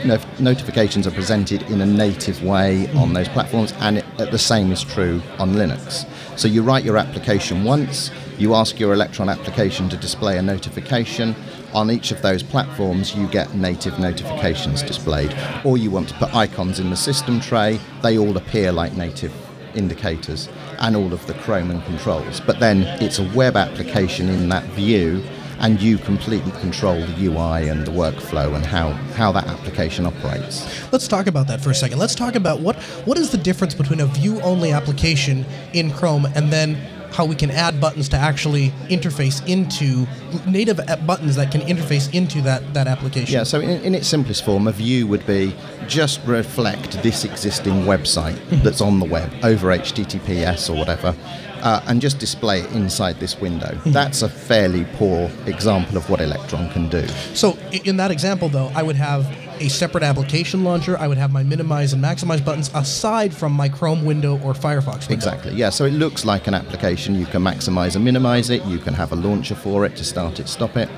no, 0.04 0.20
notifications 0.40 1.06
are 1.06 1.12
presented 1.12 1.62
in 1.70 1.82
a 1.82 1.86
native 1.86 2.44
way 2.44 2.92
on 2.94 3.14
those 3.14 3.28
platforms 3.30 3.72
and 3.82 4.00
it, 4.00 4.06
the 4.18 4.38
same 4.38 4.72
is 4.72 4.84
true 4.84 5.22
on 5.38 5.54
Linux. 5.54 6.08
So 6.40 6.48
you 6.48 6.64
write 6.64 6.84
your 6.84 6.98
application 6.98 7.64
once 7.64 8.10
you 8.40 8.56
ask 8.56 8.80
your 8.80 8.94
Electron 8.94 9.30
application 9.30 9.90
to 9.90 9.98
display 9.98 10.40
a 10.40 10.42
notification. 10.42 11.36
On 11.74 11.92
each 11.92 12.12
of 12.12 12.24
those 12.24 12.42
platforms 12.42 13.16
you 13.16 13.28
get 13.28 13.54
native 13.54 14.00
notifications 14.00 14.82
displayed. 14.82 15.36
Or 15.64 15.78
you 15.78 15.92
want 15.92 16.10
to 16.10 16.16
put 16.16 16.34
icons 16.34 16.80
in 16.80 16.90
the 16.90 16.98
system 16.98 17.40
tray 17.40 17.80
they 18.02 18.18
all 18.18 18.36
appear 18.36 18.72
like 18.72 18.94
native 18.94 19.32
indicators 19.76 20.50
and 20.80 20.96
all 20.96 21.14
of 21.14 21.26
the 21.28 21.34
Chrome 21.36 21.70
and 21.70 21.84
controls. 21.86 22.42
But 22.42 22.60
then 22.60 22.82
it's 23.02 23.20
a 23.20 23.30
web 23.36 23.56
application 23.56 24.30
in 24.30 24.50
that 24.50 24.64
view 24.72 25.24
and 25.62 25.80
you 25.80 25.98
completely 25.98 26.52
control 26.60 27.00
the 27.00 27.26
UI 27.26 27.70
and 27.70 27.86
the 27.86 27.92
workflow 27.92 28.56
and 28.56 28.66
how, 28.66 28.90
how 29.16 29.32
that 29.32 29.48
application 29.48 30.06
operates. 30.06 30.92
Let's 30.92 31.08
talk 31.08 31.28
about 31.28 31.48
that 31.48 31.62
for 31.62 31.70
a 31.70 31.76
second. 31.76 32.00
Let's 32.00 32.16
talk 32.16 32.36
about 32.36 32.60
what 32.60 32.76
what 33.06 33.18
is 33.18 33.32
the 33.32 33.38
difference 33.38 33.74
between 33.74 34.00
a 34.00 34.06
view-only 34.08 34.72
application 34.72 35.46
in 35.74 35.92
Chrome 35.92 36.26
and 36.36 36.52
then 36.52 36.76
how 37.12 37.26
we 37.26 37.36
can 37.36 37.52
add 37.52 37.80
buttons 37.80 38.08
to 38.10 38.18
actually 38.18 38.70
interface 38.90 39.46
into 39.48 40.08
native 40.50 40.80
buttons 41.06 41.36
that 41.36 41.52
can 41.52 41.62
interface 41.62 42.14
into 42.14 42.42
that 42.42 42.74
that 42.74 42.88
application. 42.88 43.34
Yeah, 43.34 43.44
so 43.44 43.60
in, 43.60 43.82
in 43.84 43.96
its 43.96 44.08
simplest 44.08 44.44
form, 44.44 44.68
a 44.68 44.72
view 44.72 45.08
would 45.08 45.26
be 45.28 45.54
just 45.88 46.22
reflect 46.26 47.04
this 47.04 47.26
existing 47.26 47.84
website 47.84 48.36
mm-hmm. 48.36 48.64
that's 48.64 48.82
on 48.82 49.00
the 49.00 49.06
web 49.06 49.32
over 49.44 49.68
HTTPS 49.68 50.70
or 50.70 50.78
whatever, 50.78 51.16
uh, 51.62 51.82
and 51.88 52.02
just 52.02 52.20
display 52.20 52.62
it 52.62 52.72
inside 52.72 53.20
this 53.20 53.40
window. 53.40 53.78
That's 53.86 54.22
a 54.22 54.30
fairly 54.30 54.86
poor 54.94 55.30
example 55.46 55.98
of 55.98 56.10
what 56.10 56.22
Electron 56.22 56.70
can 56.72 56.90
do. 56.90 57.08
So 57.34 57.58
in 57.84 57.98
that 57.98 58.12
example, 58.12 58.50
though, 58.50 58.72
I 58.76 58.84
would 58.84 58.96
have 58.96 59.26
a 59.60 59.70
separate 59.70 60.04
application 60.04 60.64
launcher. 60.64 60.98
I 60.98 61.08
would 61.08 61.20
have 61.20 61.32
my 61.32 61.44
minimize 61.44 61.94
and 61.94 62.04
maximize 62.04 62.44
buttons 62.44 62.72
aside 62.74 63.34
from 63.34 63.52
my 63.52 63.70
Chrome 63.70 64.04
window 64.04 64.40
or 64.42 64.54
Firefox 64.54 65.08
window. 65.08 65.14
Exactly. 65.14 65.54
Yeah. 65.54 65.70
So 65.70 65.86
it 65.86 65.92
looks 65.92 66.26
like 66.26 66.48
an 66.48 66.56
application. 66.56 67.16
You 67.16 67.28
can 67.28 67.44
maximize 67.44 67.96
and 67.96 68.04
minimize 68.04 68.50
it. 68.50 68.66
You 68.66 68.80
can 68.80 68.96
have 68.96 69.12
a 69.12 69.16
launcher 69.16 69.56
for 69.56 69.86
it 69.86 69.96
to 69.98 70.04
start 70.04 70.40
it, 70.40 70.48
stop 70.48 70.78
it. 70.78 70.90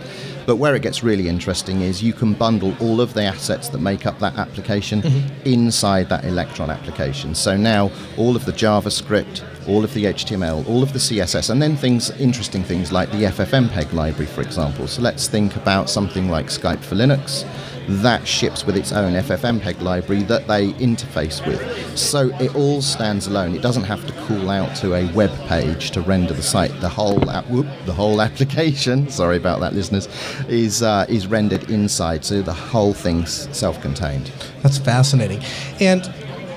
But 0.45 0.57
where 0.57 0.76
it 0.76 0.82
gets 0.82 1.03
really 1.03 1.30
interesting 1.30 1.82
is 1.82 2.03
you 2.03 2.11
can 2.11 2.34
bundle 2.34 2.76
all 2.82 2.99
of 2.99 3.14
the 3.14 3.24
assets 3.24 3.70
that 3.70 3.80
make 3.80 4.05
up 4.05 4.20
that 4.20 4.36
application 4.38 5.01
inside 5.45 6.09
that 6.09 6.26
Electron 6.26 6.70
application. 6.70 7.34
So 7.34 7.55
now 7.55 7.91
all 8.18 8.36
of 8.36 8.43
the 8.43 8.51
JavaScript, 8.51 9.41
all 9.68 9.84
of 9.84 9.93
the 9.93 10.05
HTML, 10.05 10.68
all 10.68 10.84
of 10.84 10.93
the 10.93 10.99
CSS, 10.99 11.49
and 11.49 11.61
then 11.61 11.76
things, 11.76 12.09
interesting 12.11 12.64
things 12.64 12.91
like 12.91 13.09
the 13.11 13.24
FFmpeg 13.24 13.93
library, 13.93 14.28
for 14.28 14.41
example. 14.41 14.88
So 14.88 15.01
let's 15.01 15.28
think 15.28 15.55
about 15.55 15.89
something 15.89 16.30
like 16.30 16.47
Skype 16.47 16.80
for 16.80 16.95
Linux. 16.95 17.45
That 17.88 18.26
ships 18.26 18.66
with 18.66 18.78
its 18.78 18.93
own 18.93 19.14
FFmpeg 19.14 19.82
library 19.82 20.24
that 20.24 20.47
they 20.47 20.72
interface 20.74 21.45
with. 21.45 21.97
So 21.97 22.30
it 22.39 22.55
all 22.55 22.82
stands 22.82 23.28
alone. 23.28 23.55
It 23.55 23.61
doesn't 23.61 23.84
have 23.84 24.05
to 24.07 24.14
call 24.24 24.49
out 24.49 24.74
to 24.78 24.93
a 24.93 25.11
web 25.11 25.32
page 25.47 25.91
to 25.91 26.01
render 26.01 26.34
the 26.34 26.43
site. 26.43 26.80
The 26.80 26.88
whole 26.88 27.30
app, 27.30 27.45
whoop, 27.49 27.68
the 27.86 27.93
whole 27.93 28.22
application. 28.28 29.09
Sorry 29.09 29.36
about 29.36 29.59
that, 29.59 29.74
listeners. 29.74 30.07
Is 30.47 30.82
uh, 30.82 31.05
is 31.09 31.28
rendered 31.28 31.70
inside. 31.70 32.24
So 32.24 32.41
the 32.41 32.53
whole 32.53 32.93
thing's 32.93 33.53
self-contained. 33.55 34.32
That's 34.61 34.78
fascinating. 34.78 35.43
And 35.82 36.05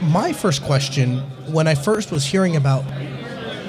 my 0.02 0.32
first 0.32 0.62
question, 0.62 1.18
when 1.46 1.66
I 1.66 1.74
first 1.74 2.10
was 2.10 2.24
hearing 2.24 2.56
about 2.56 2.82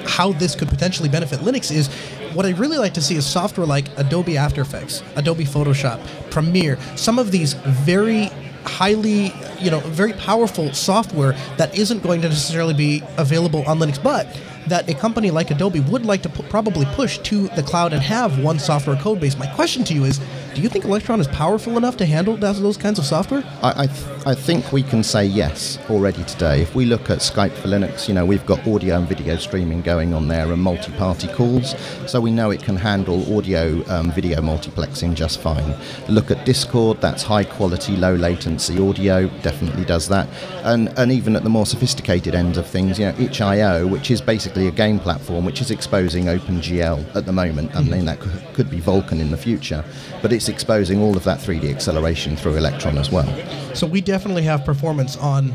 how 0.06 0.32
this 0.32 0.54
could 0.54 0.68
potentially 0.68 1.08
benefit 1.08 1.40
Linux, 1.40 1.70
is 1.70 1.88
what 2.34 2.46
I'd 2.46 2.58
really 2.58 2.78
like 2.78 2.94
to 2.94 3.02
see 3.02 3.16
is 3.16 3.26
software 3.26 3.66
like 3.66 3.88
Adobe 3.98 4.36
After 4.36 4.60
Effects, 4.60 5.02
Adobe 5.16 5.44
Photoshop, 5.44 6.00
Premiere, 6.30 6.78
some 6.96 7.18
of 7.18 7.30
these 7.30 7.54
very 7.54 8.30
highly, 8.64 9.32
you 9.58 9.70
know, 9.70 9.80
very 9.80 10.12
powerful 10.12 10.72
software 10.72 11.32
that 11.56 11.76
isn't 11.76 12.02
going 12.02 12.20
to 12.22 12.28
necessarily 12.28 12.74
be 12.74 13.02
available 13.16 13.64
on 13.66 13.78
Linux, 13.78 14.02
but 14.02 14.26
that 14.66 14.88
a 14.88 14.94
company 14.94 15.30
like 15.30 15.50
Adobe 15.50 15.80
would 15.80 16.04
like 16.04 16.22
to 16.22 16.28
pu- 16.28 16.42
probably 16.44 16.84
push 16.86 17.18
to 17.18 17.48
the 17.48 17.62
cloud 17.62 17.92
and 17.92 18.02
have 18.02 18.42
one 18.42 18.58
software 18.58 18.96
code 18.96 19.20
base. 19.20 19.36
My 19.38 19.46
question 19.54 19.84
to 19.84 19.94
you 19.94 20.04
is 20.04 20.20
do 20.54 20.62
you 20.62 20.68
think 20.68 20.84
Electron 20.84 21.20
is 21.20 21.28
powerful 21.28 21.76
enough 21.76 21.96
to 21.98 22.06
handle 22.06 22.36
those 22.36 22.76
kinds 22.76 22.98
of 22.98 23.04
software? 23.04 23.42
I, 23.62 23.82
I, 23.82 23.86
th- 23.86 24.26
I 24.26 24.34
think 24.34 24.72
we 24.72 24.82
can 24.82 25.02
say 25.02 25.24
yes 25.24 25.78
already 25.88 26.24
today. 26.24 26.62
If 26.62 26.74
we 26.74 26.84
look 26.84 27.10
at 27.10 27.18
Skype 27.18 27.52
for 27.52 27.68
Linux, 27.68 28.08
you 28.08 28.14
know, 28.14 28.26
we've 28.26 28.44
got 28.46 28.66
audio 28.66 28.96
and 28.96 29.08
video 29.08 29.36
streaming 29.36 29.82
going 29.82 30.14
on 30.14 30.28
there 30.28 30.50
and 30.52 30.60
multi 30.60 30.92
party 30.92 31.28
calls, 31.28 31.74
so 32.10 32.20
we 32.20 32.30
know 32.30 32.50
it 32.50 32.62
can 32.62 32.76
handle 32.76 33.36
audio 33.36 33.84
um, 33.88 34.10
video 34.12 34.40
multiplexing 34.40 35.14
just 35.14 35.40
fine. 35.40 35.74
Look 36.08 36.30
at 36.30 36.44
Discord, 36.44 37.00
that's 37.00 37.22
high 37.22 37.44
quality, 37.44 37.96
low 37.96 38.14
latency 38.14 38.80
audio, 38.80 39.28
definitely 39.42 39.84
does 39.84 40.08
that. 40.08 40.28
And, 40.64 40.88
and 40.98 41.12
even 41.12 41.36
at 41.36 41.44
the 41.44 41.50
more 41.50 41.66
sophisticated 41.66 42.34
end 42.34 42.56
of 42.56 42.66
things, 42.66 42.98
you 42.98 43.06
know, 43.06 43.18
itch.io, 43.18 43.86
which 43.86 44.10
is 44.10 44.20
basically 44.20 44.66
a 44.66 44.72
game 44.72 44.98
platform 44.98 45.44
which 45.44 45.60
is 45.60 45.70
exposing 45.70 46.24
OpenGL 46.24 47.14
at 47.14 47.26
the 47.26 47.32
moment, 47.32 47.74
and 47.74 47.92
then 47.92 48.06
that 48.06 48.18
could, 48.20 48.42
could 48.54 48.70
be 48.70 48.80
Vulkan 48.80 49.20
in 49.20 49.30
the 49.30 49.36
future, 49.36 49.84
but 50.22 50.32
it's 50.38 50.48
exposing 50.48 51.02
all 51.02 51.16
of 51.16 51.24
that 51.24 51.40
3D 51.40 51.68
acceleration 51.68 52.36
through 52.36 52.54
Electron 52.56 52.96
as 52.96 53.10
well. 53.10 53.26
So 53.74 53.88
we 53.88 54.00
definitely 54.00 54.44
have 54.44 54.64
performance 54.64 55.16
on 55.16 55.52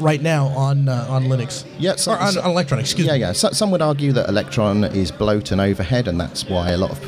right 0.00 0.20
now 0.20 0.48
on 0.48 0.86
uh, 0.90 1.06
on 1.08 1.24
Linux. 1.24 1.64
Yeah, 1.78 1.96
so- 1.96 2.12
or 2.12 2.18
on, 2.18 2.32
so- 2.32 2.42
on 2.42 2.50
Electron. 2.50 2.78
Excuse 2.78 3.06
yeah, 3.06 3.14
me. 3.14 3.20
yeah. 3.20 3.32
So, 3.32 3.50
some 3.52 3.70
would 3.70 3.80
argue 3.80 4.12
that 4.12 4.28
Electron 4.28 4.84
is 4.84 5.10
bloat 5.10 5.50
and 5.50 5.62
overhead, 5.62 6.08
and 6.08 6.20
that's 6.20 6.44
why 6.46 6.72
a 6.72 6.76
lot 6.76 6.90
of 6.90 7.00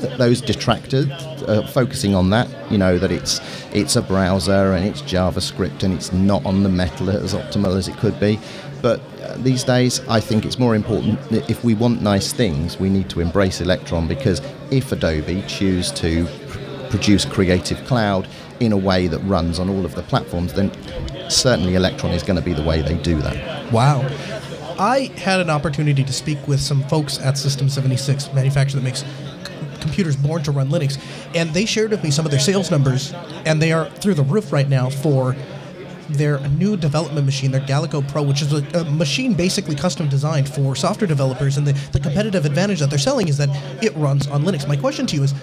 th- 0.00 0.18
those 0.18 0.40
detractors 0.40 1.06
are 1.46 1.64
focusing 1.68 2.16
on 2.16 2.30
that. 2.30 2.48
You 2.72 2.78
know 2.78 2.98
that 2.98 3.12
it's 3.12 3.40
it's 3.72 3.94
a 3.94 4.02
browser 4.02 4.72
and 4.72 4.84
it's 4.84 5.02
JavaScript 5.02 5.84
and 5.84 5.94
it's 5.94 6.12
not 6.12 6.44
on 6.44 6.64
the 6.64 6.68
metal 6.68 7.08
as 7.08 7.34
optimal 7.34 7.76
as 7.76 7.86
it 7.86 7.96
could 7.98 8.18
be. 8.18 8.40
But 8.86 9.00
uh, 9.20 9.36
these 9.38 9.64
days, 9.64 10.00
I 10.08 10.20
think 10.20 10.44
it's 10.44 10.60
more 10.60 10.76
important 10.76 11.20
that 11.30 11.50
if 11.50 11.64
we 11.64 11.74
want 11.74 12.02
nice 12.02 12.32
things, 12.32 12.78
we 12.78 12.88
need 12.88 13.10
to 13.10 13.18
embrace 13.18 13.60
Electron 13.60 14.06
because 14.06 14.40
if 14.70 14.92
Adobe 14.92 15.42
choose 15.48 15.90
to 15.94 16.24
produce 16.88 17.24
Creative 17.24 17.84
Cloud 17.84 18.28
in 18.60 18.70
a 18.70 18.76
way 18.76 19.08
that 19.08 19.18
runs 19.24 19.58
on 19.58 19.68
all 19.68 19.84
of 19.84 19.96
the 19.96 20.02
platforms, 20.02 20.52
then 20.52 20.70
certainly 21.28 21.74
Electron 21.74 22.12
is 22.12 22.22
going 22.22 22.38
to 22.38 22.44
be 22.44 22.52
the 22.52 22.62
way 22.62 22.80
they 22.80 22.96
do 22.98 23.20
that. 23.22 23.72
Wow. 23.72 24.02
I 24.78 25.10
had 25.16 25.40
an 25.40 25.50
opportunity 25.50 26.04
to 26.04 26.12
speak 26.12 26.38
with 26.46 26.60
some 26.60 26.84
folks 26.84 27.18
at 27.18 27.36
System 27.36 27.68
76, 27.68 28.32
manufacturer 28.34 28.78
that 28.78 28.84
makes 28.84 29.04
computers 29.80 30.14
born 30.14 30.44
to 30.44 30.52
run 30.52 30.68
Linux, 30.68 30.96
and 31.34 31.52
they 31.52 31.66
shared 31.66 31.90
with 31.90 32.04
me 32.04 32.12
some 32.12 32.24
of 32.24 32.30
their 32.30 32.38
sales 32.38 32.70
numbers, 32.70 33.12
and 33.44 33.60
they 33.60 33.72
are 33.72 33.90
through 33.90 34.14
the 34.14 34.22
roof 34.22 34.52
right 34.52 34.68
now 34.68 34.88
for 34.88 35.34
their 36.08 36.40
new 36.50 36.76
development 36.76 37.26
machine, 37.26 37.50
their 37.50 37.60
Galago 37.60 38.06
Pro, 38.08 38.22
which 38.22 38.42
is 38.42 38.52
a, 38.52 38.64
a 38.78 38.84
machine 38.84 39.34
basically 39.34 39.74
custom 39.74 40.08
designed 40.08 40.48
for 40.48 40.74
software 40.76 41.08
developers. 41.08 41.56
And 41.56 41.66
the, 41.66 41.72
the 41.92 42.00
competitive 42.00 42.44
advantage 42.44 42.80
that 42.80 42.90
they're 42.90 42.98
selling 42.98 43.28
is 43.28 43.36
that 43.38 43.48
it 43.82 43.94
runs 43.96 44.26
on 44.28 44.42
Linux. 44.42 44.66
My 44.68 44.76
question 44.76 45.06
to 45.06 45.16
you 45.16 45.22
is 45.24 45.34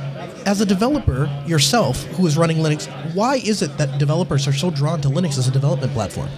as 0.46 0.62
a 0.62 0.66
developer 0.66 1.30
yourself 1.46 2.04
who 2.16 2.26
is 2.26 2.38
running 2.38 2.58
Linux, 2.58 2.88
why 3.14 3.36
is 3.38 3.62
it 3.62 3.78
that 3.78 3.98
developers 4.00 4.48
are 4.48 4.54
so 4.54 4.72
drawn 4.72 5.02
to 5.02 5.10
Linux 5.10 5.38
as 5.38 5.48
a 5.48 5.52
development 5.52 5.94
platform? 5.94 6.30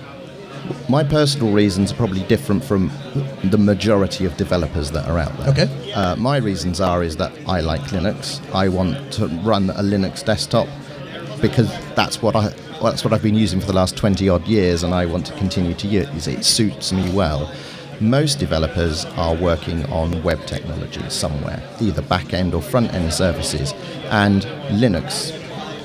My 0.90 1.04
personal 1.04 1.54
reasons 1.54 1.92
are 1.92 1.96
probably 1.96 2.24
different 2.24 2.64
from 2.64 2.92
the 3.44 3.58
majority 3.58 4.26
of 4.26 4.36
developers 4.36 4.90
that 4.92 5.08
are 5.08 5.20
out 5.20 5.38
there. 5.38 5.50
Okay. 5.50 5.94
Uh, 5.94 6.16
my 6.16 6.38
reasons 6.38 6.82
are 6.82 7.04
is 7.04 7.16
that 7.18 7.32
I 7.48 7.60
like 7.62 7.82
Linux. 7.82 8.42
I 8.54 8.68
want 8.68 9.14
to 9.14 9.28
run 9.44 9.70
a 9.70 9.84
Linux 9.84 10.26
desktop 10.26 10.68
because 11.50 11.70
that's 11.96 12.22
what 12.22 12.36
I 12.36 12.54
well, 12.82 12.92
that's 12.92 13.04
what 13.04 13.14
I've 13.14 13.24
been 13.24 13.36
using 13.36 13.60
for 13.62 13.68
the 13.68 13.74
last 13.74 13.96
20 13.96 14.28
odd 14.28 14.46
years, 14.48 14.84
and 14.84 14.94
I 14.94 15.06
want 15.06 15.26
to 15.28 15.34
continue 15.34 15.74
to 15.76 15.88
use 15.88 16.28
it. 16.28 16.40
It 16.40 16.44
suits 16.44 16.92
me 16.92 17.10
well. 17.14 17.52
Most 18.02 18.38
developers 18.38 19.06
are 19.16 19.34
working 19.34 19.86
on 19.86 20.22
web 20.24 20.46
technologies 20.46 21.14
somewhere, 21.14 21.64
either 21.80 22.02
back 22.02 22.34
end 22.34 22.54
or 22.54 22.62
front 22.62 22.94
end 22.94 23.14
services, 23.14 23.74
and 24.10 24.42
Linux 24.82 25.32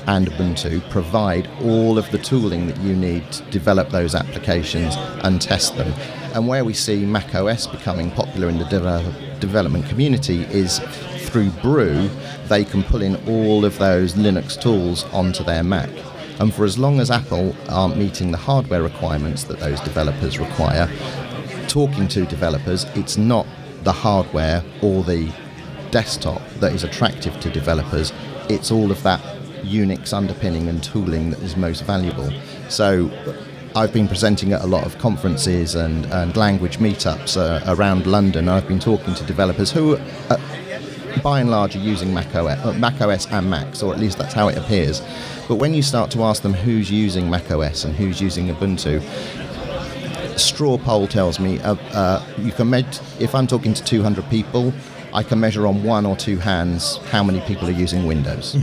and 0.07 0.27
Ubuntu 0.31 0.81
provide 0.89 1.47
all 1.63 1.97
of 1.97 2.09
the 2.11 2.17
tooling 2.17 2.67
that 2.67 2.77
you 2.79 2.95
need 2.95 3.31
to 3.31 3.43
develop 3.51 3.89
those 3.89 4.13
applications 4.13 4.95
and 5.23 5.41
test 5.41 5.77
them. 5.77 5.93
And 6.33 6.47
where 6.47 6.65
we 6.65 6.73
see 6.73 7.05
Mac 7.05 7.33
OS 7.35 7.67
becoming 7.67 8.11
popular 8.11 8.49
in 8.49 8.57
the 8.57 8.65
de- 8.65 9.39
development 9.39 9.85
community 9.87 10.41
is 10.43 10.79
through 11.31 11.49
Brew, 11.61 12.09
they 12.47 12.63
can 12.63 12.83
pull 12.83 13.01
in 13.01 13.15
all 13.27 13.65
of 13.65 13.77
those 13.77 14.13
Linux 14.13 14.59
tools 14.59 15.05
onto 15.05 15.43
their 15.43 15.63
Mac. 15.63 15.89
And 16.39 16.53
for 16.53 16.65
as 16.65 16.77
long 16.77 16.99
as 16.99 17.11
Apple 17.11 17.55
aren't 17.69 17.97
meeting 17.97 18.31
the 18.31 18.37
hardware 18.37 18.83
requirements 18.83 19.43
that 19.45 19.59
those 19.59 19.79
developers 19.81 20.39
require, 20.39 20.89
talking 21.67 22.07
to 22.09 22.25
developers, 22.25 22.85
it's 22.95 23.17
not 23.17 23.45
the 23.83 23.91
hardware 23.91 24.63
or 24.81 25.03
the 25.03 25.31
desktop 25.91 26.41
that 26.59 26.73
is 26.73 26.83
attractive 26.83 27.39
to 27.41 27.49
developers, 27.49 28.11
it's 28.49 28.71
all 28.71 28.91
of 28.91 29.01
that 29.03 29.21
Unix 29.63 30.13
underpinning 30.13 30.67
and 30.67 30.83
tooling 30.83 31.29
that 31.29 31.39
is 31.41 31.55
most 31.55 31.83
valuable. 31.83 32.29
So 32.69 33.11
I've 33.75 33.93
been 33.93 34.07
presenting 34.07 34.53
at 34.53 34.61
a 34.63 34.67
lot 34.67 34.85
of 34.85 34.97
conferences 34.97 35.75
and, 35.75 36.05
and 36.07 36.35
language 36.35 36.79
meetups 36.79 37.37
uh, 37.37 37.61
around 37.73 38.07
London. 38.07 38.49
I've 38.49 38.67
been 38.67 38.79
talking 38.79 39.13
to 39.13 39.23
developers 39.25 39.71
who, 39.71 39.95
uh, 40.29 40.37
by 41.23 41.39
and 41.39 41.51
large, 41.51 41.75
are 41.75 41.79
using 41.79 42.13
Mac 42.13 42.33
OS, 42.35 42.57
uh, 42.65 42.73
Mac 42.73 42.99
OS 43.01 43.27
and 43.31 43.49
Macs, 43.49 43.83
or 43.83 43.93
at 43.93 43.99
least 43.99 44.17
that's 44.17 44.33
how 44.33 44.47
it 44.47 44.57
appears. 44.57 45.01
But 45.47 45.55
when 45.55 45.73
you 45.73 45.81
start 45.81 46.11
to 46.11 46.23
ask 46.23 46.41
them 46.43 46.53
who's 46.53 46.89
using 46.91 47.29
Mac 47.29 47.49
OS 47.51 47.83
and 47.85 47.95
who's 47.95 48.21
using 48.21 48.47
Ubuntu, 48.47 49.01
straw 50.39 50.77
poll 50.77 51.07
tells 51.07 51.39
me 51.39 51.59
uh, 51.59 51.75
uh, 51.93 52.25
you 52.39 52.51
can 52.51 52.69
med- 52.69 52.99
if 53.19 53.35
I'm 53.35 53.47
talking 53.47 53.73
to 53.73 53.83
200 53.83 54.27
people, 54.29 54.73
I 55.13 55.23
can 55.23 55.39
measure 55.39 55.67
on 55.67 55.83
one 55.83 56.05
or 56.05 56.15
two 56.15 56.37
hands 56.37 56.97
how 57.11 57.23
many 57.23 57.41
people 57.41 57.67
are 57.67 57.71
using 57.71 58.05
Windows. 58.05 58.55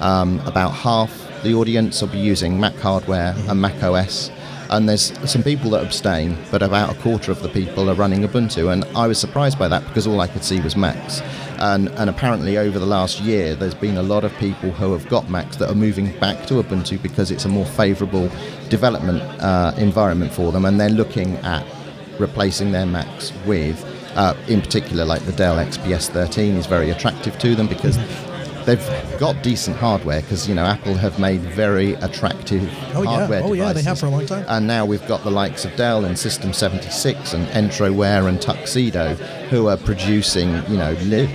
Um, 0.00 0.40
about 0.46 0.70
half 0.70 1.28
the 1.44 1.54
audience 1.54 2.00
will 2.00 2.08
be 2.08 2.18
using 2.18 2.58
Mac 2.60 2.74
hardware 2.76 3.34
and 3.48 3.60
Mac 3.60 3.82
OS. 3.82 4.30
And 4.72 4.88
there's 4.88 5.12
some 5.30 5.42
people 5.42 5.70
that 5.72 5.84
abstain, 5.84 6.34
but 6.50 6.62
about 6.62 6.96
a 6.96 6.98
quarter 7.00 7.30
of 7.30 7.42
the 7.42 7.50
people 7.50 7.90
are 7.90 7.94
running 7.94 8.20
Ubuntu. 8.26 8.72
And 8.72 8.86
I 8.96 9.06
was 9.06 9.18
surprised 9.18 9.58
by 9.58 9.68
that 9.68 9.86
because 9.86 10.06
all 10.06 10.18
I 10.18 10.26
could 10.26 10.42
see 10.42 10.62
was 10.62 10.76
Macs. 10.76 11.20
And, 11.58 11.90
and 11.90 12.08
apparently, 12.08 12.56
over 12.56 12.78
the 12.78 12.86
last 12.86 13.20
year, 13.20 13.54
there's 13.54 13.74
been 13.74 13.98
a 13.98 14.02
lot 14.02 14.24
of 14.24 14.34
people 14.38 14.70
who 14.70 14.94
have 14.94 15.06
got 15.10 15.28
Macs 15.28 15.56
that 15.56 15.70
are 15.70 15.74
moving 15.74 16.18
back 16.18 16.46
to 16.46 16.54
Ubuntu 16.54 17.02
because 17.02 17.30
it's 17.30 17.44
a 17.44 17.50
more 17.50 17.66
favorable 17.66 18.30
development 18.70 19.20
uh, 19.42 19.74
environment 19.76 20.32
for 20.32 20.52
them. 20.52 20.64
And 20.64 20.80
they're 20.80 20.88
looking 20.88 21.36
at 21.36 21.66
replacing 22.18 22.72
their 22.72 22.86
Macs 22.86 23.30
with, 23.44 23.84
uh, 24.16 24.34
in 24.48 24.62
particular, 24.62 25.04
like 25.04 25.20
the 25.26 25.32
Dell 25.32 25.56
XPS 25.56 26.08
13 26.08 26.54
is 26.54 26.64
very 26.64 26.88
attractive 26.88 27.38
to 27.40 27.54
them 27.54 27.66
because 27.66 27.98
they've 28.66 29.18
got 29.18 29.42
decent 29.42 29.76
hardware. 29.76 30.20
Because 30.20 30.48
you 30.48 30.54
know, 30.54 30.64
Apple 30.64 30.94
have 30.94 31.18
made 31.18 31.40
very 31.40 31.94
attractive 31.94 32.62
Oh, 32.94 33.02
yeah. 33.02 33.10
hardware. 33.10 33.42
Oh, 33.44 33.52
yeah, 33.52 33.72
they 33.72 33.82
have 33.82 33.98
devices. 33.98 34.00
for 34.00 34.06
a 34.06 34.10
long 34.10 34.26
time. 34.26 34.44
And 34.48 34.66
now 34.66 34.84
we've 34.86 35.06
got 35.06 35.24
the 35.24 35.30
likes 35.30 35.64
of 35.64 35.74
Dell 35.76 36.04
and 36.04 36.18
System 36.18 36.52
76 36.52 37.32
and 37.34 37.46
Entroware 37.48 38.28
and 38.28 38.40
Tuxedo 38.40 39.14
who 39.50 39.68
are 39.68 39.76
producing, 39.76 40.48
you 40.68 40.76
know, 40.76 40.92
li- 41.02 41.28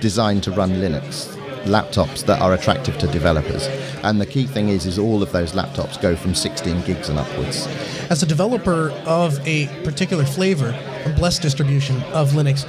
designed 0.00 0.42
to 0.44 0.50
run 0.52 0.70
Linux 0.72 1.36
laptops 1.64 2.24
that 2.24 2.40
are 2.40 2.54
attractive 2.54 2.96
to 2.98 3.06
developers. 3.08 3.66
And 4.02 4.18
the 4.18 4.24
key 4.24 4.46
thing 4.46 4.70
is, 4.70 4.86
is 4.86 4.98
all 4.98 5.22
of 5.22 5.30
those 5.32 5.52
laptops 5.52 6.00
go 6.00 6.16
from 6.16 6.34
16 6.34 6.80
gigs 6.82 7.10
and 7.10 7.18
upwards. 7.18 7.66
As 8.08 8.22
a 8.22 8.26
developer 8.26 8.90
of 9.04 9.38
a 9.46 9.66
particular 9.84 10.24
flavor, 10.24 10.74
a 11.04 11.10
blessed 11.10 11.42
distribution 11.42 12.02
of 12.14 12.30
Linux, 12.30 12.64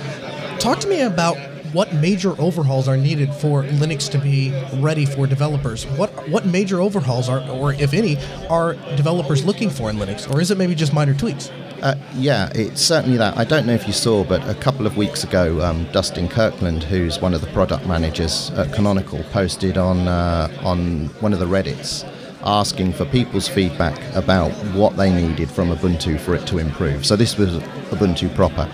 talk 0.60 0.80
to 0.80 0.90
me 0.90 1.02
about 1.02 1.38
what 1.74 1.94
major 1.94 2.40
overhauls 2.40 2.88
are 2.88 2.98
needed 2.98 3.34
for 3.34 3.64
Linux 3.64 4.10
to 4.12 4.18
be 4.18 4.54
ready 4.76 5.06
for 5.06 5.28
developers? 5.28 5.86
What 5.86 6.10
what 6.30 6.46
major 6.46 6.82
overhauls 6.82 7.30
are, 7.30 7.42
or 7.50 7.74
if 7.74 7.94
any, 7.94 8.18
are 8.50 8.74
developers 8.96 9.46
looking 9.46 9.70
for 9.70 9.90
in 9.90 9.98
Linux, 9.98 10.32
or 10.34 10.42
is 10.42 10.52
it 10.52 10.58
maybe 10.58 10.76
just 10.76 10.94
minor 10.94 11.14
tweaks? 11.14 11.50
Uh, 11.82 11.96
yeah, 12.14 12.52
it's 12.54 12.82
certainly 12.82 13.18
that. 13.18 13.36
I 13.38 13.44
don't 13.44 13.66
know 13.66 13.74
if 13.74 13.88
you 13.88 13.94
saw, 13.94 14.24
but 14.24 14.48
a 14.48 14.54
couple 14.54 14.86
of 14.86 14.98
weeks 14.98 15.24
ago, 15.24 15.62
um, 15.62 15.86
Dustin 15.92 16.28
Kirkland, 16.28 16.84
who's 16.84 17.20
one 17.20 17.34
of 17.34 17.42
the 17.42 17.48
product 17.48 17.88
managers 17.88 18.52
at 18.52 18.72
Canonical, 18.72 19.24
posted 19.32 19.78
on 19.78 20.08
uh, 20.08 20.48
on 20.64 21.08
one 21.22 21.34
of 21.34 21.40
the 21.40 21.48
Reddits 21.48 22.08
asking 22.44 22.94
for 22.94 23.06
people's 23.06 23.48
feedback 23.48 24.00
about 24.16 24.52
what 24.74 24.98
they 24.98 25.14
needed 25.14 25.50
from 25.50 25.70
Ubuntu 25.70 26.20
for 26.20 26.36
it 26.36 26.46
to 26.48 26.58
improve. 26.58 27.06
So 27.06 27.16
this 27.16 27.38
was 27.38 27.50
Ubuntu 27.92 28.34
proper, 28.36 28.68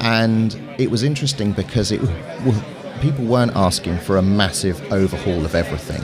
and 0.00 0.54
it 0.78 0.90
was 0.90 1.02
interesting 1.02 1.52
because 1.52 1.92
it 1.92 2.00
people 3.00 3.24
weren't 3.24 3.54
asking 3.54 3.98
for 3.98 4.16
a 4.18 4.22
massive 4.22 4.80
overhaul 4.92 5.44
of 5.44 5.54
everything. 5.54 6.02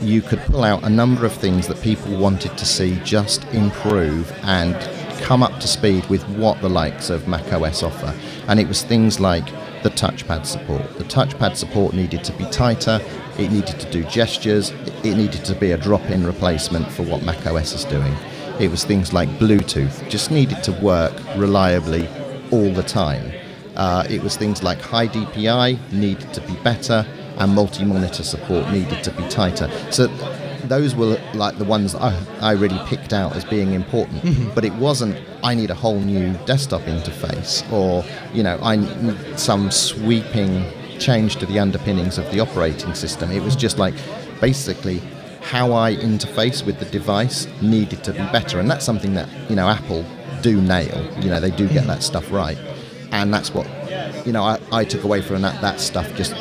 You 0.00 0.22
could 0.22 0.40
pull 0.40 0.64
out 0.64 0.82
a 0.82 0.88
number 0.88 1.24
of 1.24 1.32
things 1.32 1.68
that 1.68 1.80
people 1.82 2.16
wanted 2.16 2.56
to 2.56 2.64
see 2.64 2.98
just 3.04 3.44
improve 3.52 4.32
and 4.42 4.74
come 5.22 5.42
up 5.42 5.60
to 5.60 5.68
speed 5.68 6.08
with 6.08 6.22
what 6.30 6.60
the 6.62 6.68
likes 6.68 7.10
of 7.10 7.28
macOS 7.28 7.82
offer. 7.82 8.14
And 8.48 8.58
it 8.58 8.66
was 8.66 8.82
things 8.82 9.20
like 9.20 9.44
the 9.82 9.90
touchpad 9.90 10.46
support. 10.46 10.98
The 10.98 11.04
touchpad 11.04 11.56
support 11.56 11.94
needed 11.94 12.24
to 12.24 12.32
be 12.32 12.44
tighter, 12.46 13.00
it 13.38 13.52
needed 13.52 13.78
to 13.80 13.90
do 13.90 14.02
gestures, 14.04 14.70
it 15.04 15.16
needed 15.16 15.44
to 15.44 15.54
be 15.54 15.72
a 15.72 15.78
drop 15.78 16.02
in 16.10 16.26
replacement 16.26 16.90
for 16.90 17.02
what 17.02 17.22
macOS 17.22 17.74
is 17.74 17.84
doing. 17.84 18.14
It 18.58 18.70
was 18.70 18.84
things 18.84 19.12
like 19.12 19.28
Bluetooth, 19.38 20.08
just 20.08 20.30
needed 20.30 20.62
to 20.64 20.72
work 20.72 21.14
reliably 21.36 22.08
all 22.50 22.72
the 22.72 22.82
time. 22.82 23.32
Uh, 23.76 24.04
it 24.10 24.22
was 24.22 24.36
things 24.36 24.62
like 24.62 24.80
high 24.80 25.08
DPI 25.08 25.92
needed 25.92 26.32
to 26.34 26.40
be 26.42 26.54
better, 26.64 27.06
and 27.38 27.54
multi 27.54 27.84
monitor 27.84 28.22
support 28.22 28.70
needed 28.70 29.02
to 29.04 29.10
be 29.12 29.26
tighter. 29.28 29.70
So 29.90 30.08
those 30.64 30.94
were 30.94 31.20
like 31.34 31.58
the 31.58 31.64
ones 31.64 31.94
I, 31.94 32.18
I 32.40 32.52
really 32.52 32.78
picked 32.86 33.12
out 33.12 33.34
as 33.36 33.44
being 33.44 33.72
important. 33.72 34.22
Mm-hmm. 34.22 34.54
But 34.54 34.64
it 34.64 34.72
wasn't, 34.74 35.16
I 35.42 35.54
need 35.54 35.70
a 35.70 35.74
whole 35.74 36.00
new 36.00 36.32
desktop 36.46 36.82
interface 36.82 37.70
or, 37.72 38.04
you 38.34 38.42
know, 38.42 38.58
I 38.62 38.76
need 38.76 39.38
some 39.38 39.70
sweeping 39.70 40.64
change 40.98 41.36
to 41.36 41.46
the 41.46 41.58
underpinnings 41.58 42.18
of 42.18 42.30
the 42.30 42.40
operating 42.40 42.94
system. 42.94 43.30
It 43.30 43.42
was 43.42 43.56
just 43.56 43.78
like 43.78 43.94
basically 44.40 45.02
how 45.40 45.72
I 45.72 45.96
interface 45.96 46.64
with 46.64 46.78
the 46.78 46.84
device 46.86 47.46
needed 47.62 48.04
to 48.04 48.12
be 48.12 48.18
better. 48.30 48.60
And 48.60 48.70
that's 48.70 48.84
something 48.84 49.14
that, 49.14 49.28
you 49.48 49.56
know, 49.56 49.68
Apple 49.68 50.04
do 50.42 50.60
nail. 50.60 51.08
You 51.20 51.30
know, 51.30 51.40
they 51.40 51.50
do 51.50 51.66
get 51.66 51.78
mm-hmm. 51.78 51.88
that 51.88 52.02
stuff 52.02 52.30
right. 52.30 52.58
And 53.12 53.34
that's 53.34 53.52
what 53.52 53.66
you 54.26 54.32
know, 54.32 54.42
I, 54.42 54.58
I 54.72 54.84
took 54.84 55.04
away 55.04 55.22
from 55.22 55.42
that, 55.42 55.60
that 55.60 55.80
stuff 55.80 56.14
just 56.14 56.34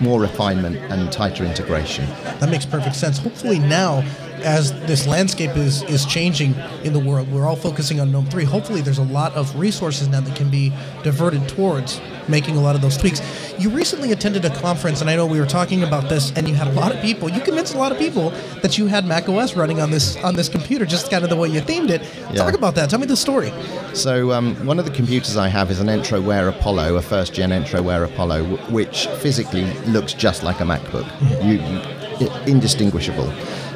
more 0.00 0.20
refinement 0.20 0.76
and 0.76 1.10
tighter 1.12 1.44
integration. 1.44 2.06
That 2.40 2.50
makes 2.50 2.66
perfect 2.66 2.96
sense. 2.96 3.18
Hopefully 3.18 3.58
now, 3.58 4.04
as 4.42 4.72
this 4.86 5.06
landscape 5.06 5.56
is 5.56 5.82
is 5.84 6.04
changing 6.06 6.54
in 6.84 6.92
the 6.92 6.98
world, 6.98 7.30
we're 7.32 7.46
all 7.46 7.56
focusing 7.56 8.00
on 8.00 8.10
GNOME 8.10 8.26
3. 8.26 8.44
Hopefully 8.44 8.80
there's 8.80 8.98
a 8.98 9.04
lot 9.04 9.32
of 9.34 9.54
resources 9.58 10.08
now 10.08 10.20
that 10.20 10.36
can 10.36 10.50
be 10.50 10.72
diverted 11.02 11.48
towards 11.48 12.00
making 12.28 12.56
a 12.56 12.60
lot 12.60 12.74
of 12.74 12.82
those 12.82 12.96
tweaks. 12.96 13.20
You 13.58 13.70
recently 13.70 14.12
attended 14.12 14.44
a 14.44 14.50
conference, 14.60 15.00
and 15.00 15.10
I 15.10 15.16
know 15.16 15.26
we 15.26 15.40
were 15.40 15.46
talking 15.46 15.82
about 15.82 16.08
this, 16.08 16.32
and 16.36 16.48
you 16.48 16.54
had 16.54 16.68
a 16.68 16.72
lot 16.72 16.94
of 16.94 17.00
people. 17.00 17.28
You 17.28 17.40
convinced 17.40 17.74
a 17.74 17.78
lot 17.78 17.92
of 17.92 17.98
people 17.98 18.30
that 18.62 18.78
you 18.78 18.86
had 18.86 19.04
Mac 19.04 19.28
OS 19.28 19.56
running 19.56 19.80
on 19.80 19.90
this 19.90 20.16
on 20.22 20.34
this 20.34 20.48
computer, 20.48 20.86
just 20.86 21.10
kind 21.10 21.24
of 21.24 21.30
the 21.30 21.36
way 21.36 21.48
you 21.48 21.60
themed 21.60 21.90
it. 21.90 22.02
Yeah. 22.02 22.44
Talk 22.44 22.54
about 22.54 22.74
that. 22.76 22.90
Tell 22.90 22.98
me 22.98 23.06
the 23.06 23.16
story. 23.16 23.52
So 23.94 24.32
um, 24.32 24.54
one 24.66 24.78
of 24.78 24.84
the 24.84 24.90
computers 24.90 25.36
I 25.36 25.48
have 25.48 25.70
is 25.70 25.80
an 25.80 25.88
Entroware 25.88 26.48
Apollo, 26.48 26.96
a 26.96 27.02
first 27.02 27.34
gen 27.34 27.50
Entroware 27.50 28.04
Apollo, 28.04 28.44
which 28.70 29.06
physically 29.18 29.64
looks 29.84 30.12
just 30.12 30.42
like 30.42 30.60
a 30.60 30.64
MacBook, 30.64 31.04
mm-hmm. 31.04 31.48
you, 31.48 32.26
you, 32.26 32.52
indistinguishable. 32.52 33.32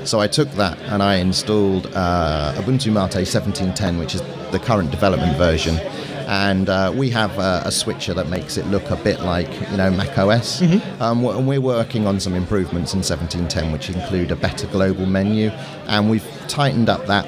So 0.07 0.21
I 0.21 0.29
took 0.29 0.49
that 0.53 0.79
and 0.83 1.03
I 1.03 1.17
installed 1.17 1.87
uh, 1.95 2.55
Ubuntu 2.57 2.89
Mate 2.89 3.27
1710, 3.27 3.99
which 3.99 4.15
is 4.15 4.23
the 4.53 4.61
current 4.61 4.91
development 4.91 5.37
version 5.37 5.79
and 6.27 6.69
uh, 6.69 6.93
we 6.95 7.09
have 7.11 7.39
a, 7.39 7.63
a, 7.65 7.71
switcher 7.71 8.13
that 8.13 8.29
makes 8.29 8.57
it 8.57 8.67
look 8.67 8.91
a 8.91 8.97
bit 8.97 9.21
like 9.21 9.49
you 9.71 9.77
know 9.77 9.91
Mac 9.91 10.19
OS. 10.19 10.61
Mm-hmm. 10.61 11.03
Um, 11.03 11.25
and 11.25 11.47
we're 11.47 11.61
working 11.61 12.07
on 12.07 12.19
some 12.19 12.35
improvements 12.35 12.95
in 12.95 12.99
1710, 12.99 13.71
which 13.73 13.89
include 13.91 14.33
a 14.33 14.37
better 14.37 14.67
global 14.67 15.07
menu, 15.07 15.51
and 15.87 16.11
we've 16.11 16.27
tightened 16.49 16.89
up 16.89 17.07
that 17.07 17.27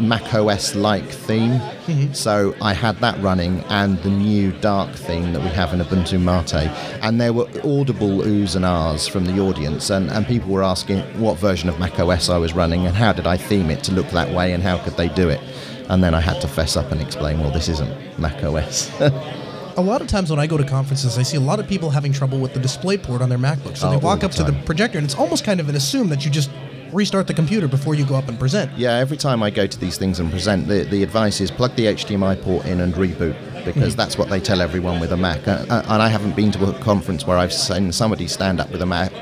Mac 0.00 0.34
OS 0.34 0.74
like 0.74 1.04
theme. 1.04 1.52
Mm-hmm. 1.52 2.12
So 2.12 2.54
I 2.60 2.74
had 2.74 2.96
that 2.98 3.20
running, 3.22 3.60
and 3.68 3.98
the 3.98 4.10
new 4.10 4.52
dark 4.60 4.94
theme 4.94 5.32
that 5.32 5.42
we 5.42 5.48
have 5.48 5.72
in 5.72 5.80
Ubuntu 5.80 6.20
Mate, 6.20 6.70
and 7.02 7.20
there 7.20 7.32
were 7.32 7.48
audible 7.64 8.22
oohs 8.22 8.56
and 8.56 8.64
ahs 8.64 9.06
from 9.08 9.24
the 9.24 9.40
audience, 9.40 9.90
and, 9.90 10.10
and 10.10 10.26
people 10.26 10.50
were 10.50 10.62
asking 10.62 11.00
what 11.20 11.38
version 11.38 11.68
of 11.68 11.78
Mac 11.78 11.98
OS 11.98 12.28
I 12.28 12.38
was 12.38 12.54
running, 12.54 12.86
and 12.86 12.94
how 12.94 13.12
did 13.12 13.26
I 13.26 13.36
theme 13.36 13.70
it 13.70 13.82
to 13.84 13.92
look 13.92 14.08
that 14.10 14.34
way, 14.34 14.52
and 14.52 14.62
how 14.62 14.78
could 14.78 14.96
they 14.96 15.08
do 15.08 15.28
it 15.28 15.40
and 15.88 16.02
then 16.02 16.14
I 16.14 16.20
had 16.20 16.40
to 16.40 16.48
fess 16.48 16.76
up 16.76 16.90
and 16.90 17.02
explain, 17.02 17.40
well, 17.40 17.50
this 17.50 17.68
isn't 17.68 18.18
Mac 18.18 18.42
OS. 18.42 18.90
a 19.76 19.82
lot 19.82 20.00
of 20.00 20.08
times 20.08 20.30
when 20.30 20.38
I 20.38 20.46
go 20.46 20.56
to 20.56 20.64
conferences, 20.64 21.18
I 21.18 21.22
see 21.22 21.36
a 21.36 21.40
lot 21.40 21.60
of 21.60 21.68
people 21.68 21.90
having 21.90 22.12
trouble 22.12 22.38
with 22.38 22.54
the 22.54 22.60
display 22.60 22.96
port 22.96 23.22
on 23.22 23.28
their 23.28 23.38
MacBook. 23.38 23.76
So 23.76 23.88
oh, 23.88 23.90
they 23.90 23.96
walk 23.96 24.20
the 24.20 24.26
up 24.26 24.32
time. 24.32 24.46
to 24.46 24.52
the 24.52 24.62
projector, 24.64 24.98
and 24.98 25.04
it's 25.04 25.14
almost 25.14 25.44
kind 25.44 25.60
of 25.60 25.68
an 25.68 25.74
assume 25.74 26.08
that 26.08 26.24
you 26.24 26.30
just 26.30 26.50
restart 26.92 27.26
the 27.26 27.34
computer 27.34 27.66
before 27.66 27.94
you 27.94 28.04
go 28.04 28.14
up 28.14 28.28
and 28.28 28.38
present. 28.38 28.70
Yeah, 28.76 28.94
every 28.96 29.16
time 29.16 29.42
I 29.42 29.50
go 29.50 29.66
to 29.66 29.78
these 29.78 29.96
things 29.96 30.20
and 30.20 30.30
present, 30.30 30.68
the, 30.68 30.84
the 30.84 31.02
advice 31.02 31.40
is 31.40 31.50
plug 31.50 31.74
the 31.74 31.86
HDMI 31.86 32.40
port 32.42 32.66
in 32.66 32.80
and 32.80 32.94
reboot 32.94 33.36
because 33.64 33.92
mm-hmm. 33.92 33.96
that's 33.96 34.18
what 34.18 34.28
they 34.28 34.40
tell 34.40 34.60
everyone 34.60 35.00
with 35.00 35.12
a 35.12 35.16
Mac. 35.16 35.46
Uh, 35.46 35.64
uh, 35.68 35.82
and 35.88 36.02
I 36.02 36.08
haven't 36.08 36.36
been 36.36 36.52
to 36.52 36.70
a 36.70 36.78
conference 36.80 37.26
where 37.26 37.38
I've 37.38 37.52
seen 37.52 37.92
somebody 37.92 38.26
stand 38.26 38.60
up 38.60 38.70
with 38.70 38.82
a 38.82 38.86
Mac 38.86 39.12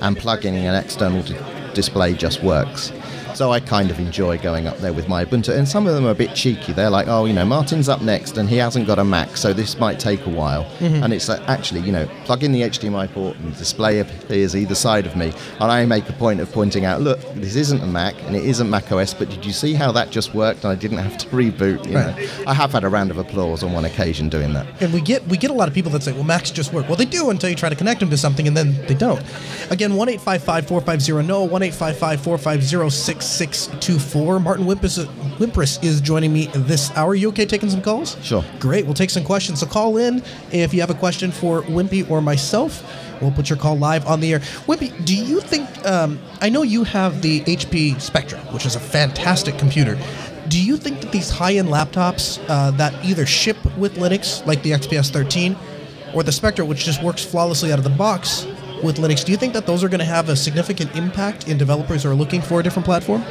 and 0.00 0.16
plugging 0.16 0.54
in 0.54 0.64
an 0.64 0.74
external 0.74 1.22
d- 1.22 1.36
display 1.74 2.14
just 2.14 2.42
works. 2.42 2.92
So 3.38 3.52
I 3.52 3.60
kind 3.60 3.88
of 3.92 4.00
enjoy 4.00 4.36
going 4.38 4.66
up 4.66 4.78
there 4.78 4.92
with 4.92 5.08
my 5.08 5.24
Ubuntu. 5.24 5.56
And 5.56 5.68
some 5.68 5.86
of 5.86 5.94
them 5.94 6.04
are 6.04 6.10
a 6.10 6.14
bit 6.16 6.34
cheeky. 6.34 6.72
They're 6.72 6.90
like, 6.90 7.06
oh, 7.06 7.24
you 7.24 7.32
know, 7.32 7.44
Martin's 7.44 7.88
up 7.88 8.02
next 8.02 8.36
and 8.36 8.48
he 8.48 8.56
hasn't 8.56 8.88
got 8.88 8.98
a 8.98 9.04
Mac, 9.04 9.36
so 9.36 9.52
this 9.52 9.78
might 9.78 10.00
take 10.00 10.26
a 10.26 10.28
while. 10.28 10.64
Mm-hmm. 10.80 11.04
And 11.04 11.12
it's 11.12 11.28
like, 11.28 11.48
actually, 11.48 11.82
you 11.82 11.92
know, 11.92 12.08
plug 12.24 12.42
in 12.42 12.50
the 12.50 12.62
HDMI 12.62 13.12
port 13.12 13.36
and 13.36 13.54
the 13.54 13.56
display 13.56 14.00
appears 14.00 14.56
either 14.56 14.74
side 14.74 15.06
of 15.06 15.14
me. 15.14 15.32
And 15.60 15.70
I 15.70 15.86
make 15.86 16.08
a 16.08 16.14
point 16.14 16.40
of 16.40 16.50
pointing 16.50 16.84
out, 16.84 17.00
look, 17.00 17.20
this 17.34 17.54
isn't 17.54 17.80
a 17.80 17.86
Mac 17.86 18.20
and 18.24 18.34
it 18.34 18.44
isn't 18.44 18.68
Mac 18.68 18.90
OS, 18.90 19.14
but 19.14 19.30
did 19.30 19.46
you 19.46 19.52
see 19.52 19.72
how 19.72 19.92
that 19.92 20.10
just 20.10 20.34
worked 20.34 20.64
and 20.64 20.72
I 20.72 20.74
didn't 20.74 20.98
have 20.98 21.16
to 21.18 21.26
reboot? 21.28 21.86
You 21.86 21.94
right. 21.94 22.16
know? 22.16 22.44
I 22.44 22.54
have 22.54 22.72
had 22.72 22.82
a 22.82 22.88
round 22.88 23.12
of 23.12 23.18
applause 23.18 23.62
on 23.62 23.72
one 23.72 23.84
occasion 23.84 24.28
doing 24.28 24.52
that. 24.54 24.66
And 24.82 24.92
we 24.92 25.00
get, 25.00 25.24
we 25.28 25.36
get 25.36 25.52
a 25.52 25.54
lot 25.54 25.68
of 25.68 25.74
people 25.74 25.92
that 25.92 26.02
say, 26.02 26.10
well, 26.10 26.24
Macs 26.24 26.50
just 26.50 26.72
work. 26.72 26.88
Well, 26.88 26.96
they 26.96 27.04
do 27.04 27.30
until 27.30 27.50
you 27.50 27.54
try 27.54 27.68
to 27.68 27.76
connect 27.76 28.00
them 28.00 28.10
to 28.10 28.16
something 28.16 28.48
and 28.48 28.56
then 28.56 28.84
they 28.88 28.94
don't. 28.94 29.22
Again, 29.70 29.94
1 29.94 30.18
450 30.18 31.12
no, 31.22 31.44
1 31.44 31.70
450 31.70 32.90
6 32.90 33.27
624. 33.28 34.40
Martin 34.40 34.66
Wimpus, 34.66 35.04
Wimpress 35.36 35.82
is 35.84 36.00
joining 36.00 36.32
me 36.32 36.46
this 36.54 36.90
hour. 36.96 37.14
You 37.14 37.28
okay 37.28 37.46
taking 37.46 37.70
some 37.70 37.82
calls? 37.82 38.16
Sure. 38.24 38.44
Great. 38.58 38.84
We'll 38.84 38.94
take 38.94 39.10
some 39.10 39.24
questions. 39.24 39.60
So 39.60 39.66
call 39.66 39.96
in 39.96 40.22
if 40.50 40.72
you 40.72 40.80
have 40.80 40.90
a 40.90 40.94
question 40.94 41.30
for 41.30 41.62
Wimpy 41.62 42.08
or 42.10 42.20
myself. 42.20 42.82
We'll 43.20 43.32
put 43.32 43.50
your 43.50 43.58
call 43.58 43.76
live 43.76 44.06
on 44.06 44.20
the 44.20 44.32
air. 44.32 44.38
Wimpy, 44.66 45.04
do 45.04 45.14
you 45.14 45.40
think? 45.40 45.68
Um, 45.86 46.18
I 46.40 46.48
know 46.48 46.62
you 46.62 46.84
have 46.84 47.22
the 47.22 47.40
HP 47.40 48.00
Spectrum, 48.00 48.40
which 48.52 48.64
is 48.64 48.76
a 48.76 48.80
fantastic 48.80 49.58
computer. 49.58 49.98
Do 50.48 50.62
you 50.62 50.76
think 50.76 51.00
that 51.00 51.12
these 51.12 51.28
high-end 51.28 51.68
laptops 51.68 52.42
uh, 52.48 52.70
that 52.72 53.04
either 53.04 53.26
ship 53.26 53.56
with 53.76 53.96
Linux, 53.96 54.44
like 54.46 54.62
the 54.62 54.70
XPS 54.70 55.10
13, 55.10 55.56
or 56.14 56.22
the 56.22 56.32
Spectre, 56.32 56.64
which 56.64 56.84
just 56.84 57.02
works 57.02 57.24
flawlessly 57.24 57.72
out 57.72 57.78
of 57.78 57.84
the 57.84 57.90
box, 57.90 58.46
with 58.82 58.98
Linux, 58.98 59.24
do 59.24 59.32
you 59.32 59.38
think 59.38 59.52
that 59.54 59.66
those 59.66 59.82
are 59.84 59.88
going 59.88 60.00
to 60.00 60.04
have 60.04 60.28
a 60.28 60.36
significant 60.36 60.94
impact 60.96 61.48
in 61.48 61.58
developers 61.58 62.02
who 62.02 62.10
are 62.10 62.14
looking 62.14 62.40
for 62.40 62.60
a 62.60 62.62
different 62.62 62.86
platform? 62.86 63.24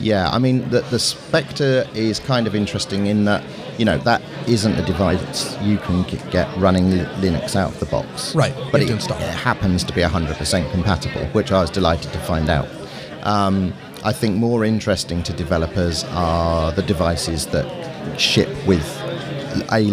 Yeah, 0.00 0.28
I 0.30 0.38
mean, 0.38 0.68
the, 0.70 0.80
the 0.80 0.98
Spectre 0.98 1.86
is 1.94 2.18
kind 2.18 2.48
of 2.48 2.56
interesting 2.56 3.06
in 3.06 3.24
that, 3.26 3.44
you 3.78 3.84
know, 3.84 3.98
that 3.98 4.20
isn't 4.48 4.74
a 4.74 4.84
device 4.84 5.56
you 5.60 5.78
can 5.78 6.02
get 6.30 6.54
running 6.56 6.90
Linux 6.90 7.54
out 7.54 7.72
of 7.72 7.78
the 7.78 7.86
box. 7.86 8.34
Right, 8.34 8.54
but 8.72 8.82
it, 8.82 8.90
it, 8.90 9.10
happens 9.10 9.84
to 9.84 9.92
be 9.92 10.00
100% 10.00 10.70
compatible, 10.72 11.24
which 11.26 11.52
I 11.52 11.60
was 11.60 11.70
delighted 11.70 12.12
to 12.12 12.18
find 12.18 12.50
out. 12.50 12.68
Um, 13.22 13.72
I 14.04 14.12
think 14.12 14.36
more 14.36 14.64
interesting 14.64 15.22
to 15.22 15.32
developers 15.32 16.02
are 16.10 16.72
the 16.72 16.82
devices 16.82 17.46
that 17.48 18.20
ship 18.20 18.48
with 18.66 18.84
a 19.52 19.84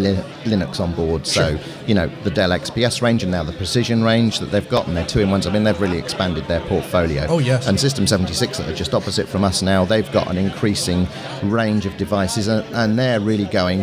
Linux 0.44 0.80
on 0.80 0.94
board. 0.94 1.28
So, 1.28 1.58
sure. 1.58 1.60
you 1.88 1.94
know, 1.94 2.08
the 2.24 2.32
Dell 2.32 2.50
XPS 2.50 3.02
range 3.02 3.24
and 3.24 3.32
now 3.32 3.44
the 3.44 3.54
Precision 3.54 4.04
range 4.04 4.40
that 4.40 4.48
they've 4.48 4.68
got, 4.70 4.88
and 4.88 4.96
they're 4.96 5.06
two 5.06 5.20
in 5.20 5.30
ones. 5.30 5.48
I 5.48 5.52
mean, 5.52 5.64
they've 5.64 5.80
really 5.80 5.98
expanded 5.98 6.46
their 6.46 6.62
portfolio. 6.62 7.26
Oh, 7.28 7.40
yes. 7.40 7.68
And 7.68 7.80
System 7.80 8.08
76 8.08 8.58
that 8.58 8.70
are 8.70 8.76
just 8.76 8.94
opposite 8.94 9.28
from 9.28 9.44
us 9.44 9.62
now, 9.62 9.86
they've 9.86 10.12
got 10.12 10.30
an 10.30 10.38
increasing 10.38 11.08
range 11.44 11.86
of 11.86 11.96
devices, 11.98 12.48
and, 12.48 12.66
and 12.76 12.98
they're 13.00 13.20
really 13.20 13.46
going 13.46 13.82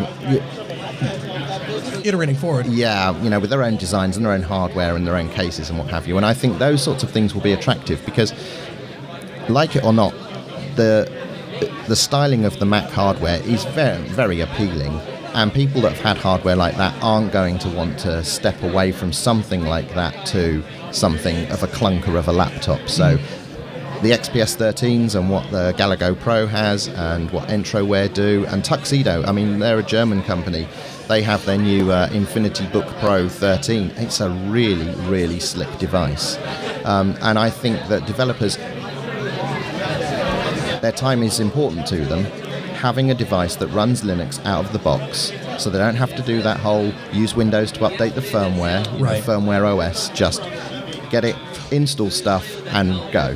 iterating 2.07 2.37
forward. 2.37 2.66
Yeah, 2.66 3.20
you 3.22 3.31
know, 3.31 3.41
with 3.41 3.51
their 3.51 3.62
own 3.62 3.77
designs 3.77 4.16
and 4.16 4.24
their 4.24 4.33
own 4.33 4.43
hardware 4.43 4.97
and 4.97 5.07
their 5.07 5.16
own 5.16 5.29
cases 5.31 5.70
and 5.70 5.79
what 5.79 5.89
have 5.89 6.07
you. 6.07 6.16
And 6.16 6.24
I 6.24 6.35
think 6.35 6.59
those 6.59 6.83
sorts 6.83 7.03
of 7.03 7.11
things 7.11 7.35
will 7.35 7.43
be 7.43 7.53
attractive 7.53 8.05
because, 8.05 8.33
like 9.49 9.77
it 9.77 9.85
or 9.85 9.93
not, 9.93 10.12
the 10.77 11.11
the 11.89 11.97
styling 11.97 12.45
of 12.45 12.59
the 12.59 12.66
Mac 12.66 12.91
hardware 12.91 13.41
is 13.43 13.64
very 13.66 14.03
very 14.09 14.41
appealing. 14.41 15.01
And 15.37 15.53
people 15.53 15.82
that 15.82 15.93
have 15.93 16.01
had 16.01 16.16
hardware 16.16 16.57
like 16.57 16.78
that 16.78 16.95
aren't 17.03 17.30
going 17.30 17.59
to 17.59 17.68
want 17.68 17.99
to 17.99 18.24
step 18.24 18.62
away 18.62 18.91
from 18.91 19.12
something 19.12 19.66
like 19.66 19.93
that 19.93 20.24
to 20.28 20.64
something 20.93 21.47
of 21.53 21.62
a 21.62 21.66
clunker 21.66 22.16
of 22.16 22.26
a 22.26 22.32
laptop. 22.32 22.89
So 22.89 23.18
the 24.01 24.12
XPS 24.12 24.57
13s 24.57 25.14
and 25.14 25.28
what 25.28 25.51
the 25.51 25.74
Galago 25.76 26.18
Pro 26.18 26.47
has 26.47 26.89
and 26.89 27.30
what 27.32 27.51
Entroware 27.51 28.12
do 28.14 28.47
and 28.49 28.64
Tuxedo. 28.64 29.24
I 29.24 29.32
mean, 29.32 29.59
they're 29.59 29.78
a 29.78 29.82
German 29.82 30.22
company. 30.22 30.66
They 31.07 31.20
have 31.20 31.45
their 31.45 31.59
new 31.59 31.93
uh, 31.93 32.09
Infinity 32.14 32.66
Book 32.68 32.87
Pro 32.99 33.28
13. 33.28 33.93
It's 33.97 34.22
a 34.22 34.30
really, 34.30 34.95
really 35.07 35.39
slick 35.39 35.68
device. 35.78 36.39
Um, 36.87 37.14
and 37.20 37.39
I 37.39 37.51
think 37.51 37.76
that 37.89 38.07
developers, 38.07 38.57
their 40.80 40.93
time 40.93 41.22
is 41.22 41.41
important 41.41 41.87
to 41.89 42.07
them. 42.07 42.24
Having 42.87 43.11
a 43.11 43.14
device 43.16 43.57
that 43.57 43.66
runs 43.68 44.03
Linux 44.03 44.39
out 44.47 44.64
of 44.64 44.72
the 44.72 44.78
box 44.78 45.32
so 45.59 45.70
they 45.70 45.78
don't 45.78 45.97
have 45.97 46.14
to 46.14 46.22
do 46.22 46.41
that 46.43 46.57
whole 46.61 46.93
use 47.12 47.34
Windows 47.34 47.72
to 47.72 47.80
update 47.80 48.14
the 48.14 48.20
firmware, 48.20 48.87
Right. 49.01 49.20
firmware 49.24 49.64
OS, 49.76 50.09
just 50.11 50.41
get 51.11 51.24
it, 51.24 51.34
install 51.72 52.11
stuff, 52.11 52.47
and 52.68 52.91
go. 53.12 53.34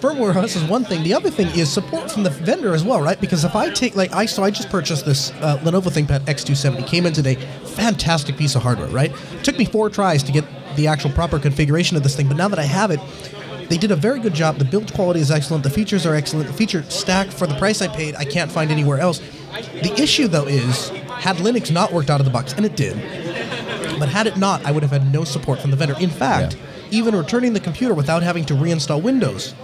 firmware 0.00 0.34
OS 0.34 0.56
is 0.56 0.64
one 0.64 0.84
thing. 0.86 1.02
The 1.02 1.12
other 1.12 1.28
thing 1.28 1.48
is 1.48 1.70
support 1.70 2.10
from 2.10 2.22
the 2.22 2.30
vendor 2.30 2.72
as 2.72 2.82
well, 2.82 3.02
right? 3.02 3.20
Because 3.20 3.44
if 3.44 3.54
I 3.54 3.68
take 3.68 3.94
like 3.94 4.14
I 4.14 4.24
so 4.24 4.42
I 4.42 4.50
just 4.50 4.70
purchased 4.70 5.04
this 5.04 5.32
uh, 5.42 5.58
Lenovo 5.58 5.90
ThinkPad 5.92 6.20
X270. 6.20 6.86
Came 6.86 7.04
in 7.04 7.12
today, 7.12 7.34
fantastic 7.76 8.38
piece 8.38 8.54
of 8.54 8.62
hardware, 8.62 8.88
right? 8.88 9.12
Took 9.42 9.58
me 9.58 9.66
four 9.66 9.90
tries 9.90 10.22
to 10.22 10.32
get 10.32 10.46
the 10.76 10.86
actual 10.86 11.10
proper 11.10 11.38
configuration 11.38 11.98
of 11.98 12.02
this 12.04 12.16
thing, 12.16 12.26
but 12.26 12.38
now 12.38 12.48
that 12.48 12.58
I 12.58 12.62
have 12.64 12.90
it, 12.90 13.00
they 13.68 13.76
did 13.78 13.90
a 13.90 13.96
very 13.96 14.20
good 14.20 14.34
job. 14.34 14.56
The 14.56 14.64
build 14.64 14.92
quality 14.94 15.20
is 15.20 15.30
excellent. 15.30 15.62
The 15.64 15.70
features 15.70 16.06
are 16.06 16.14
excellent. 16.14 16.46
The 16.46 16.52
feature 16.54 16.82
stack 16.90 17.28
for 17.28 17.46
the 17.46 17.54
price 17.54 17.82
I 17.82 17.88
paid, 17.88 18.14
I 18.16 18.24
can't 18.24 18.50
find 18.50 18.70
anywhere 18.70 18.98
else. 18.98 19.20
The 19.82 19.92
issue 20.00 20.28
though 20.28 20.46
is, 20.46 20.88
had 20.88 21.36
Linux 21.36 21.70
not 21.70 21.92
worked 21.92 22.10
out 22.10 22.20
of 22.20 22.24
the 22.26 22.32
box, 22.32 22.52
and 22.54 22.64
it 22.64 22.76
did, 22.76 22.94
but 23.98 24.08
had 24.08 24.26
it 24.26 24.36
not, 24.36 24.64
I 24.64 24.70
would 24.72 24.82
have 24.82 24.92
had 24.92 25.12
no 25.12 25.24
support 25.24 25.60
from 25.60 25.70
the 25.70 25.76
vendor. 25.76 25.96
In 26.00 26.10
fact, 26.10 26.54
Yeah. 26.54 26.98
even 26.98 27.14
returning 27.16 27.52
the 27.52 27.60
computer 27.60 27.94
without 27.94 28.22
having 28.22 28.44
to 28.46 28.54
reinstall 28.54 29.02
Windows 29.02 29.54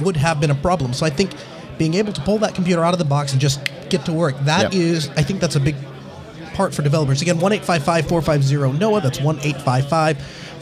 would 0.00 0.16
have 0.16 0.40
been 0.40 0.50
a 0.50 0.54
problem. 0.54 0.92
So 0.94 1.04
I 1.04 1.10
think 1.10 1.32
being 1.78 1.94
able 1.94 2.12
to 2.12 2.20
pull 2.22 2.38
that 2.38 2.54
computer 2.54 2.84
out 2.84 2.92
of 2.94 2.98
the 2.98 3.04
box 3.04 3.32
and 3.32 3.40
just 3.40 3.60
get 3.88 4.04
to 4.06 4.12
work, 4.12 4.34
that 4.44 4.72
Yep. 4.72 4.74
is, 4.74 5.10
I 5.16 5.22
think 5.22 5.40
that's 5.40 5.56
a 5.56 5.60
big 5.60 5.74
part 6.54 6.74
for 6.74 6.82
developers. 6.82 7.20
Again, 7.22 7.38
1 7.40 7.52
450 7.60 8.56
NOAH. 8.78 9.00
That's 9.00 9.20
1 9.20 9.38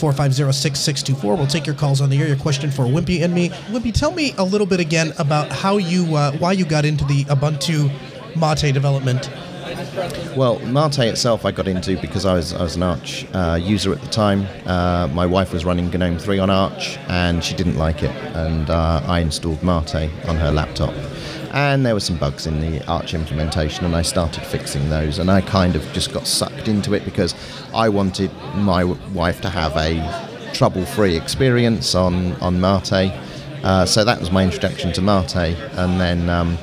450 0.01 0.51
6624. 0.53 1.37
We'll 1.37 1.47
take 1.47 1.67
your 1.67 1.77
calls 1.77 2.01
on 2.01 2.09
the 2.09 2.19
air. 2.19 2.27
Your 2.27 2.37
question 2.37 2.71
for 2.71 2.85
Wimpy 2.85 3.23
and 3.23 3.35
me. 3.35 3.51
Wimpy, 3.71 3.93
tell 3.93 4.13
me 4.13 4.33
a 4.39 4.45
little 4.45 4.67
bit 4.67 4.81
again 4.81 5.13
about 5.19 5.53
how 5.53 5.77
you, 5.77 6.17
uh, 6.17 6.33
why 6.39 6.53
you 6.53 6.65
got 6.65 6.87
into 6.87 7.05
the 7.05 7.25
Ubuntu 7.25 7.91
Mate 8.35 8.73
development. 8.73 9.29
Well, 10.35 10.59
Mate 10.61 11.01
itself 11.01 11.45
I 11.45 11.51
got 11.51 11.69
into 11.69 12.01
because 12.01 12.25
I 12.25 12.33
was, 12.33 12.55
I 12.55 12.63
was 12.63 12.77
an 12.77 12.83
Arch 12.83 13.27
uh, 13.35 13.59
user 13.61 13.93
at 13.93 14.01
the 14.01 14.09
time. 14.09 14.47
Uh, 14.65 15.09
my 15.09 15.27
wife 15.27 15.53
was 15.53 15.67
running 15.67 15.91
GNOME 15.91 16.19
3 16.19 16.39
on 16.39 16.49
Arch 16.49 16.97
and 17.09 17.45
she 17.45 17.55
didn't 17.55 17.77
like 17.77 18.03
it, 18.03 18.11
and 18.35 18.71
uh, 18.71 19.03
I 19.05 19.21
installed 19.21 19.63
Mate 19.63 20.11
on 20.27 20.37
her 20.37 20.51
laptop. 20.51 20.95
And 21.53 21.85
there 21.85 21.95
were 21.95 22.01
some 22.01 22.17
bugs 22.17 22.47
in 22.47 22.61
the 22.61 22.85
Arch 22.87 23.13
implementation, 23.13 23.85
and 23.85 23.97
I 23.97 24.03
started 24.03 24.45
fixing 24.45 24.89
those. 24.89 25.19
And 25.19 25.31
I 25.31 25.41
kind 25.41 25.75
of 25.75 25.93
just 25.93 26.13
got 26.13 26.27
sucked 26.27 26.69
into 26.69 26.95
it 26.95 27.05
because 27.05 27.35
I 27.75 27.89
wanted 27.89 28.31
my 28.55 28.85
wife 28.85 29.41
to 29.43 29.49
have 29.49 29.77
a 29.77 30.53
trouble-free 30.53 31.17
experience 31.17 31.95
on 31.95 32.33
on 32.35 32.61
Mate. 32.61 33.13
Uh, 33.63 33.85
so 33.85 34.05
that 34.05 34.19
was 34.21 34.31
my 34.31 34.45
introduction 34.45 34.93
to 34.93 35.03
Mate, 35.03 35.37
and 35.37 36.01
then 36.01 36.29
um, 36.31 36.57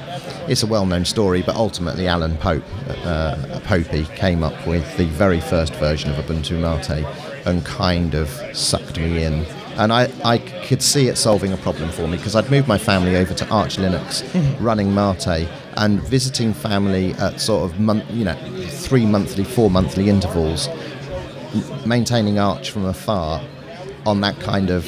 it's 0.47 0.63
a 0.63 0.67
well-known 0.67 1.05
story, 1.05 1.41
but 1.41 1.55
ultimately 1.55 2.07
Alan 2.07 2.37
Pope, 2.37 2.63
uh, 3.03 3.35
Popey, 3.65 4.05
came 4.15 4.43
up 4.43 4.65
with 4.65 4.97
the 4.97 5.05
very 5.05 5.41
first 5.41 5.75
version 5.75 6.09
of 6.09 6.15
Ubuntu 6.25 6.59
Mate 6.59 7.05
and 7.45 7.65
kind 7.65 8.15
of 8.15 8.29
sucked 8.53 8.97
me 8.97 9.23
in. 9.23 9.45
And 9.77 9.93
I, 9.93 10.11
I 10.25 10.39
could 10.39 10.81
see 10.81 11.07
it 11.07 11.17
solving 11.17 11.53
a 11.53 11.57
problem 11.57 11.89
for 11.91 12.07
me 12.07 12.17
because 12.17 12.35
I'd 12.35 12.49
moved 12.49 12.67
my 12.67 12.79
family 12.79 13.15
over 13.15 13.33
to 13.33 13.47
Arch 13.49 13.77
Linux, 13.77 14.23
mm-hmm. 14.23 14.63
running 14.63 14.93
Mate, 14.93 15.47
and 15.77 16.01
visiting 16.01 16.53
family 16.53 17.13
at 17.13 17.39
sort 17.39 17.69
of 17.69 17.79
month, 17.79 18.03
you 18.09 18.25
know, 18.25 18.35
three 18.67 19.05
monthly, 19.05 19.43
four 19.43 19.69
monthly 19.69 20.09
intervals, 20.09 20.67
maintaining 21.85 22.39
Arch 22.39 22.71
from 22.71 22.85
afar 22.85 23.41
on 24.05 24.21
that 24.21 24.39
kind 24.39 24.71
of 24.71 24.85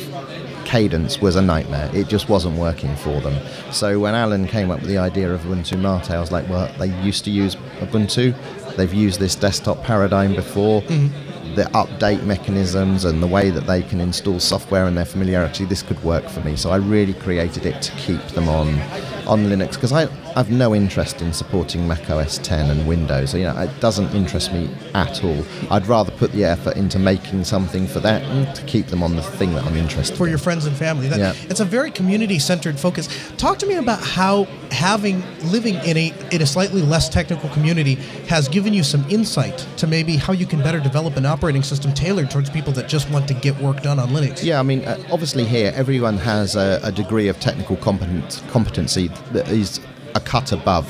cadence 0.65 1.19
was 1.19 1.35
a 1.35 1.41
nightmare. 1.41 1.89
It 1.93 2.07
just 2.07 2.29
wasn't 2.29 2.57
working 2.57 2.95
for 2.95 3.19
them. 3.21 3.35
So 3.71 3.99
when 3.99 4.13
Alan 4.13 4.47
came 4.47 4.69
up 4.69 4.81
with 4.81 4.89
the 4.89 4.99
idea 4.99 5.33
of 5.33 5.41
Ubuntu 5.41 5.79
Mate, 5.79 6.11
I 6.11 6.19
was 6.19 6.31
like, 6.31 6.47
well, 6.47 6.71
they 6.77 6.87
used 7.01 7.25
to 7.25 7.31
use 7.31 7.55
Ubuntu. 7.79 8.35
They've 8.75 8.93
used 8.93 9.19
this 9.19 9.35
desktop 9.35 9.83
paradigm 9.83 10.35
before. 10.35 10.81
Mm-hmm. 10.83 11.28
The 11.59 11.65
update 11.71 12.23
mechanisms 12.23 13.03
and 13.03 13.21
the 13.21 13.27
way 13.27 13.49
that 13.49 13.67
they 13.67 13.81
can 13.81 13.99
install 13.99 14.39
software 14.39 14.85
and 14.85 14.95
their 14.95 15.03
familiarity, 15.03 15.65
this 15.65 15.81
could 15.81 16.01
work 16.05 16.29
for 16.29 16.39
me. 16.39 16.55
So 16.55 16.69
I 16.69 16.77
really 16.77 17.13
created 17.13 17.65
it 17.65 17.81
to 17.81 17.91
keep 17.97 18.25
them 18.27 18.47
on 18.47 18.79
on 19.27 19.47
Linux 19.47 19.73
because 19.73 19.91
I 19.91 20.05
I've 20.39 20.49
no 20.49 20.73
interest 20.73 21.21
in 21.21 21.33
supporting 21.33 21.85
Mac 21.85 22.09
OS 22.09 22.37
10 22.37 22.71
and 22.71 22.87
Windows. 22.87 23.33
You 23.33 23.43
know, 23.43 23.57
it 23.59 23.79
doesn't 23.81 24.15
interest 24.15 24.53
me 24.53 24.69
at 24.93 25.21
all. 25.21 25.43
I'd 25.69 25.85
rather 25.85 26.11
put 26.11 26.31
the 26.31 26.45
effort 26.45 26.77
into 26.77 26.97
making 26.97 27.43
something 27.43 27.85
for 27.85 27.99
that 27.99 28.21
and 28.21 28.55
to 28.55 28.63
keep 28.63 28.85
them 28.85 29.03
on 29.03 29.17
the 29.17 29.21
thing 29.21 29.53
that 29.55 29.65
I'm 29.65 29.75
interested 29.75 30.15
for 30.15 30.27
in. 30.27 30.29
your 30.29 30.39
friends 30.39 30.65
and 30.65 30.73
family. 30.77 31.09
That, 31.09 31.19
Yeah. 31.19 31.33
It's 31.49 31.59
a 31.59 31.65
very 31.65 31.91
community-centered 31.91 32.79
focus. 32.79 33.09
Talk 33.35 33.59
to 33.59 33.65
me 33.65 33.75
about 33.75 34.01
how 34.01 34.45
having 34.71 35.23
living 35.51 35.75
in 35.83 35.97
a 35.97 36.13
in 36.31 36.41
a 36.41 36.45
slightly 36.45 36.81
less 36.81 37.09
technical 37.09 37.49
community 37.49 37.95
has 38.29 38.47
given 38.47 38.73
you 38.73 38.83
some 38.83 39.03
insight 39.09 39.67
to 39.75 39.87
maybe 39.87 40.15
how 40.15 40.31
you 40.31 40.45
can 40.45 40.59
better 40.59 40.79
develop 40.79 41.17
an 41.17 41.25
operating 41.25 41.63
system 41.63 41.93
tailored 41.93 42.31
towards 42.31 42.49
people 42.49 42.71
that 42.71 42.87
just 42.87 43.09
want 43.09 43.27
to 43.27 43.33
get 43.33 43.59
work 43.59 43.81
done 43.81 43.99
on 43.99 44.07
Linux. 44.09 44.41
Yeah, 44.41 44.61
I 44.61 44.63
mean, 44.63 44.85
uh, 44.85 44.97
obviously 45.11 45.43
here 45.43 45.73
everyone 45.75 46.17
has 46.17 46.55
a, 46.55 46.79
a 46.81 46.93
degree 46.93 47.27
of 47.27 47.41
technical 47.41 47.75
competent, 47.75 48.41
competency 48.47 49.09
that 49.33 49.49
is 49.49 49.81
a 50.19 50.25
cut 50.25 50.51
above, 50.51 50.85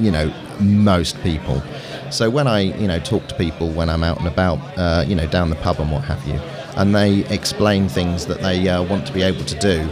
you 0.00 0.10
know, 0.10 0.32
most 0.60 1.20
people. 1.22 1.62
So 2.10 2.30
when 2.30 2.46
I, 2.46 2.60
you 2.60 2.88
know, 2.88 3.00
talk 3.00 3.26
to 3.28 3.34
people 3.34 3.70
when 3.70 3.88
I'm 3.88 4.04
out 4.04 4.18
and 4.18 4.28
about, 4.28 4.58
uh, 4.76 5.04
you 5.06 5.14
know, 5.14 5.26
down 5.26 5.50
the 5.50 5.56
pub 5.56 5.80
and 5.80 5.90
what 5.90 6.04
have 6.04 6.26
you, 6.26 6.38
and 6.76 6.94
they 6.94 7.24
explain 7.34 7.88
things 7.88 8.26
that 8.26 8.40
they 8.40 8.68
uh, 8.68 8.82
want 8.82 9.06
to 9.06 9.12
be 9.12 9.22
able 9.22 9.44
to 9.44 9.58
do, 9.58 9.88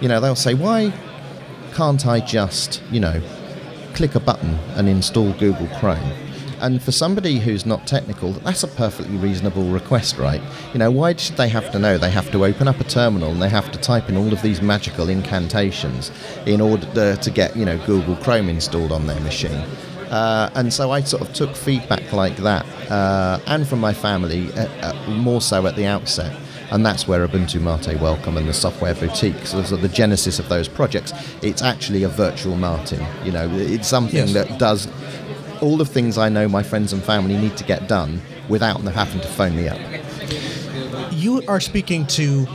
you 0.00 0.08
know, 0.08 0.20
they'll 0.20 0.34
say, 0.34 0.54
why 0.54 0.92
can't 1.74 2.06
I 2.06 2.20
just, 2.20 2.82
you 2.90 3.00
know, 3.00 3.20
click 3.94 4.14
a 4.14 4.20
button 4.20 4.54
and 4.76 4.88
install 4.88 5.32
Google 5.34 5.68
Chrome? 5.78 6.25
And 6.60 6.82
for 6.82 6.92
somebody 6.92 7.38
who's 7.38 7.66
not 7.66 7.86
technical, 7.86 8.32
that's 8.32 8.62
a 8.62 8.68
perfectly 8.68 9.16
reasonable 9.16 9.64
request, 9.64 10.16
right? 10.18 10.40
You 10.72 10.78
know, 10.78 10.90
why 10.90 11.14
should 11.16 11.36
they 11.36 11.48
have 11.48 11.70
to 11.72 11.78
know? 11.78 11.98
They 11.98 12.10
have 12.10 12.30
to 12.32 12.44
open 12.44 12.66
up 12.68 12.80
a 12.80 12.84
terminal 12.84 13.30
and 13.32 13.42
they 13.42 13.48
have 13.48 13.70
to 13.72 13.78
type 13.78 14.08
in 14.08 14.16
all 14.16 14.32
of 14.32 14.40
these 14.42 14.62
magical 14.62 15.08
incantations 15.08 16.10
in 16.46 16.60
order 16.60 17.16
to 17.16 17.30
get, 17.30 17.56
you 17.56 17.64
know, 17.64 17.78
Google 17.86 18.16
Chrome 18.16 18.48
installed 18.48 18.92
on 18.92 19.06
their 19.06 19.20
machine. 19.20 19.62
Uh, 20.10 20.50
and 20.54 20.72
so 20.72 20.92
I 20.92 21.00
sort 21.02 21.22
of 21.22 21.32
took 21.34 21.54
feedback 21.56 22.12
like 22.12 22.36
that, 22.38 22.64
uh, 22.90 23.40
and 23.48 23.66
from 23.66 23.80
my 23.80 23.92
family, 23.92 24.52
uh, 24.52 24.68
uh, 24.82 25.10
more 25.10 25.40
so 25.40 25.66
at 25.66 25.74
the 25.74 25.84
outset. 25.86 26.34
And 26.70 26.84
that's 26.86 27.06
where 27.06 27.26
Ubuntu 27.26 27.60
Mate 27.60 28.00
Welcome 28.00 28.36
and 28.36 28.48
the 28.48 28.52
Software 28.52 28.94
Boutique, 28.94 29.46
so 29.46 29.62
sort 29.62 29.72
of 29.72 29.82
the 29.82 29.88
genesis 29.88 30.38
of 30.40 30.48
those 30.48 30.68
projects. 30.68 31.12
It's 31.42 31.62
actually 31.62 32.02
a 32.04 32.08
virtual 32.08 32.56
Martin. 32.56 33.04
You 33.24 33.32
know, 33.32 33.48
it's 33.52 33.86
something 33.88 34.16
Yes. 34.28 34.32
that 34.32 34.58
does 34.58 34.88
all 35.62 35.76
the 35.76 35.84
things 35.84 36.18
I 36.18 36.28
know 36.28 36.48
my 36.48 36.62
friends 36.62 36.92
and 36.92 37.02
family 37.02 37.36
need 37.36 37.56
to 37.56 37.64
get 37.64 37.88
done 37.88 38.20
without 38.48 38.82
them 38.82 38.92
having 38.92 39.20
to 39.20 39.28
phone 39.28 39.56
me 39.56 39.68
up. 39.68 39.78
You 41.12 41.42
are 41.48 41.60
speaking 41.60 42.06
to 42.08 42.46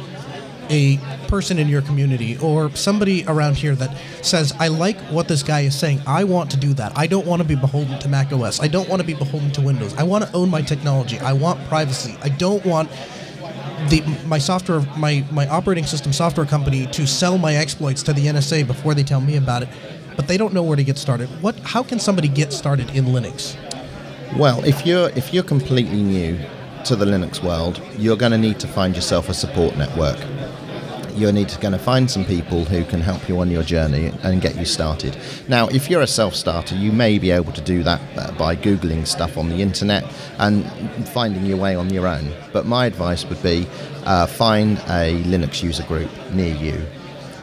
a 0.69 0.97
person 1.27 1.59
in 1.59 1.67
your 1.67 1.81
community 1.81 2.37
or 2.37 2.73
somebody 2.75 3.25
around 3.27 3.57
here 3.57 3.75
that 3.75 3.95
says, 4.21 4.53
I 4.59 4.69
like 4.69 4.97
what 5.09 5.27
this 5.27 5.43
guy 5.43 5.61
is 5.61 5.77
saying. 5.77 6.01
I 6.07 6.23
want 6.23 6.49
to 6.51 6.57
do 6.57 6.73
that. 6.75 6.97
I 6.97 7.07
don't 7.07 7.27
want 7.27 7.41
to 7.41 7.47
be 7.47 7.55
beholden 7.55 7.99
to 7.99 8.07
Mac 8.07 8.31
OS. 8.31 8.61
I 8.61 8.67
don't 8.67 8.87
want 8.87 9.01
to 9.01 9.05
be 9.05 9.13
beholden 9.13 9.51
to 9.51 9.61
Windows. 9.61 9.93
I 9.95 10.03
want 10.03 10.25
to 10.25 10.33
own 10.33 10.49
my 10.49 10.61
technology. 10.61 11.19
I 11.19 11.33
want 11.33 11.65
privacy. 11.67 12.15
I 12.21 12.29
don't 12.29 12.65
want 12.65 12.89
the 13.89 14.01
my 14.27 14.37
software 14.37 14.81
my 14.95 15.25
my 15.31 15.47
operating 15.47 15.85
system 15.85 16.13
software 16.13 16.45
company 16.45 16.85
to 16.87 17.07
sell 17.07 17.37
my 17.37 17.55
exploits 17.55 18.03
to 18.03 18.13
the 18.13 18.27
NSA 18.27 18.67
before 18.67 18.93
they 18.93 19.03
tell 19.03 19.21
me 19.21 19.37
about 19.37 19.63
it. 19.63 19.69
But 20.15 20.27
they 20.27 20.37
don't 20.37 20.53
know 20.53 20.63
where 20.63 20.77
to 20.77 20.83
get 20.83 20.97
started. 20.97 21.27
What 21.41 21.55
how 21.59 21.83
can 21.83 21.99
somebody 21.99 22.27
get 22.27 22.53
started 22.53 22.89
in 22.91 23.05
Linux? 23.05 23.55
Well, 24.37 24.63
if 24.63 24.85
you're 24.85 25.09
if 25.09 25.33
you're 25.33 25.43
completely 25.43 26.01
new 26.01 26.39
to 26.85 26.95
the 26.95 27.05
Linux 27.05 27.43
world, 27.43 27.81
you're 27.97 28.17
going 28.17 28.31
to 28.31 28.37
need 28.37 28.59
to 28.59 28.67
find 28.67 28.95
yourself 28.95 29.29
a 29.29 29.33
support 29.33 29.77
network. 29.77 30.19
you're 31.15 31.31
need 31.31 31.49
to 31.49 31.59
going 31.59 31.73
to 31.73 31.79
find 31.79 32.09
some 32.09 32.25
people 32.25 32.65
who 32.65 32.83
can 32.85 33.01
help 33.01 33.27
you 33.27 33.39
on 33.39 33.49
your 33.49 33.63
journey 33.63 34.11
and 34.23 34.41
get 34.41 34.55
you 34.55 34.65
started. 34.65 35.17
Now, 35.47 35.67
if 35.67 35.89
you're 35.89 36.01
a 36.01 36.07
self-starter, 36.07 36.75
you 36.75 36.91
may 36.91 37.19
be 37.19 37.31
able 37.31 37.51
to 37.53 37.61
do 37.61 37.83
that 37.83 38.01
uh, 38.17 38.31
by 38.33 38.55
googling 38.55 39.05
stuff 39.05 39.37
on 39.37 39.49
the 39.49 39.61
internet 39.61 40.03
and 40.37 40.65
finding 41.09 41.45
your 41.45 41.57
way 41.57 41.75
on 41.75 41.89
your 41.89 42.07
own. 42.07 42.31
But 42.53 42.65
my 42.65 42.85
advice 42.85 43.25
would 43.25 43.41
be 43.43 43.67
uh, 44.05 44.27
find 44.27 44.77
a 44.79 45.21
Linux 45.23 45.61
user 45.61 45.83
group 45.83 46.09
near 46.31 46.55
you. 46.55 46.85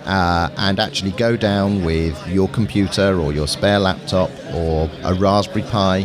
Uh, 0.09 0.49
and 0.57 0.81
actually 0.81 1.11
go 1.13 1.37
down 1.37 1.85
with 1.85 2.17
your 2.29 2.49
computer 2.49 3.21
or 3.21 3.31
your 3.31 3.47
spare 3.47 3.79
laptop 3.79 4.31
or 4.55 4.89
a 5.05 5.13
Raspberry 5.13 5.63
Pi 5.63 5.99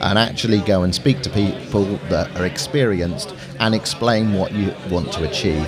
and 0.00 0.18
actually 0.18 0.60
go 0.60 0.84
and 0.84 0.94
speak 0.94 1.20
to 1.22 1.30
people 1.30 1.84
that 2.10 2.34
are 2.36 2.46
experienced 2.46 3.34
and 3.58 3.74
explain 3.74 4.34
what 4.34 4.52
you 4.52 4.72
want 4.88 5.12
to 5.12 5.28
achieve. 5.28 5.66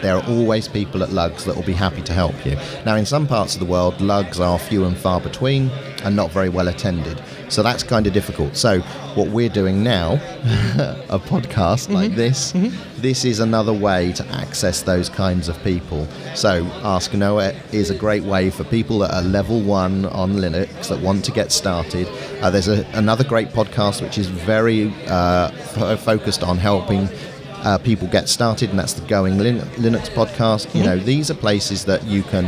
There 0.00 0.16
are 0.16 0.24
always 0.28 0.68
people 0.68 1.02
at 1.02 1.10
lugs 1.10 1.44
that 1.44 1.54
will 1.54 1.62
be 1.62 1.72
happy 1.72 2.02
to 2.02 2.12
help 2.12 2.44
you. 2.44 2.56
Now, 2.84 2.96
in 2.96 3.06
some 3.06 3.26
parts 3.26 3.54
of 3.54 3.60
the 3.60 3.66
world, 3.66 4.00
lugs 4.00 4.40
are 4.40 4.58
few 4.58 4.84
and 4.84 4.96
far 4.96 5.20
between 5.20 5.70
and 6.04 6.16
not 6.16 6.30
very 6.30 6.48
well 6.48 6.68
attended. 6.68 7.22
So 7.52 7.62
that's 7.62 7.82
kind 7.82 8.06
of 8.06 8.12
difficult. 8.14 8.56
So, 8.56 8.80
what 9.14 9.28
we're 9.28 9.50
doing 9.50 9.82
now, 9.82 10.14
a 11.10 11.18
podcast 11.18 11.86
Mm-hmm. 11.88 11.92
like 11.94 12.14
this, 12.14 12.52
this 12.96 13.24
is 13.24 13.40
another 13.40 13.72
way 13.74 14.12
to 14.12 14.26
access 14.28 14.80
those 14.82 15.08
kinds 15.10 15.48
of 15.48 15.62
people. 15.62 16.06
So, 16.34 16.64
Ask 16.82 17.12
Noah 17.12 17.52
is 17.70 17.90
a 17.90 17.94
great 17.94 18.22
way 18.22 18.48
for 18.50 18.64
people 18.64 18.98
that 19.00 19.12
are 19.14 19.22
level 19.22 19.60
one 19.60 20.06
on 20.06 20.32
Linux 20.36 20.88
that 20.88 21.00
want 21.00 21.24
to 21.26 21.30
get 21.32 21.52
started. 21.52 22.08
Uh, 22.40 22.50
there's 22.50 22.68
a, 22.68 22.86
another 22.94 23.22
great 23.24 23.48
podcast 23.50 24.00
which 24.00 24.16
is 24.16 24.28
very 24.28 24.92
uh, 25.08 25.50
fo- 25.74 25.96
focused 25.96 26.42
on 26.42 26.56
helping 26.56 27.06
uh, 27.64 27.76
people 27.78 28.08
get 28.08 28.28
started, 28.30 28.70
and 28.70 28.78
that's 28.78 28.94
the 28.94 29.06
Going 29.06 29.36
Lin- 29.38 29.60
Linux 29.76 30.08
podcast. 30.08 30.74
You 30.74 30.84
know, 30.84 30.98
these 30.98 31.30
are 31.30 31.34
places 31.34 31.84
that 31.84 32.02
you 32.04 32.22
can 32.22 32.46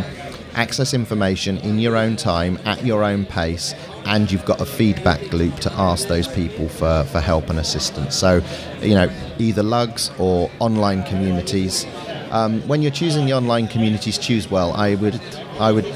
access 0.55 0.95
information 0.95 1.59
in 1.59 1.79
your 1.79 1.97
own 1.97 2.17
time, 2.17 2.59
at 2.65 2.85
your 2.85 3.03
own 3.05 3.27
pace, 3.27 3.75
and 4.07 4.31
you've 4.31 4.45
got 4.45 4.61
a 4.61 4.67
feedback 4.67 5.33
loop 5.33 5.57
to 5.61 5.73
ask 5.73 6.09
those 6.09 6.29
people 6.29 6.69
for, 6.69 7.05
for 7.05 7.21
help 7.21 7.51
and 7.51 7.59
assistance. 7.59 8.15
So, 8.15 8.43
you 8.81 8.95
know, 8.95 9.11
either 9.39 9.63
lugs 9.63 10.11
or 10.19 10.51
online 10.61 11.03
communities. 11.05 11.87
Um, 12.31 12.61
when 12.69 12.83
you're 12.83 12.91
choosing 12.91 13.27
the 13.27 13.33
online 13.33 13.69
communities, 13.69 14.19
choose 14.19 14.51
well. 14.51 14.73
I 14.73 14.97
would, 14.97 15.21
I 15.59 15.73
would 15.73 15.87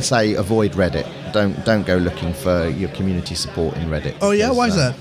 say 0.00 0.34
avoid 0.34 0.72
Reddit. 0.72 1.06
Don't 1.32 1.64
don't 1.64 1.86
go 1.86 1.96
looking 1.96 2.34
for 2.34 2.68
your 2.68 2.90
community 2.90 3.34
support 3.34 3.76
in 3.76 3.88
Reddit. 3.88 4.16
Oh 4.20 4.32
yeah, 4.32 4.50
why 4.50 4.66
is 4.68 4.76
uh, 4.76 4.94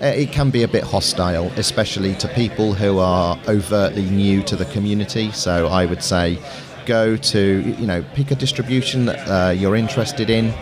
that? 0.00 0.02
uh, 0.02 0.20
It 0.20 0.32
can 0.32 0.50
be 0.50 0.64
a 0.64 0.68
bit 0.68 0.82
hostile, 0.82 1.52
especially 1.56 2.14
to 2.16 2.28
people 2.28 2.74
who 2.74 2.98
are 2.98 3.38
overtly 3.46 4.10
new 4.10 4.42
to 4.44 4.56
the 4.56 4.64
community. 4.66 5.30
So 5.30 5.68
I 5.68 5.86
would 5.86 6.02
say 6.02 6.38
go 6.86 7.16
to, 7.16 7.74
you 7.78 7.86
know, 7.86 8.02
pick 8.14 8.30
a 8.32 8.34
distribution 8.34 9.06
that 9.06 9.18
uh, 9.28 9.50
you're 9.50 9.76
interested 9.76 10.30
in 10.30 10.52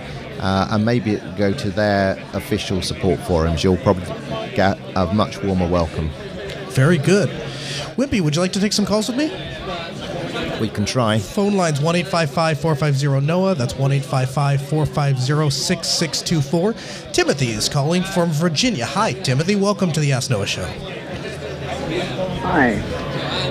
uh, 0.40 0.68
and 0.70 0.84
maybe 0.84 1.16
go 1.36 1.52
to 1.52 1.70
their 1.70 2.18
official 2.32 2.82
support 2.82 3.20
forums. 3.20 3.62
You'll 3.64 3.76
probably 3.78 4.04
get 4.54 4.78
a 4.94 5.12
much 5.12 5.42
warmer 5.42 5.68
welcome. 5.68 6.10
Very 6.70 6.98
good. 6.98 7.28
Wimpy, 7.96 8.20
would 8.20 8.34
you 8.36 8.42
like 8.42 8.52
to 8.52 8.60
take 8.60 8.72
some 8.72 8.84
calls 8.86 9.08
with 9.08 9.16
me? 9.16 9.30
We 10.60 10.68
can 10.68 10.84
try. 10.86 11.18
Phone 11.18 11.54
lines 11.54 11.80
1 11.80 12.04
450 12.04 13.06
NOAH. 13.26 13.54
That's 13.54 13.76
1 13.76 14.00
450 14.00 15.50
6624. 15.50 16.72
Timothy 17.12 17.48
is 17.50 17.68
calling 17.68 18.02
from 18.02 18.30
Virginia. 18.30 18.86
Hi, 18.86 19.12
Timothy. 19.12 19.54
Welcome 19.56 19.92
to 19.92 20.00
the 20.00 20.12
Ask 20.12 20.30
Noah 20.30 20.46
Show. 20.46 20.64
Hi. 22.42 22.82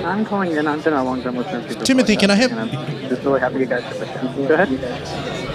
I'm 0.04 0.24
calling 0.24 0.52
in. 0.52 0.66
I've 0.66 0.82
been 0.84 0.94
a 0.94 1.02
long 1.04 1.22
time 1.22 1.36
listener 1.36 1.66
to 1.68 1.74
the 1.74 1.84
Timothy, 1.84 2.16
can 2.16 2.30
I 2.30 2.34
have- 2.36 2.52
and 2.52 2.60
I'm 2.60 3.08
just 3.08 3.22
really 3.24 3.40
happy 3.40 3.58
you 3.60 3.66
guys 3.66 3.82
took 3.84 3.98
the. 3.98 4.46
Go 4.48 4.54
ahead. 4.54 5.45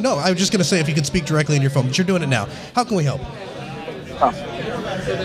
No, 0.00 0.16
I 0.16 0.30
was 0.30 0.38
just 0.38 0.52
going 0.52 0.58
to 0.58 0.64
say 0.64 0.80
if 0.80 0.88
you 0.88 0.94
could 0.94 1.06
speak 1.06 1.24
directly 1.24 1.56
in 1.56 1.62
your 1.62 1.70
phone, 1.70 1.86
but 1.86 1.98
you're 1.98 2.06
doing 2.06 2.22
it 2.22 2.28
now. 2.28 2.48
How 2.74 2.84
can 2.84 2.96
we 2.96 3.04
help? 3.04 3.20
Oh. 4.22 4.32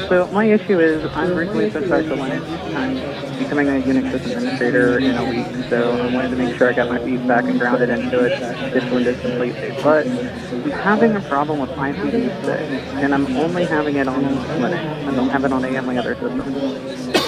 So 0.09 0.27
my 0.31 0.45
issue 0.45 0.79
is 0.79 1.03
I'm 1.13 1.35
recently 1.35 1.69
subscribed 1.69 2.07
to 2.07 2.15
Linux. 2.15 2.75
I'm 2.75 3.37
becoming 3.37 3.67
a 3.67 3.81
Unix 3.81 4.11
system 4.11 4.31
administrator 4.31 4.99
in 4.99 5.15
a 5.15 5.29
week, 5.29 5.69
so 5.69 5.91
I 5.91 6.13
wanted 6.13 6.29
to 6.29 6.35
make 6.37 6.55
sure 6.57 6.69
I 6.69 6.73
got 6.73 6.89
my 6.89 6.99
feet 6.99 7.27
back 7.27 7.43
and 7.43 7.59
grounded 7.59 7.89
into 7.89 8.23
it 8.25 8.39
this 8.71 8.89
Windows 8.91 9.19
completely. 9.19 9.75
But 9.83 10.07
I'm 10.07 10.71
having 10.71 11.15
a 11.15 11.21
problem 11.21 11.59
with 11.59 11.71
IPv6, 11.71 12.47
and 12.47 13.13
I'm 13.13 13.35
only 13.35 13.65
having 13.65 13.97
it 13.97 14.07
on 14.07 14.23
Linux. 14.23 15.07
I 15.07 15.15
don't 15.15 15.29
have 15.29 15.43
it 15.43 15.51
on 15.51 15.65
any 15.65 15.75
of 15.75 15.85
my 15.85 15.97
other 15.97 16.15
systems. 16.15 17.24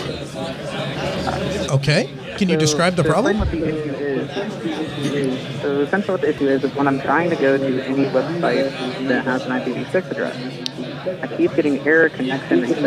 Okay. 1.69 2.09
Can 2.38 2.49
you 2.49 2.55
So, 2.55 2.59
describe 2.59 2.95
the 2.95 3.03
problem? 3.03 3.39
what 3.39 3.51
the 3.51 3.63
issue 3.63 3.93
is. 3.95 5.61
So 5.61 5.81
essentially 5.81 6.13
what 6.13 6.21
the 6.21 6.29
issue 6.29 6.47
is, 6.47 6.63
is 6.63 6.73
when 6.75 6.88
I'm 6.88 6.99
trying 7.01 7.29
to 7.29 7.35
go 7.35 7.57
to 7.57 7.83
any 7.83 8.05
website 8.05 8.71
that 9.07 9.25
has 9.25 9.45
an 9.45 9.51
IPv6 9.51 10.11
address, 10.11 10.35
I 11.23 11.27
keep 11.35 11.55
getting 11.55 11.79
error 11.88 12.09
connection 12.09 12.61
reset. 12.61 12.85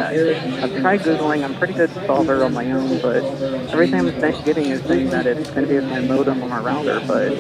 I've 0.63 0.81
tried 0.81 1.01
Googling, 1.01 1.45
I'm 1.45 1.55
a 1.55 1.59
pretty 1.59 1.75
good 1.75 1.91
solver 2.07 2.45
on 2.45 2.55
my 2.55 2.71
own, 2.71 3.01
but 3.01 3.25
everything 3.73 4.01
I'm 4.01 4.21
getting 4.45 4.67
is 4.67 4.83
saying 4.83 5.11
that 5.11 5.27
it's 5.27 5.51
going 5.51 5.63
to 5.63 5.69
be 5.69 5.75
with 5.77 5.89
my 5.89 6.01
modem 6.01 6.43
or 6.43 6.49
my 6.49 6.59
router, 6.61 7.01
but 7.07 7.31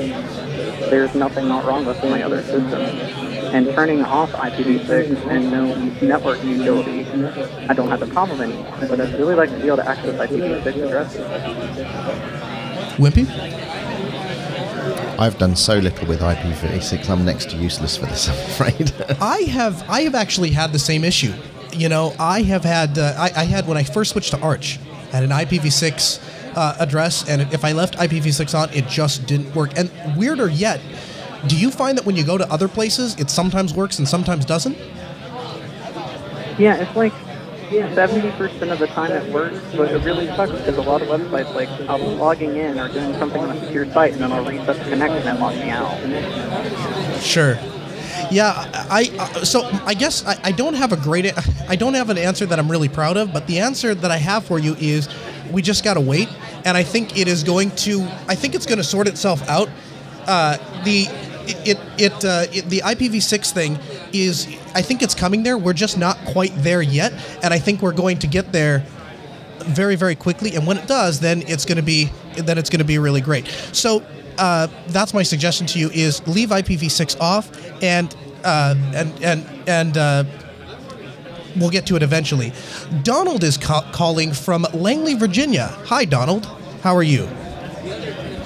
there's 0.90 1.14
nothing 1.14 1.48
not 1.48 1.64
wrong 1.64 1.84
with 1.86 2.02
my 2.02 2.22
other 2.22 2.42
system. 2.42 3.29
And 3.52 3.66
turning 3.74 4.02
off 4.04 4.30
IPv6 4.32 5.26
and 5.26 5.50
no 5.50 5.74
network 6.06 6.42
utility, 6.44 7.04
I 7.68 7.74
don't 7.74 7.88
have 7.88 8.00
the 8.00 8.06
problem 8.06 8.40
anymore. 8.40 8.76
But 8.80 9.00
I'd 9.00 9.18
really 9.18 9.34
like 9.34 9.50
to 9.50 9.56
be 9.56 9.66
able 9.66 9.78
to 9.78 9.88
access 9.88 10.14
IPv6 10.30 10.86
addresses. 10.86 11.26
Wimpy? 12.96 13.26
I've 15.18 15.36
done 15.36 15.54
so 15.54 15.78
little 15.78 16.08
with 16.08 16.20
IPv6, 16.20 17.10
I'm 17.10 17.24
next 17.26 17.50
to 17.50 17.56
useless 17.56 17.96
for 17.96 18.06
this, 18.06 18.28
I'm 18.30 18.36
afraid. 18.36 18.92
I 19.20 19.42
have 19.42 19.86
I 19.88 20.02
have 20.02 20.14
actually 20.14 20.50
had 20.50 20.72
the 20.72 20.78
same 20.78 21.04
issue. 21.04 21.32
You 21.72 21.88
know, 21.88 22.14
I 22.18 22.42
have 22.42 22.64
had 22.64 22.98
uh, 22.98 23.14
I, 23.18 23.30
I 23.36 23.44
had 23.44 23.66
when 23.68 23.76
I 23.76 23.82
first 23.82 24.12
switched 24.12 24.30
to 24.30 24.40
Arch, 24.40 24.78
had 25.12 25.22
an 25.22 25.30
IPv6 25.30 26.56
uh, 26.56 26.76
address, 26.78 27.28
and 27.28 27.42
if 27.52 27.64
I 27.64 27.72
left 27.72 27.96
IPv6 27.98 28.58
on, 28.58 28.72
it 28.72 28.86
just 28.88 29.26
didn't 29.26 29.54
work. 29.54 29.72
And 29.76 29.90
weirder 30.16 30.48
yet, 30.48 30.80
do 31.46 31.56
you 31.56 31.70
find 31.70 31.96
that 31.98 32.04
when 32.04 32.16
you 32.16 32.24
go 32.24 32.36
to 32.38 32.50
other 32.52 32.68
places, 32.68 33.18
it 33.18 33.30
sometimes 33.30 33.74
works 33.74 33.98
and 33.98 34.08
sometimes 34.08 34.44
doesn't? 34.44 34.76
Yeah, 36.58 36.76
it's 36.76 36.94
like 36.94 37.12
seventy 37.70 38.30
percent 38.32 38.70
of 38.70 38.78
the 38.78 38.86
time 38.88 39.12
it 39.12 39.32
works, 39.32 39.58
but 39.76 39.90
it 39.92 40.04
really 40.04 40.26
sucks 40.28 40.52
because 40.52 40.76
a 40.76 40.82
lot 40.82 41.02
of 41.02 41.08
websites, 41.08 41.54
like 41.54 41.68
I'm 41.88 42.18
logging 42.18 42.56
in 42.56 42.78
or 42.78 42.88
doing 42.88 43.14
something 43.14 43.40
on 43.40 43.56
a 43.56 43.64
secure 43.64 43.90
site, 43.92 44.12
and 44.12 44.22
then 44.22 44.32
I'll 44.32 44.44
reset 44.44 44.76
the 44.76 44.84
connection 44.84 45.26
and 45.28 45.40
log 45.40 45.54
me 45.54 45.70
out. 45.70 47.22
Sure. 47.22 47.58
Yeah, 48.30 48.52
I, 48.74 49.10
I 49.18 49.42
so 49.42 49.62
I 49.84 49.94
guess 49.94 50.26
I, 50.26 50.38
I 50.44 50.52
don't 50.52 50.74
have 50.74 50.92
a 50.92 50.96
great 50.96 51.32
I 51.68 51.76
don't 51.76 51.94
have 51.94 52.10
an 52.10 52.18
answer 52.18 52.44
that 52.46 52.58
I'm 52.58 52.70
really 52.70 52.88
proud 52.88 53.16
of, 53.16 53.32
but 53.32 53.46
the 53.46 53.60
answer 53.60 53.94
that 53.94 54.10
I 54.10 54.18
have 54.18 54.44
for 54.44 54.58
you 54.58 54.74
is 54.78 55.08
we 55.50 55.62
just 55.62 55.82
got 55.82 55.94
to 55.94 56.00
wait, 56.00 56.28
and 56.64 56.76
I 56.76 56.82
think 56.82 57.18
it 57.18 57.26
is 57.28 57.42
going 57.42 57.70
to 57.76 58.02
I 58.28 58.34
think 58.34 58.54
it's 58.54 58.66
going 58.66 58.78
to 58.78 58.84
sort 58.84 59.08
itself 59.08 59.48
out. 59.48 59.68
Uh, 60.26 60.58
the 60.84 61.06
it 61.66 61.78
it, 61.98 62.24
uh, 62.24 62.46
it 62.52 62.68
the 62.68 62.80
IPv6 62.80 63.52
thing 63.52 63.78
is 64.12 64.46
I 64.74 64.82
think 64.82 65.02
it's 65.02 65.14
coming 65.14 65.42
there. 65.42 65.58
We're 65.58 65.72
just 65.72 65.98
not 65.98 66.16
quite 66.26 66.52
there 66.56 66.82
yet, 66.82 67.12
and 67.42 67.52
I 67.52 67.58
think 67.58 67.82
we're 67.82 67.92
going 67.92 68.18
to 68.18 68.26
get 68.26 68.52
there 68.52 68.84
very 69.64 69.96
very 69.96 70.14
quickly 70.14 70.54
and 70.56 70.66
when 70.66 70.78
it 70.78 70.86
does 70.86 71.20
then 71.20 71.42
it's 71.46 71.66
going 71.66 71.76
to 71.76 71.82
be 71.82 72.10
then 72.36 72.56
it's 72.56 72.70
going 72.70 72.78
to 72.78 72.84
be 72.84 72.98
really 72.98 73.20
great. 73.20 73.46
So 73.72 74.02
uh, 74.38 74.68
that's 74.88 75.12
my 75.12 75.22
suggestion 75.22 75.66
to 75.68 75.78
you 75.78 75.90
is 75.90 76.26
leave 76.26 76.48
ipv6 76.48 77.20
off 77.20 77.50
and 77.82 78.14
uh, 78.44 78.74
and 78.94 79.12
and 79.22 79.68
and 79.68 79.98
uh, 79.98 80.24
we'll 81.56 81.70
get 81.70 81.86
to 81.86 81.96
it 81.96 82.02
eventually. 82.02 82.52
Donald 83.02 83.44
is 83.44 83.58
ca- 83.58 83.90
calling 83.92 84.32
from 84.32 84.66
langley 84.72 85.14
virginia. 85.14 85.66
Hi 85.86 86.04
donald. 86.04 86.46
How 86.82 86.96
are 86.96 87.02
you 87.02 87.28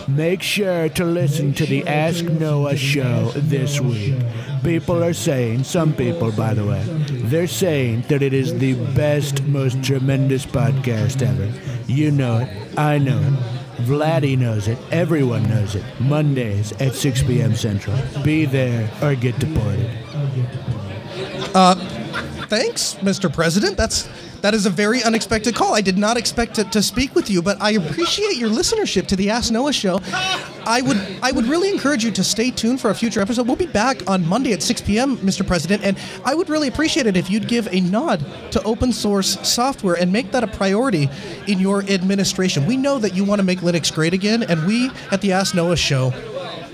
Make 0.09 0.43
sure 0.43 0.89
to 0.91 1.05
listen 1.05 1.55
to 1.55 1.65
the 1.67 1.87
Ask 1.87 2.25
Noah 2.25 2.77
show 2.77 3.31
this 3.35 3.81
week. 3.81 4.15
People 4.63 5.03
are 5.03 5.15
saying, 5.15 5.65
some 5.65 5.95
people, 5.95 6.31
by 6.33 6.53
the 6.55 6.65
way, 6.65 6.83
they're 7.29 7.47
saying 7.47 8.03
that 8.09 8.23
it 8.23 8.33
is 8.33 8.59
the 8.59 8.75
best, 8.95 9.43
most 9.45 9.83
tremendous 9.83 10.45
podcast 10.45 11.23
ever. 11.23 11.51
You 11.87 12.11
know 12.11 12.39
it. 12.39 12.79
I 12.79 12.99
know 12.99 13.19
it. 13.19 13.33
Vladdy 13.85 14.39
knows 14.39 14.69
it. 14.69 14.79
Everyone 14.91 15.43
knows 15.49 15.75
it. 15.75 15.85
Mondays 16.01 16.73
at 16.81 16.95
6 16.95 17.23
p.m. 17.25 17.55
Central. 17.55 17.97
Be 18.23 18.45
there 18.45 18.91
or 19.03 19.15
get 19.15 19.39
deported. 19.39 19.91
Uh, 21.55 21.75
thanks, 22.49 22.95
Mr. 22.95 23.33
President. 23.33 23.77
That's 23.77 24.09
that 24.45 24.53
is 24.53 24.67
a 24.67 24.71
very 24.71 25.03
unexpected 25.03 25.55
call. 25.55 25.75
I 25.75 25.81
did 25.81 25.97
not 25.97 26.19
expect 26.19 26.57
to, 26.57 26.65
to 26.65 26.83
speak 26.83 27.15
with 27.15 27.31
you, 27.31 27.41
but 27.41 27.57
I 27.63 27.71
appreciate 27.73 28.37
your 28.37 28.51
listenership 28.51 29.07
to 29.07 29.17
the 29.17 29.31
Ask 29.31 29.51
Noah 29.51 29.73
show. 29.73 30.01
I 30.67 30.83
would 30.83 30.99
I 31.23 31.33
would 31.33 31.47
really 31.47 31.71
encourage 31.71 32.05
you 32.05 32.11
to 32.11 32.23
stay 32.23 32.51
tuned 32.51 32.81
for 32.81 32.91
a 32.91 32.95
future 32.95 33.21
episode. 33.21 33.47
We'll 33.47 33.57
be 33.57 33.67
back 33.67 34.09
on 34.09 34.27
Monday 34.27 34.53
at 34.53 34.63
6 34.63 34.83
p.m., 34.83 35.17
Mr. 35.19 35.47
President, 35.47 35.83
and 35.83 35.99
I 36.25 36.35
would 36.35 36.51
really 36.51 36.69
appreciate 36.69 37.07
it 37.07 37.17
if 37.17 37.31
you'd 37.31 37.49
give 37.49 37.69
a 37.73 37.81
nod 37.81 38.25
to 38.51 38.63
open 38.65 38.93
source 38.93 39.39
software 39.49 39.95
and 39.95 40.13
make 40.13 40.31
that 40.33 40.45
a 40.45 40.47
priority 40.47 41.09
in 41.47 41.59
your 41.59 41.83
administration. 41.85 42.67
We 42.67 42.77
know 42.77 42.99
that 42.99 43.15
you 43.15 43.25
want 43.25 43.39
to 43.39 43.45
make 43.45 43.61
Linux 43.61 43.93
great 43.93 44.13
again, 44.13 44.43
and 44.43 44.67
we 44.67 44.91
at 45.11 45.23
the 45.23 45.33
Ask 45.33 45.55
Noah 45.55 45.77
show 45.77 46.13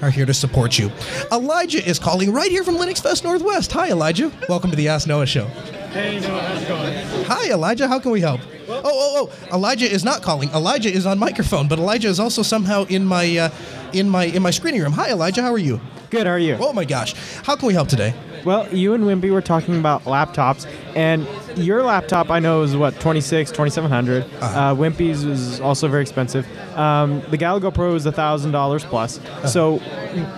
are 0.02 0.10
here 0.10 0.26
to 0.26 0.34
support 0.34 0.78
you. 0.78 0.90
Elijah 1.32 1.86
is 1.86 1.98
calling 1.98 2.32
right 2.32 2.50
here 2.50 2.64
from 2.64 2.76
Linux 2.76 3.02
Fest 3.02 3.24
Northwest. 3.24 3.72
Hi, 3.72 3.90
Elijah. 3.90 4.32
Welcome 4.48 4.70
to 4.70 4.76
the 4.76 4.88
Ask 4.88 5.06
Noah 5.06 5.26
show. 5.26 5.46
Hey, 5.92 6.20
Noah, 6.20 6.40
how's 6.40 6.62
it 6.62 6.68
going? 6.68 7.24
Hi, 7.24 7.50
Elijah. 7.50 7.88
How 7.88 7.98
can 7.98 8.10
we 8.10 8.20
help? 8.20 8.40
Oh, 8.68 8.80
oh, 8.84 9.30
oh! 9.50 9.54
Elijah 9.56 9.90
is 9.90 10.04
not 10.04 10.22
calling. 10.22 10.48
Elijah 10.50 10.90
is 10.90 11.04
on 11.04 11.18
microphone, 11.18 11.66
but 11.66 11.78
Elijah 11.78 12.08
is 12.08 12.20
also 12.20 12.42
somehow 12.42 12.84
in 12.84 13.04
my, 13.04 13.36
uh, 13.36 13.50
in 13.92 14.08
my, 14.08 14.24
in 14.26 14.42
my 14.42 14.50
screening 14.52 14.80
room. 14.80 14.92
Hi, 14.92 15.10
Elijah. 15.10 15.42
How 15.42 15.52
are 15.52 15.58
you? 15.58 15.80
Good, 16.10 16.26
how 16.26 16.32
are 16.34 16.38
you? 16.38 16.56
Oh 16.60 16.72
my 16.72 16.84
gosh! 16.84 17.14
How 17.44 17.56
can 17.56 17.66
we 17.66 17.74
help 17.74 17.88
today? 17.88 18.14
Well, 18.44 18.72
you 18.74 18.94
and 18.94 19.04
Wimpy 19.04 19.30
were 19.30 19.42
talking 19.42 19.78
about 19.78 20.04
laptops, 20.04 20.66
and 20.96 21.26
your 21.56 21.82
laptop 21.82 22.30
I 22.30 22.38
know 22.38 22.62
is 22.62 22.74
what 22.74 22.98
26, 22.98 23.50
2700. 23.50 24.22
Uh-huh. 24.22 24.58
Uh, 24.58 24.74
Wimpy's 24.74 25.24
is 25.24 25.60
also 25.60 25.88
very 25.88 26.02
expensive. 26.02 26.46
Um, 26.76 27.20
the 27.30 27.36
Galago 27.38 27.72
Pro 27.72 27.94
is 27.94 28.04
thousand 28.04 28.52
dollars 28.52 28.84
plus. 28.84 29.18
Uh-huh. 29.18 29.46
So, 29.46 29.82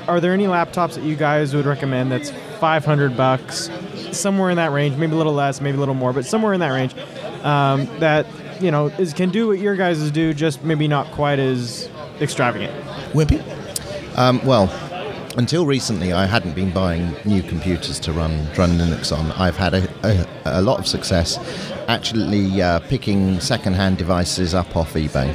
are 0.08 0.20
there 0.20 0.32
any 0.32 0.46
laptops 0.46 0.94
that 0.94 1.04
you 1.04 1.16
guys 1.16 1.54
would 1.54 1.66
recommend 1.66 2.10
that's 2.10 2.30
500 2.58 3.16
bucks, 3.16 3.70
somewhere 4.10 4.50
in 4.50 4.56
that 4.56 4.72
range, 4.72 4.96
maybe 4.96 5.12
a 5.12 5.16
little 5.16 5.32
less, 5.32 5.60
maybe 5.60 5.76
a 5.76 5.80
little 5.80 5.94
more, 5.94 6.12
but 6.12 6.24
somewhere 6.24 6.52
in 6.52 6.60
that 6.60 6.70
range, 6.70 6.94
um, 7.44 7.86
that 7.98 8.26
you 8.60 8.70
know 8.70 8.86
is 8.86 9.12
can 9.12 9.30
do 9.30 9.46
what 9.48 9.58
your 9.58 9.76
guys 9.76 10.10
do, 10.10 10.34
just 10.34 10.64
maybe 10.64 10.88
not 10.88 11.06
quite 11.12 11.38
as 11.38 11.88
extravagant. 12.20 12.72
Wimpy. 13.12 13.42
Um, 14.16 14.44
well, 14.44 14.66
until 15.36 15.66
recently, 15.66 16.12
I 16.12 16.26
hadn't 16.26 16.54
been 16.54 16.70
buying 16.70 17.14
new 17.24 17.42
computers 17.42 17.98
to 18.00 18.12
run 18.12 18.46
run 18.56 18.70
Linux 18.78 19.16
on. 19.16 19.32
I've 19.32 19.56
had 19.56 19.74
a, 19.74 19.88
a, 20.06 20.60
a 20.60 20.62
lot 20.62 20.78
of 20.78 20.86
success 20.86 21.38
actually 21.88 22.62
uh, 22.62 22.80
picking 22.80 23.40
second-hand 23.40 23.98
devices 23.98 24.54
up 24.54 24.76
off 24.76 24.94
eBay. 24.94 25.30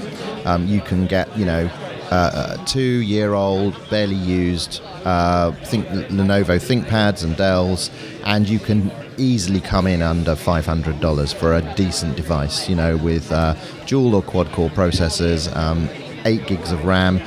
Um, 0.45 0.67
you 0.67 0.81
can 0.81 1.07
get, 1.07 1.35
you 1.37 1.45
know, 1.45 1.69
uh, 2.09 2.63
two-year-old, 2.65 3.75
barely 3.89 4.15
used, 4.15 4.81
uh, 5.03 5.51
think 5.65 5.85
Lenovo 5.87 6.57
ThinkPads 6.57 7.23
and 7.23 7.35
Dells, 7.35 7.89
and 8.23 8.47
you 8.47 8.59
can 8.59 8.91
easily 9.17 9.59
come 9.59 9.87
in 9.87 10.01
under 10.01 10.35
$500 10.35 11.33
for 11.33 11.55
a 11.55 11.75
decent 11.75 12.15
device. 12.15 12.69
You 12.69 12.75
know, 12.75 12.97
with 12.97 13.31
uh, 13.31 13.55
dual 13.85 14.15
or 14.15 14.21
quad-core 14.21 14.69
processors, 14.69 15.53
um, 15.55 15.89
eight 16.25 16.45
gigs 16.47 16.71
of 16.71 16.85
RAM, 16.85 17.21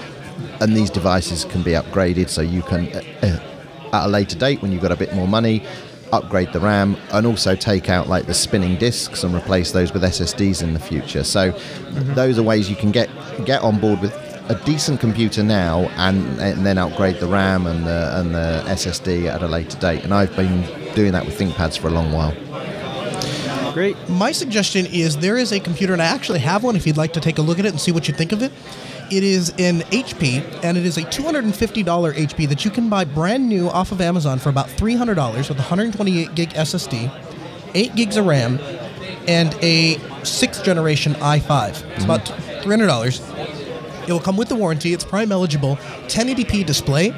and 0.60 0.76
these 0.76 0.90
devices 0.90 1.44
can 1.44 1.62
be 1.62 1.72
upgraded 1.72 2.28
so 2.28 2.42
you 2.42 2.62
can 2.62 2.88
uh, 2.88 3.02
uh, 3.22 3.96
at 3.96 4.06
a 4.06 4.08
later 4.08 4.38
date 4.38 4.62
when 4.62 4.72
you've 4.72 4.82
got 4.82 4.92
a 4.92 4.96
bit 4.96 5.14
more 5.14 5.26
money 5.26 5.64
upgrade 6.12 6.52
the 6.52 6.60
RAM 6.60 6.96
and 7.12 7.26
also 7.26 7.54
take 7.54 7.88
out 7.88 8.08
like 8.08 8.26
the 8.26 8.34
spinning 8.34 8.76
disks 8.76 9.22
and 9.22 9.34
replace 9.34 9.72
those 9.72 9.92
with 9.92 10.02
SSDs 10.02 10.62
in 10.62 10.74
the 10.74 10.80
future 10.80 11.24
so 11.24 11.50
those 12.14 12.38
are 12.38 12.42
ways 12.42 12.68
you 12.68 12.76
can 12.76 12.90
get 12.90 13.08
get 13.44 13.62
on 13.62 13.78
board 13.78 14.00
with 14.00 14.12
a 14.48 14.60
decent 14.64 14.98
computer 14.98 15.44
now 15.44 15.82
and, 15.96 16.40
and 16.40 16.66
then 16.66 16.76
upgrade 16.76 17.20
the 17.20 17.26
RAM 17.28 17.68
and 17.68 17.86
the, 17.86 18.18
and 18.18 18.34
the 18.34 18.64
SSD 18.66 19.32
at 19.32 19.42
a 19.42 19.46
later 19.46 19.78
date 19.78 20.02
and 20.02 20.12
I've 20.12 20.34
been 20.34 20.62
doing 20.94 21.12
that 21.12 21.24
with 21.24 21.38
ThinkPads 21.38 21.78
for 21.78 21.86
a 21.86 21.92
long 21.92 22.10
while 22.12 22.34
Great. 23.72 23.96
My 24.08 24.32
suggestion 24.32 24.86
is 24.86 25.18
there 25.18 25.36
is 25.36 25.52
a 25.52 25.60
computer, 25.60 25.92
and 25.92 26.02
I 26.02 26.06
actually 26.06 26.40
have 26.40 26.64
one 26.64 26.74
if 26.74 26.86
you'd 26.86 26.96
like 26.96 27.12
to 27.12 27.20
take 27.20 27.38
a 27.38 27.42
look 27.42 27.58
at 27.60 27.64
it 27.64 27.68
and 27.68 27.80
see 27.80 27.92
what 27.92 28.08
you 28.08 28.14
think 28.14 28.32
of 28.32 28.42
it. 28.42 28.50
It 29.10 29.24
is 29.24 29.50
an 29.58 29.80
HP, 29.90 30.62
and 30.62 30.78
it 30.78 30.86
is 30.86 30.96
a 30.96 31.02
$250 31.02 31.52
HP 32.14 32.48
that 32.48 32.64
you 32.64 32.70
can 32.70 32.88
buy 32.88 33.04
brand 33.04 33.48
new 33.48 33.68
off 33.68 33.90
of 33.90 34.00
Amazon 34.00 34.38
for 34.38 34.50
about 34.50 34.68
$300 34.68 35.48
with 35.48 35.58
128 35.58 36.34
gig 36.36 36.50
SSD, 36.50 37.10
8 37.74 37.94
gigs 37.96 38.16
of 38.16 38.26
RAM, 38.26 38.60
and 39.26 39.52
a 39.62 39.98
sixth 40.24 40.62
generation 40.64 41.14
i5. 41.14 41.84
It's 41.96 42.04
about 42.04 42.20
mm-hmm. 42.20 42.70
$300. 42.70 44.08
It 44.08 44.12
will 44.12 44.20
come 44.20 44.36
with 44.36 44.48
the 44.48 44.54
warranty. 44.54 44.92
It's 44.92 45.04
Prime 45.04 45.32
eligible, 45.32 45.76
1080p 46.06 46.64
display. 46.64 47.10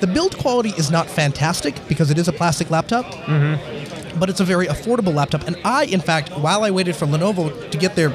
The 0.00 0.06
build 0.06 0.36
quality 0.36 0.70
is 0.70 0.90
not 0.90 1.08
fantastic 1.08 1.76
because 1.88 2.10
it 2.10 2.18
is 2.18 2.28
a 2.28 2.32
plastic 2.32 2.70
laptop 2.70 3.06
mm-hmm. 3.06 4.18
but 4.20 4.28
it's 4.28 4.40
a 4.40 4.44
very 4.44 4.66
affordable 4.66 5.14
laptop. 5.14 5.46
And 5.46 5.56
I, 5.64 5.86
in 5.86 6.00
fact, 6.00 6.30
while 6.38 6.62
I 6.62 6.70
waited 6.70 6.94
for 6.94 7.06
Lenovo 7.06 7.70
to 7.70 7.78
get 7.78 7.96
their 7.96 8.10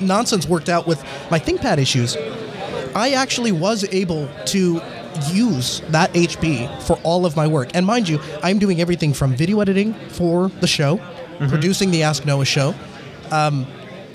nonsense 0.00 0.46
worked 0.46 0.68
out 0.68 0.86
with 0.86 1.02
my 1.30 1.38
ThinkPad 1.38 1.78
issues, 1.78 2.16
I 2.94 3.12
actually 3.12 3.52
was 3.52 3.84
able 3.92 4.28
to 4.46 4.80
use 5.32 5.80
that 5.88 6.12
HP 6.12 6.82
for 6.82 6.98
all 7.02 7.26
of 7.26 7.36
my 7.36 7.46
work. 7.46 7.70
And 7.74 7.84
mind 7.86 8.08
you, 8.08 8.20
I'm 8.42 8.58
doing 8.58 8.80
everything 8.80 9.12
from 9.12 9.34
video 9.34 9.60
editing 9.60 9.94
for 10.10 10.48
the 10.60 10.66
show, 10.66 11.00
producing 11.48 11.90
the 11.90 12.02
Ask 12.02 12.24
Noah 12.26 12.44
show. 12.44 12.74
Um, 13.30 13.66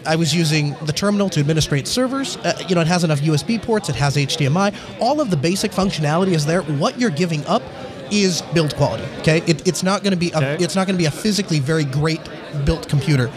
I 0.06 0.16
was 0.18 0.36
using 0.36 0.76
the 0.86 0.94
terminal 0.94 1.30
to 1.30 1.40
administrate 1.40 1.88
servers. 1.88 2.38
Uh, 2.38 2.54
you 2.68 2.76
know, 2.76 2.82
it 2.82 2.88
has 2.88 3.04
enough 3.04 3.22
USB 3.22 3.62
ports, 3.62 3.90
it 3.90 3.96
has 3.96 4.16
HDMI. 4.16 4.76
All 5.02 5.20
of 5.20 5.32
the 5.32 5.38
basic 5.38 5.72
functionality 5.72 6.34
is 6.34 6.46
there. 6.46 6.62
What 6.62 7.00
you're 7.00 7.10
giving 7.10 7.44
up 7.48 7.64
is 8.12 8.44
build 8.54 8.76
quality. 8.76 9.04
Okay, 9.22 9.40
it, 9.48 9.68
it's 9.68 9.82
not 9.82 10.04
going 10.04 10.12
to 10.12 10.18
be 10.18 10.32
a, 10.32 10.38
Okay. 10.38 10.64
it's 10.64 10.76
not 10.76 10.86
going 10.86 10.96
to 10.96 11.02
be 11.02 11.08
a 11.08 11.12
physically 11.12 11.60
very 11.60 11.86
great 11.86 12.22
built 12.66 12.88
computer. 12.88 13.32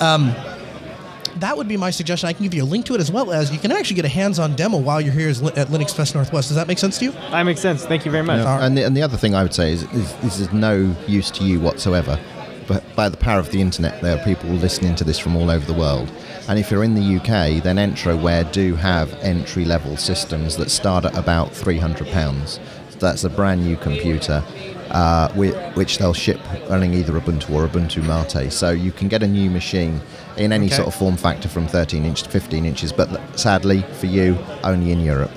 Um, 0.00 0.32
that 1.36 1.56
would 1.56 1.68
be 1.68 1.76
my 1.76 1.90
suggestion. 1.90 2.28
I 2.28 2.32
can 2.32 2.42
give 2.42 2.54
you 2.54 2.62
a 2.62 2.66
link 2.66 2.86
to 2.86 2.94
it 2.94 3.00
as 3.00 3.10
well 3.10 3.32
as 3.32 3.52
you 3.52 3.58
can 3.58 3.72
actually 3.72 3.96
get 3.96 4.04
a 4.04 4.08
hands-on 4.08 4.54
demo 4.54 4.78
while 4.78 5.00
you're 5.00 5.12
here 5.12 5.28
at 5.30 5.36
Linux 5.68 5.94
Fest 5.94 6.14
Northwest. 6.14 6.48
Does 6.48 6.56
that 6.56 6.68
make 6.68 6.78
sense 6.78 6.98
to 6.98 7.06
you? 7.06 7.12
That 7.12 7.42
makes 7.44 7.60
sense. 7.60 7.84
Thank 7.84 8.04
you 8.04 8.10
very 8.10 8.24
much. 8.24 8.40
Yeah. 8.40 8.64
And, 8.64 8.76
the, 8.76 8.84
and 8.84 8.96
the 8.96 9.02
other 9.02 9.16
thing 9.16 9.34
I 9.34 9.42
would 9.42 9.54
say 9.54 9.72
is, 9.72 9.82
is 9.92 10.14
this 10.16 10.38
is 10.38 10.52
no 10.52 10.94
use 11.06 11.30
to 11.32 11.44
you 11.44 11.60
whatsoever. 11.60 12.18
But 12.68 12.84
by 12.94 13.08
the 13.08 13.16
power 13.16 13.40
of 13.40 13.50
the 13.50 13.60
internet, 13.60 14.00
there 14.02 14.16
are 14.16 14.24
people 14.24 14.48
listening 14.50 14.94
to 14.96 15.04
this 15.04 15.18
from 15.18 15.36
all 15.36 15.50
over 15.50 15.64
the 15.64 15.78
world. 15.78 16.10
And 16.48 16.58
if 16.58 16.70
you're 16.70 16.84
in 16.84 16.94
the 16.94 17.16
UK, 17.16 17.62
then 17.62 17.76
Entroware 17.76 18.50
do 18.52 18.76
have 18.76 19.12
entry 19.14 19.64
level 19.64 19.96
systems 19.96 20.56
that 20.56 20.70
start 20.70 21.04
at 21.04 21.16
about 21.16 21.50
£300. 21.50 22.44
So 22.44 22.60
that's 22.98 23.24
a 23.24 23.30
brand 23.30 23.64
new 23.64 23.76
computer, 23.76 24.44
uh, 24.90 25.32
which 25.32 25.98
they'll 25.98 26.14
ship 26.14 26.40
running 26.68 26.94
either 26.94 27.12
Ubuntu 27.12 27.50
or 27.50 27.66
Ubuntu 27.66 28.02
Mate. 28.06 28.52
So 28.52 28.70
you 28.70 28.92
can 28.92 29.08
get 29.08 29.22
a 29.22 29.28
new 29.28 29.50
machine 29.50 30.00
in 30.36 30.52
any 30.52 30.66
Okay. 30.66 30.76
sort 30.76 30.88
of 30.88 30.94
form 30.94 31.16
factor 31.16 31.48
from 31.48 31.66
13 31.66 32.04
inch 32.04 32.22
to 32.22 32.30
15 32.30 32.64
inches, 32.64 32.92
but 32.92 33.08
sadly 33.38 33.84
for 34.00 34.06
you, 34.06 34.36
only 34.64 34.92
in 34.92 35.00
Europe. 35.00 35.30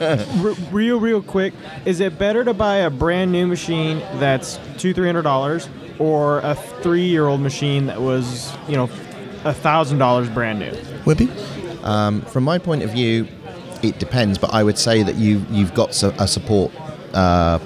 Real, 0.70 0.98
real 1.00 1.22
quick, 1.22 1.54
is 1.84 2.00
it 2.00 2.18
better 2.18 2.44
to 2.44 2.54
buy 2.54 2.76
a 2.76 2.90
brand 2.90 3.32
new 3.32 3.46
machine 3.46 3.98
that's 4.18 4.58
two, 4.78 4.92
three 4.94 5.06
hundred 5.06 5.22
dollars, 5.22 5.68
or 5.98 6.38
a 6.40 6.54
three-year-old 6.82 7.40
machine 7.40 7.86
that 7.86 8.00
was, 8.00 8.52
you 8.68 8.76
know, 8.76 8.88
a 9.44 9.52
thousand 9.54 9.98
dollars 9.98 10.28
brand 10.28 10.58
new? 10.58 10.70
Wimpy? 11.04 11.28
From 12.30 12.44
my 12.44 12.58
point 12.58 12.82
of 12.82 12.90
view, 12.90 13.26
it 13.82 13.98
depends, 13.98 14.38
but 14.38 14.52
I 14.52 14.62
would 14.62 14.78
say 14.78 15.02
that 15.02 15.16
you 15.16 15.44
you've 15.50 15.74
got 15.74 15.90
a 16.02 16.26
support 16.28 16.72
uh, 17.14 17.58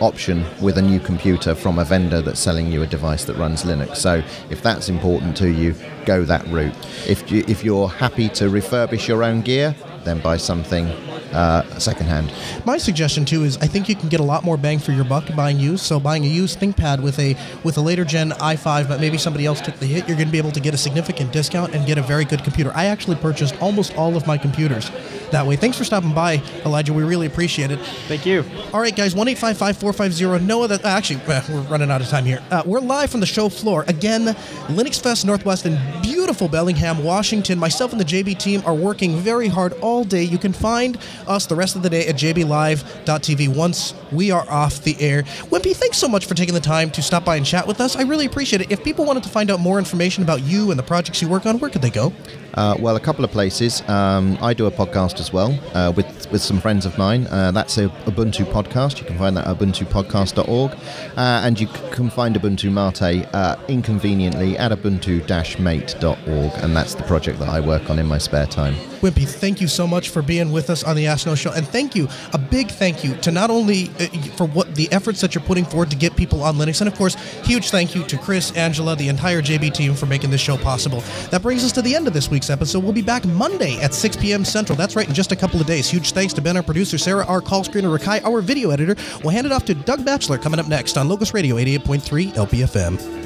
option 0.00 0.44
with 0.60 0.78
a 0.78 0.82
new 0.82 1.00
computer 1.00 1.54
from 1.54 1.78
a 1.78 1.84
vendor 1.84 2.22
that's 2.22 2.40
selling 2.40 2.70
you 2.70 2.82
a 2.82 2.86
device 2.86 3.24
that 3.24 3.36
runs 3.36 3.64
Linux. 3.64 3.96
So 3.96 4.22
if 4.50 4.62
that's 4.62 4.88
important 4.88 5.36
to 5.38 5.50
you, 5.50 5.74
go 6.04 6.24
that 6.24 6.46
route. 6.48 6.74
If 7.06 7.30
you, 7.30 7.44
if 7.48 7.64
you're 7.64 7.88
happy 7.88 8.28
to 8.30 8.44
refurbish 8.44 9.08
your 9.08 9.22
own 9.22 9.42
gear, 9.42 9.74
then 10.04 10.20
buy 10.20 10.36
something 10.36 10.86
uh, 11.32 11.78
secondhand. 11.78 12.32
My 12.64 12.78
suggestion 12.78 13.24
too 13.24 13.44
is 13.44 13.56
I 13.58 13.66
think 13.66 13.88
you 13.88 13.96
can 13.96 14.08
get 14.08 14.20
a 14.20 14.24
lot 14.24 14.44
more 14.44 14.56
bang 14.56 14.78
for 14.78 14.92
your 14.92 15.04
buck 15.04 15.24
buying 15.34 15.58
used. 15.58 15.84
So 15.84 16.00
buying 16.00 16.24
a 16.24 16.28
used 16.28 16.58
ThinkPad 16.58 17.02
with 17.02 17.18
a 17.18 17.36
with 17.64 17.76
a 17.76 17.80
later 17.80 18.04
gen 18.04 18.30
i5, 18.30 18.88
but 18.88 19.00
maybe 19.00 19.18
somebody 19.18 19.44
else 19.44 19.60
took 19.60 19.76
the 19.76 19.86
hit, 19.86 20.08
you're 20.08 20.16
going 20.16 20.28
to 20.28 20.32
be 20.32 20.38
able 20.38 20.52
to 20.52 20.60
get 20.60 20.72
a 20.72 20.78
significant 20.78 21.32
discount 21.32 21.74
and 21.74 21.86
get 21.86 21.98
a 21.98 22.02
very 22.02 22.24
good 22.24 22.42
computer. 22.44 22.72
I 22.74 22.86
actually 22.86 23.16
purchased 23.16 23.60
almost 23.60 23.94
all 23.96 24.16
of 24.16 24.26
my 24.26 24.38
computers 24.38 24.90
that 25.30 25.46
way. 25.46 25.56
Thanks 25.56 25.76
for 25.76 25.84
stopping 25.84 26.14
by, 26.14 26.42
Elijah. 26.64 26.92
We 26.92 27.02
really 27.02 27.26
appreciate 27.26 27.70
it. 27.70 27.78
Thank 28.08 28.26
you. 28.26 28.44
All 28.72 28.80
right, 28.80 28.94
guys, 28.94 29.14
one 29.14 29.28
eight 29.28 29.38
five 29.38 29.56
five 29.56 29.76
four 29.76 29.92
five 29.92 30.12
zero. 30.12 30.38
Noah, 30.38 30.68
that 30.68 30.84
actually 30.84 31.20
we're 31.26 31.60
running 31.62 31.90
out 31.90 32.00
of 32.00 32.08
time 32.08 32.24
here. 32.24 32.42
Uh, 32.50 32.62
we're 32.66 32.80
live 32.80 33.10
from 33.10 33.20
the 33.20 33.26
show 33.26 33.48
floor 33.48 33.84
again, 33.88 34.26
Linux 34.68 35.00
Fest 35.00 35.24
Northwest 35.24 35.66
in 35.66 35.74
beautiful. 36.02 36.26
beautiful 36.26 36.48
Bellingham, 36.48 37.04
Washington. 37.04 37.56
Myself 37.56 37.92
and 37.92 38.00
the 38.00 38.04
JB 38.04 38.38
team 38.38 38.60
are 38.66 38.74
working 38.74 39.16
very 39.16 39.46
hard 39.46 39.74
all 39.74 40.02
day. 40.02 40.24
You 40.24 40.38
can 40.38 40.52
find 40.52 40.98
us 41.28 41.46
the 41.46 41.54
rest 41.54 41.76
of 41.76 41.82
the 41.82 41.88
day 41.88 42.08
at 42.08 42.16
jblive.tv 42.16 43.54
once 43.54 43.94
we 44.10 44.32
are 44.32 44.44
off 44.50 44.82
the 44.82 45.00
air. 45.00 45.22
Wimpy, 45.52 45.74
thanks 45.74 45.98
so 45.98 46.08
much 46.08 46.26
for 46.26 46.34
taking 46.34 46.52
the 46.52 46.60
time 46.60 46.90
to 46.90 47.00
stop 47.00 47.24
by 47.24 47.36
and 47.36 47.46
chat 47.46 47.64
with 47.64 47.80
us. 47.80 47.94
I 47.94 48.02
really 48.02 48.26
appreciate 48.26 48.60
it. 48.60 48.72
If 48.72 48.82
people 48.82 49.04
wanted 49.04 49.22
to 49.22 49.28
find 49.28 49.52
out 49.52 49.60
more 49.60 49.78
information 49.78 50.24
about 50.24 50.42
you 50.42 50.70
and 50.72 50.78
the 50.78 50.82
projects 50.82 51.22
you 51.22 51.28
work 51.28 51.46
on, 51.46 51.60
where 51.60 51.70
could 51.70 51.82
they 51.82 51.90
go? 51.90 52.12
Uh, 52.56 52.76
well, 52.80 52.96
a 52.96 53.00
couple 53.00 53.24
of 53.24 53.30
places. 53.30 53.82
Um, 53.88 54.38
I 54.40 54.54
do 54.54 54.66
a 54.66 54.70
podcast 54.70 55.20
as 55.20 55.32
well 55.32 55.58
uh, 55.74 55.92
with 55.94 56.06
with 56.32 56.42
some 56.42 56.60
friends 56.60 56.86
of 56.86 56.96
mine. 56.98 57.26
Uh, 57.26 57.50
that's 57.52 57.78
a 57.78 57.88
Ubuntu 58.06 58.44
podcast. 58.46 58.98
You 58.98 59.06
can 59.06 59.18
find 59.18 59.36
that 59.36 59.46
at 59.46 59.56
ubuntupodcast.org, 59.58 60.72
uh, 60.72 60.76
and 61.16 61.60
you 61.60 61.66
can 61.66 62.10
find 62.10 62.34
Ubuntu 62.36 62.72
Mate 62.72 63.28
uh, 63.32 63.56
inconveniently 63.68 64.56
at 64.58 64.72
ubuntu-mate.org, 64.72 66.52
and 66.64 66.76
that's 66.76 66.94
the 66.94 67.02
project 67.04 67.38
that 67.38 67.48
I 67.48 67.60
work 67.60 67.90
on 67.90 67.98
in 67.98 68.06
my 68.06 68.18
spare 68.18 68.46
time. 68.46 68.74
Wimpy, 69.00 69.28
thank 69.28 69.60
you 69.60 69.68
so 69.68 69.86
much 69.86 70.08
for 70.08 70.22
being 70.22 70.50
with 70.52 70.70
us 70.70 70.82
on 70.82 70.96
the 70.96 71.06
Ask 71.06 71.26
Noah 71.26 71.36
Show, 71.36 71.52
and 71.52 71.68
thank 71.68 71.94
you, 71.94 72.08
a 72.32 72.38
big 72.38 72.68
thank 72.70 73.04
you 73.04 73.14
to 73.16 73.30
not 73.30 73.50
only 73.50 73.90
uh, 74.00 74.06
for 74.36 74.46
what 74.46 74.74
the 74.74 74.90
efforts 74.90 75.20
that 75.20 75.34
you're 75.34 75.44
putting 75.44 75.64
forward 75.64 75.90
to 75.90 75.96
get 75.96 76.16
people 76.16 76.42
on 76.42 76.56
Linux, 76.56 76.80
and 76.80 76.88
of 76.88 76.94
course, 76.96 77.14
huge 77.44 77.70
thank 77.70 77.94
you 77.94 78.02
to 78.04 78.16
Chris, 78.18 78.50
Angela, 78.56 78.96
the 78.96 79.08
entire 79.08 79.42
JB 79.42 79.74
team 79.74 79.94
for 79.94 80.06
making 80.06 80.30
this 80.30 80.40
show 80.40 80.56
possible. 80.56 81.00
That 81.30 81.42
brings 81.42 81.62
us 81.62 81.72
to 81.72 81.82
the 81.82 81.94
end 81.94 82.08
of 82.08 82.14
this 82.14 82.30
week's 82.30 82.45
episode. 82.50 82.82
We'll 82.84 82.92
be 82.92 83.02
back 83.02 83.24
Monday 83.24 83.80
at 83.80 83.94
6 83.94 84.16
p.m. 84.16 84.44
Central. 84.44 84.76
That's 84.76 84.96
right, 84.96 85.08
in 85.08 85.14
just 85.14 85.32
a 85.32 85.36
couple 85.36 85.60
of 85.60 85.66
days. 85.66 85.88
Huge 85.88 86.12
thanks 86.12 86.32
to 86.34 86.40
Ben, 86.40 86.56
our 86.56 86.62
producer, 86.62 86.98
Sarah, 86.98 87.24
our 87.26 87.40
call 87.40 87.64
screener, 87.64 87.96
Rakai, 87.96 88.24
our 88.24 88.40
video 88.40 88.70
editor. 88.70 88.96
We'll 89.22 89.30
hand 89.30 89.46
it 89.46 89.52
off 89.52 89.64
to 89.66 89.74
Doug 89.74 90.04
Batchelor 90.04 90.38
coming 90.38 90.60
up 90.60 90.68
next 90.68 90.96
on 90.96 91.08
Locust 91.08 91.34
Radio 91.34 91.56
88.3 91.56 92.34
LPFM. 92.34 93.25